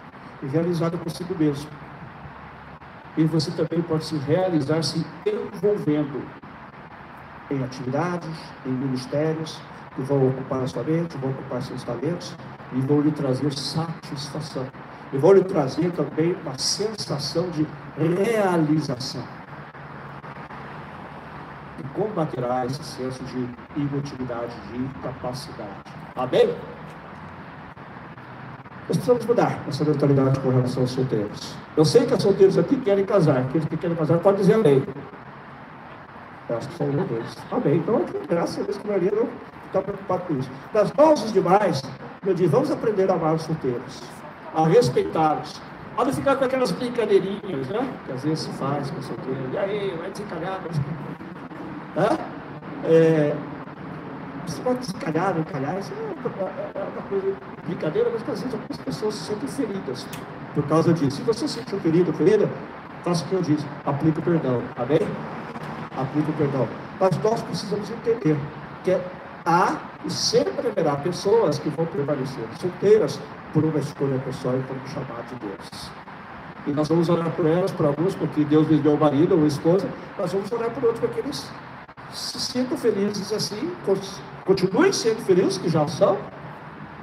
e 0.42 0.48
realizada 0.48 0.98
consigo 0.98 1.36
mesmo. 1.38 1.70
E 3.18 3.24
você 3.26 3.52
também 3.52 3.82
pode 3.82 4.06
se 4.06 4.18
realizar 4.18 4.84
se 4.84 5.06
envolvendo 5.26 6.22
em 7.50 7.64
atividades, 7.64 8.30
em 8.66 8.72
ministérios, 8.72 9.60
que 9.96 10.02
vão 10.02 10.30
ocupar 10.30 10.64
a 10.64 10.68
sua 10.68 10.84
mente, 10.84 11.18
vão 11.18 11.32
ocupar 11.32 11.62
seus 11.62 11.84
talentos 11.84 12.36
e 12.74 12.80
vão 12.82 13.02
lhe 13.02 13.12
trazer 13.12 13.54
satisfação. 13.54 14.66
E 15.12 15.18
vão 15.18 15.34
lhe 15.34 15.44
trazer 15.44 15.92
também 15.92 16.34
uma 16.36 16.58
sensação 16.58 17.50
de 17.50 17.68
realização. 17.98 19.41
E 21.80 21.84
combaterá 21.96 22.66
esse 22.66 22.84
senso 22.84 23.24
de 23.24 23.48
inutilidade, 23.76 24.54
de 24.72 24.78
incapacidade. 24.78 25.70
Amém? 26.16 26.56
Nós 28.88 28.98
precisamos 28.98 29.26
mudar 29.26 29.60
essa 29.68 29.86
mentalidade 29.86 30.40
com 30.42 30.50
relação 30.50 30.84
aos 30.84 30.92
solteiros. 30.92 31.56
Eu 31.78 31.86
sei 31.86 32.06
que 32.06 32.14
os 32.14 32.22
solteiros 32.22 32.58
aqui 32.58 32.76
querem 32.82 33.06
casar. 33.06 33.38
Aqueles 33.38 33.66
que 33.68 33.78
querem 33.78 33.96
casar 33.96 34.18
podem 34.20 34.42
dizer 34.42 34.56
amém. 34.56 34.84
Eu 36.50 36.58
acho 36.58 36.68
que 36.68 36.78
são 36.78 36.88
um 36.88 37.06
dois. 37.08 37.38
Amém. 37.50 37.78
Então, 37.78 38.06
graças 38.28 38.60
a 38.60 38.64
Deus, 38.64 38.78
que 38.78 38.86
a 38.86 38.88
maioria 38.88 39.12
não 39.12 39.30
está 39.68 39.82
preocupado 39.82 40.24
com 40.24 40.38
isso. 40.38 40.50
Das 40.74 40.92
dos 40.92 41.32
demais, 41.32 41.82
eu 42.26 42.34
digo, 42.34 42.50
vamos 42.50 42.70
aprender 42.70 43.10
a 43.10 43.14
amar 43.14 43.36
os 43.36 43.44
solteiros, 43.44 44.04
a 44.54 44.68
respeitá-los, 44.68 45.62
a 45.98 46.04
não 46.04 46.12
ficar 46.14 46.36
com 46.36 46.44
aquelas 46.44 46.72
brincadeirinhas, 46.72 47.70
né? 47.70 47.88
Que 48.06 48.12
às 48.12 48.24
vezes 48.24 48.40
se 48.40 48.52
faz 48.58 48.92
com 48.92 49.02
solteiro. 49.02 49.50
E 49.54 49.58
aí, 49.58 49.96
vai 49.98 50.12
desencalhar. 50.12 50.60
Hã? 51.98 52.18
É, 52.86 53.36
você 54.48 54.62
pode 54.62 54.80
desencalhar, 54.80 55.38
encalhar, 55.38 55.80
isso 55.80 55.92
é 55.94 56.84
uma 56.94 57.02
coisa 57.04 57.36
brincadeira, 57.66 58.10
mas 58.12 58.22
às 58.22 58.42
vezes 58.42 58.54
algumas 58.54 58.78
pessoas 58.78 59.16
se 59.16 59.24
sentem 59.26 59.48
feridas 59.48 60.08
por 60.54 60.68
causa 60.68 60.94
disso. 60.94 61.18
Se 61.18 61.24
você 61.24 61.48
se 61.48 61.60
sentiu 61.60 61.80
ferido 61.80 62.12
ferida, 62.14 62.50
faça 63.04 63.24
o 63.26 63.28
que 63.28 63.34
eu 63.34 63.42
disse, 63.42 63.66
aplique 63.86 64.20
o 64.20 64.22
perdão, 64.22 64.62
amém? 64.78 65.00
Aplique 65.98 66.30
o 66.30 66.34
perdão. 66.34 66.68
Mas 67.00 67.18
nós 67.24 67.42
precisamos 67.44 67.90
entender 67.90 68.38
que 68.84 68.92
é 68.92 69.02
há 69.46 69.78
e 70.06 70.10
sempre 70.10 70.68
haverá 70.68 70.96
pessoas 70.96 71.60
que 71.60 71.70
vão 71.70 71.86
permanecer 71.86 72.44
solteiras 72.60 73.20
por 73.54 73.64
uma 73.64 73.80
escolha 73.80 74.18
pessoal 74.20 74.58
e 74.58 74.64
por 74.64 74.76
um 74.76 74.88
chamado 74.88 75.28
de 75.30 75.36
Deus. 75.36 75.92
E 76.68 76.72
nós 76.72 76.88
vamos 76.88 77.10
orar 77.10 77.30
por 77.32 77.46
elas, 77.46 77.72
por 77.72 77.86
alguns, 77.86 78.16
porque 78.16 78.44
Deus 78.46 78.68
lhes 78.68 78.82
deu 78.82 78.94
o 78.94 79.00
marido 79.00 79.36
ou 79.36 79.48
esposa, 79.48 79.88
nós 80.18 80.32
vamos 80.32 80.52
orar 80.52 80.70
por 80.72 80.84
outros, 80.84 81.00
para 81.00 81.10
que 81.10 81.20
eles 81.20 81.50
se 82.14 82.40
sintam 82.40 82.78
felizes 82.78 83.32
assim, 83.32 83.72
continuem 84.46 84.92
sendo 84.92 85.24
felizes, 85.26 85.58
que 85.58 85.70
já 85.70 85.88
são, 85.88 86.18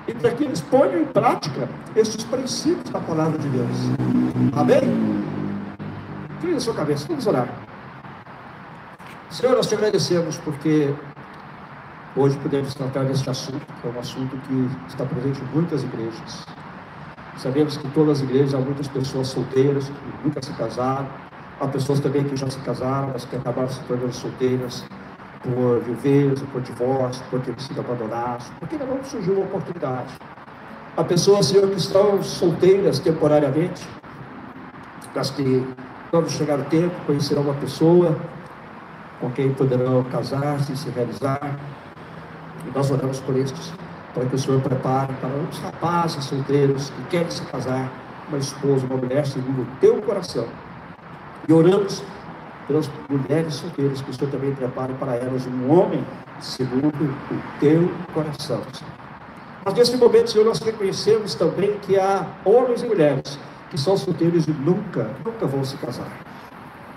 e 0.07 0.15
para 0.15 0.31
que 0.31 0.45
eles 0.45 0.61
ponham 0.61 1.01
em 1.01 1.05
prática 1.05 1.69
esses 1.95 2.25
princípios 2.25 2.91
da 2.91 3.01
palavra 3.01 3.39
de 3.39 3.49
Deus. 3.49 3.77
Amém? 4.57 4.81
Tire 6.41 6.55
a 6.55 6.61
sua 6.61 6.75
cabeça, 6.75 7.07
vamos 7.09 7.27
orar. 7.27 7.49
Senhor, 9.31 9.55
nós 9.55 9.67
te 9.67 9.75
agradecemos 9.75 10.39
porque 10.39 10.95
Hoje 12.19 12.37
podemos 12.39 12.75
tratar 12.75 13.05
deste 13.05 13.31
assunto, 13.31 13.65
que 13.65 13.87
é 13.87 13.91
um 13.93 14.01
assunto 14.01 14.37
que 14.39 14.69
está 14.89 15.05
presente 15.05 15.41
em 15.41 15.55
muitas 15.55 15.85
igrejas. 15.85 16.45
Sabemos 17.37 17.77
que 17.77 17.87
em 17.87 17.91
todas 17.91 18.19
as 18.19 18.25
igrejas 18.25 18.55
há 18.55 18.59
muitas 18.59 18.89
pessoas 18.89 19.29
solteiras 19.29 19.85
que 19.85 20.25
nunca 20.25 20.43
se 20.43 20.53
casaram, 20.55 21.07
há 21.61 21.69
pessoas 21.69 22.01
também 22.01 22.25
que 22.25 22.35
já 22.35 22.51
se 22.51 22.59
casaram, 22.61 23.11
mas 23.13 23.25
que 23.25 23.37
acabaram 23.37 23.69
se 23.69 23.79
tornando 23.85 24.13
solteiras 24.13 24.85
por 25.43 25.81
viver, 25.81 26.35
por 26.53 26.61
divórcio, 26.61 27.25
por 27.31 27.41
ter 27.41 27.59
sido 27.61 27.81
abandonados, 27.81 28.47
porque 28.59 28.75
ainda 28.75 28.87
não 28.87 29.03
surgiu 29.05 29.35
uma 29.35 29.45
oportunidade. 29.45 30.15
Há 30.97 31.05
pessoas, 31.05 31.47
Senhor, 31.47 31.69
que 31.69 31.77
estão 31.77 32.23
solteiras 32.23 32.99
temporariamente, 32.99 33.87
mas 35.15 35.31
que, 35.31 35.67
quando 36.11 36.29
chegar 36.31 36.59
o 36.59 36.65
tempo, 36.65 36.95
conhecerão 37.07 37.43
uma 37.43 37.55
pessoa 37.55 38.17
com 39.21 39.31
quem 39.31 39.53
poderão 39.53 40.03
casar-se 40.05 40.73
e 40.73 40.77
se 40.77 40.91
realizar. 40.91 41.59
E 42.67 42.77
nós 42.77 42.91
oramos 42.91 43.21
por 43.21 43.37
estes, 43.37 43.73
para 44.15 44.25
que 44.27 44.35
o 44.35 44.39
Senhor 44.39 44.61
prepare 44.61 45.13
para 45.15 45.31
os 45.31 45.59
rapazes 45.59 46.25
solteiros 46.25 46.91
que 46.91 47.03
querem 47.11 47.31
se 47.31 47.43
casar, 47.43 47.91
uma 48.29 48.39
esposa, 48.39 48.87
uma 48.87 48.97
mulher 48.97 49.27
segundo 49.27 49.63
o 49.63 49.67
teu 49.81 50.01
coração. 50.03 50.47
E 51.49 51.53
oramos 51.53 52.03
pelas 52.69 52.89
mulheres 53.09 53.55
solteiras, 53.55 54.03
que 54.03 54.11
o 54.11 54.15
Senhor 54.15 54.31
também 54.31 54.55
prepare 54.55 54.93
para 54.95 55.17
elas 55.17 55.47
um 55.47 55.73
homem 55.73 56.05
segundo 56.39 56.87
o 56.89 57.59
teu 57.59 57.91
coração. 58.13 58.61
Mas 59.65 59.75
nesse 59.75 59.97
momento, 59.97 60.31
Senhor, 60.31 60.45
nós 60.45 60.61
reconhecemos 60.61 61.35
também 61.35 61.79
que 61.81 61.99
há 61.99 62.27
homens 62.45 62.83
e 62.83 62.87
mulheres 62.87 63.39
que 63.71 63.79
são 63.79 63.97
solteiros 63.97 64.47
e 64.47 64.51
nunca, 64.51 65.11
nunca 65.25 65.47
vão 65.47 65.65
se 65.65 65.77
casar. 65.79 66.11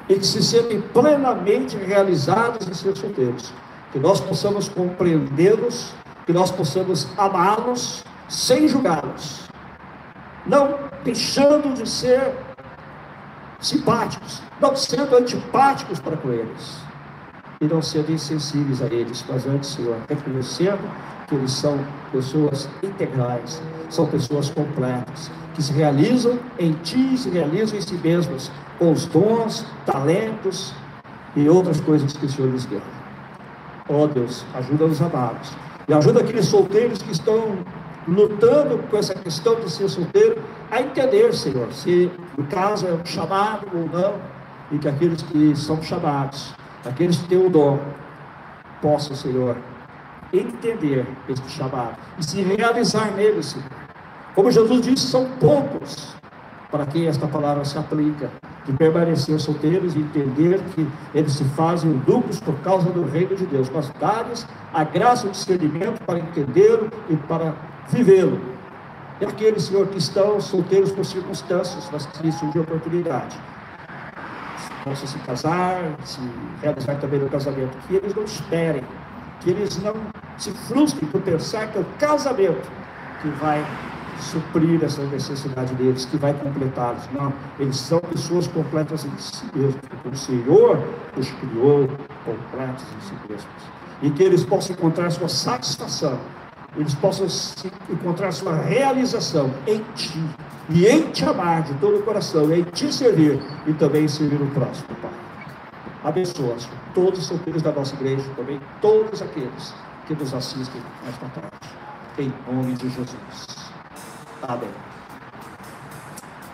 E 0.07 0.15
que 0.15 0.26
se 0.26 0.43
sentem 0.43 0.82
plenamente 0.82 1.78
realizados 1.78 2.67
em 2.67 2.74
ser 2.74 2.95
solteiros 2.95 3.51
que 3.91 3.99
nós 3.99 4.19
possamos 4.22 4.69
compreendê-los, 4.69 5.93
que 6.26 6.34
nós 6.34 6.51
possamos 6.51 7.07
amá-los 7.17 8.03
sem 8.30 8.67
julgá-los, 8.67 9.49
não 10.45 10.80
deixando 11.03 11.74
de 11.74 11.89
ser 11.89 12.34
simpáticos, 13.62 14.41
não 14.59 14.76
sendo 14.76 15.16
antipáticos 15.16 15.99
para 15.99 16.18
com 16.18 16.32
eles, 16.32 16.82
e 17.62 17.66
não 17.66 17.82
sendo 17.82 18.12
insensíveis 18.12 18.82
a 18.82 18.88
eles, 18.88 19.24
mas 19.30 19.45
antes, 19.45 19.70
Senhor, 19.70 19.95
reconhecendo 20.09 20.82
que 21.28 21.36
eles 21.36 21.51
são 21.51 21.80
pessoas 22.12 22.68
integrais, 22.82 23.62
são 23.89 24.07
pessoas 24.07 24.49
completas, 24.49 25.30
que 25.53 25.62
se 25.62 25.72
realizam 25.72 26.39
em 26.57 26.74
Ti, 26.84 27.18
se 27.18 27.30
realizam 27.30 27.78
em 27.78 27.82
si 27.82 27.93
mesmos, 27.95 28.51
com 28.80 28.91
os 28.91 29.05
dons, 29.05 29.66
talentos 29.86 30.74
e 31.36 31.47
outras 31.47 31.80
coisas 31.82 32.14
que 32.14 32.26
o 32.26 32.30
Senhor 32.30 32.51
lhes 32.51 32.66
deu. 32.66 32.82
Ó 33.88 34.03
oh, 34.03 34.07
Deus, 34.07 34.43
ajuda 34.55 34.86
os 34.86 35.01
amados. 35.01 35.51
E 35.88 35.93
ajuda 35.93 36.22
aqueles 36.22 36.45
solteiros 36.45 37.01
que 37.01 37.12
estão 37.12 37.57
lutando 38.08 38.78
com 38.89 38.97
essa 38.97 39.14
questão 39.14 39.56
de 39.56 39.70
ser 39.70 39.89
solteiro 39.89 40.41
a 40.70 40.82
entender, 40.82 41.34
Senhor, 41.34 41.72
se 41.72 42.12
no 42.38 42.45
caso 42.45 42.88
é 42.88 42.93
um 42.93 43.06
chamado 43.06 43.68
ou 43.74 43.88
não, 43.88 44.16
e 44.72 44.78
que 44.78 44.88
aqueles 44.88 45.22
que 45.22 45.56
são 45.56 45.82
chamados, 45.82 46.54
aqueles 46.86 47.18
que 47.18 47.28
têm 47.28 47.45
o 47.45 47.49
dom, 47.49 47.80
possam, 48.82 49.16
Senhor, 49.16 49.58
entender 50.34 51.06
este 51.28 51.49
chamado 51.49 51.97
e 52.18 52.24
se 52.24 52.41
realizar 52.41 53.12
nele, 53.12 53.43
Senhor. 53.43 53.68
Como 54.34 54.49
Jesus 54.49 54.82
disse, 54.82 55.08
são 55.08 55.26
poucos 55.39 56.16
para 56.72 56.86
quem 56.86 57.06
esta 57.06 57.28
palavra 57.28 57.66
se 57.66 57.78
aplica, 57.78 58.32
de 58.66 58.72
permanecer 58.74 59.39
solteiros 59.39 59.93
e 59.95 59.99
entender 59.99 60.62
que 60.74 60.88
eles 61.14 61.34
se 61.34 61.43
fazem 61.43 61.91
duplos 62.08 62.39
por 62.39 62.56
causa 62.60 62.89
do 62.89 63.04
reino 63.04 63.36
de 63.36 63.45
Deus, 63.45 63.70
mas 63.70 63.89
dar-lhes 63.99 64.47
a 64.74 64.84
graça 64.84 65.28
e 65.28 65.32
discernimento 65.32 65.99
para 66.06 66.20
entendê-lo 66.20 66.89
e 67.10 67.16
para 67.18 67.54
vivê-lo. 67.89 68.39
E 69.19 69.25
aqueles, 69.25 69.63
Senhor, 69.63 69.88
que 69.88 69.97
estão 69.97 70.41
solteiros 70.41 70.91
por 70.91 71.05
circunstâncias, 71.05 71.88
mas 71.91 72.05
que 72.07 72.32
surge 72.32 72.59
oportunidade, 72.59 73.38
possam 74.84 75.07
se 75.07 75.17
casar, 75.19 75.95
se 76.03 76.19
realizar 76.61 76.95
também 76.95 77.19
no 77.19 77.29
casamento, 77.29 77.77
que 77.88 77.95
eles 77.95 78.15
não 78.15 78.23
esperem, 78.23 78.84
que 79.39 79.51
eles 79.51 79.77
não 79.82 79.93
se 80.38 80.51
frustrem 80.51 81.07
por 81.09 81.21
pensar 81.21 81.67
que 81.67 81.77
é 81.77 81.82
o 81.82 81.86
casamento 81.99 82.69
que 83.21 83.29
vai 83.29 83.63
suprir 84.19 84.84
essa 84.84 85.03
necessidade 85.03 85.73
deles, 85.75 86.05
que 86.05 86.17
vai 86.17 86.34
completá-los. 86.34 87.03
Não, 87.11 87.34
eles 87.59 87.77
são 87.77 87.99
pessoas 87.99 88.47
completas 88.47 89.05
em 89.05 89.17
si 89.17 89.45
mesmos, 89.53 89.82
porque 89.89 90.09
o 90.09 90.15
Senhor 90.15 90.84
os 91.17 91.29
criou 91.32 91.88
completos 92.25 92.86
em 92.97 93.01
si 93.07 93.13
mesmos. 93.27 93.45
E 94.01 94.09
que 94.09 94.23
eles 94.23 94.43
possam 94.43 94.75
encontrar 94.75 95.11
sua 95.11 95.29
satisfação, 95.29 96.19
eles 96.76 96.93
possam 96.95 97.28
encontrar 97.89 98.32
sua 98.32 98.55
realização 98.55 99.51
em 99.67 99.84
Ti, 99.95 100.24
e 100.69 100.88
em 100.88 101.11
Te 101.11 101.26
amar 101.26 101.63
de 101.63 101.74
todo 101.76 101.97
o 101.97 102.03
coração, 102.03 102.51
em 102.53 102.63
Te 102.63 102.93
servir, 102.93 103.41
e 103.67 103.74
também 103.74 104.07
servir 104.07 104.41
o 104.41 104.47
próximo, 104.51 104.88
Pai. 105.01 105.11
Abençoa, 106.03 106.55
todos 106.95 107.19
os 107.19 107.26
solteiros 107.26 107.61
da 107.61 107.72
nossa 107.72 107.93
igreja, 107.95 108.24
também 108.36 108.59
todos 108.82 109.22
aqueles 109.22 109.74
que 110.07 110.15
nos 110.15 110.34
assistem 110.34 110.82
nesta 111.05 111.28
tarde. 111.28 111.49
Em 112.17 112.34
nome 112.47 112.74
de 112.74 112.89
Jesus. 112.89 113.72
Amém. 114.41 114.69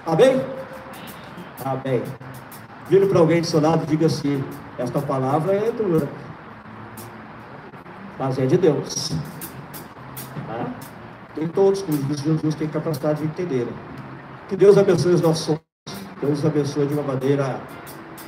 Amém? 0.06 0.42
Amém. 1.64 2.04
Vire 2.90 3.06
para 3.08 3.20
alguém 3.20 3.42
do 3.42 3.48
seu 3.48 3.60
lado 3.62 3.84
e 3.84 3.88
diga 3.88 4.06
assim: 4.06 4.44
esta 4.78 5.02
palavra 5.02 5.54
é 5.54 5.72
dura, 5.72 6.08
mas 8.20 8.38
é 8.38 8.46
de 8.46 8.58
Deus. 8.58 9.12
Tem 11.36 11.48
todos, 11.48 11.82
como 11.82 11.98
diz 12.04 12.20
Jesus, 12.22 12.56
têm 12.56 12.68
capacidade 12.68 13.20
de 13.20 13.26
entender. 13.26 13.68
Que 14.50 14.56
Deus 14.56 14.78
abençoe 14.78 15.14
os 15.14 15.22
nossos 15.22 15.46
sonhos. 15.46 15.62
Deus 16.22 16.46
abençoe 16.46 16.88
de 16.88 16.94
uma 16.94 17.04
maneira 17.04 17.60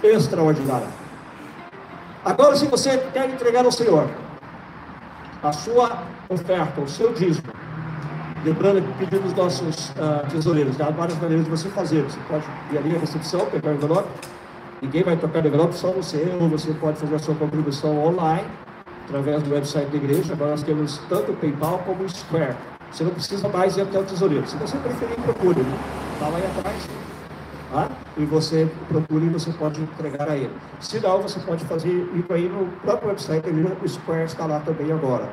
extraordinária. 0.04 0.88
Agora, 2.24 2.56
se 2.56 2.66
você 2.66 2.98
quer 3.14 3.30
entregar 3.30 3.66
ao 3.66 3.72
Senhor 3.72 4.08
a 5.42 5.52
sua 5.52 6.04
oferta, 6.30 6.82
o 6.82 6.88
seu 6.88 7.14
dízimo, 7.14 7.52
Lembrando 8.44 8.82
que 8.82 9.06
pedindo 9.06 9.28
os 9.28 9.34
nossos 9.34 9.90
uh, 9.90 10.26
tesoureiros, 10.30 10.80
há 10.80 10.90
várias 10.90 11.20
maneiras 11.20 11.44
de 11.44 11.52
você 11.52 11.68
fazer. 11.70 12.04
Você 12.04 12.18
pode 12.30 12.46
ir 12.72 12.78
ali 12.78 12.94
na 12.94 13.00
recepção, 13.00 13.46
pegar 13.48 13.72
o 13.72 13.74
envelope. 13.74 14.08
Ninguém 14.82 15.04
vai 15.04 15.18
tocar 15.18 15.44
o 15.44 15.48
envelope, 15.48 15.76
só 15.76 15.92
você. 15.92 16.38
Ou 16.40 16.48
você 16.48 16.72
pode 16.74 16.98
fazer 16.98 17.16
a 17.16 17.20
sua 17.20 17.36
contribuição 17.36 18.02
online, 18.02 18.48
através 19.10 19.42
do 19.44 19.54
website 19.54 19.90
da 19.90 19.98
igreja. 19.98 20.34
Agora 20.34 20.52
nós 20.52 20.64
temos 20.64 21.00
tanto 21.10 21.32
o 21.32 21.36
PayPal 21.36 21.80
como 21.80 22.04
o 22.04 22.10
Square. 22.10 22.56
Você 22.92 23.04
não 23.04 23.12
precisa 23.12 23.50
mais 23.50 23.76
ir 23.76 23.82
até 23.82 24.00
o 24.00 24.04
tesoureiro. 24.04 24.48
Se 24.48 24.56
você 24.58 24.78
preferir, 24.78 25.16
procure. 25.16 25.62
Está 26.14 26.28
lá 26.28 26.38
aí 26.38 26.46
atrás. 26.46 26.90
Tá? 27.72 27.90
E 28.18 28.26
você 28.26 28.68
procure 28.88 29.26
e 29.26 29.30
você 29.30 29.52
pode 29.52 29.82
entregar 29.82 30.30
a 30.30 30.36
ele. 30.36 30.54
Se 30.80 31.00
não, 31.00 31.22
você 31.22 31.40
pode 31.40 31.64
fazer 31.66 31.90
ir 31.90 32.26
aí 32.30 32.50
no 32.50 32.68
próprio 32.82 33.10
website 33.10 33.42
da 33.42 33.50
igreja. 33.50 33.78
O 33.84 33.90
Square 33.90 34.26
está 34.26 34.46
lá 34.46 34.60
também 34.62 34.92
agora. 34.92 35.30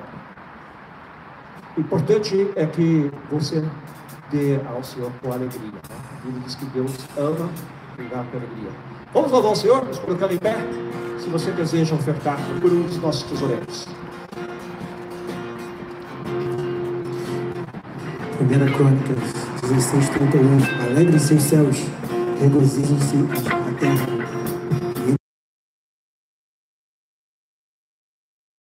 O 1.77 1.81
importante 1.81 2.51
é 2.57 2.67
que 2.67 3.11
você 3.31 3.63
dê 4.31 4.59
ao 4.67 4.83
Senhor 4.83 5.11
com 5.23 5.33
alegria. 5.33 5.71
Né? 5.71 5.81
A 5.91 6.25
Bíblia 6.25 6.43
diz 6.45 6.55
que 6.55 6.65
Deus 6.67 6.93
ama 7.17 7.51
dar 8.11 8.25
com 8.25 8.37
alegria. 8.37 8.96
Vamos 9.17 9.33
louvar 9.33 9.53
o 9.53 9.57
Senhor, 9.57 9.83
nos 9.83 9.99
colocando 9.99 10.35
em 10.35 10.37
pé, 10.37 10.55
se 11.19 11.31
você 11.31 11.51
deseja 11.51 11.95
ofertar 11.95 12.39
por 12.61 12.71
um 12.71 12.83
dos 12.83 12.99
nossos 12.99 13.23
tesoureiros. 13.23 13.89
Primeira 18.37 18.71
Crônicas 18.73 19.17
16, 19.63 20.09
31. 20.11 20.91
Alegrem-se 20.91 21.33
os 21.33 21.43
céus, 21.45 21.79
regozijem-se 22.43 23.17
a 23.41 23.81
terra 23.81 24.26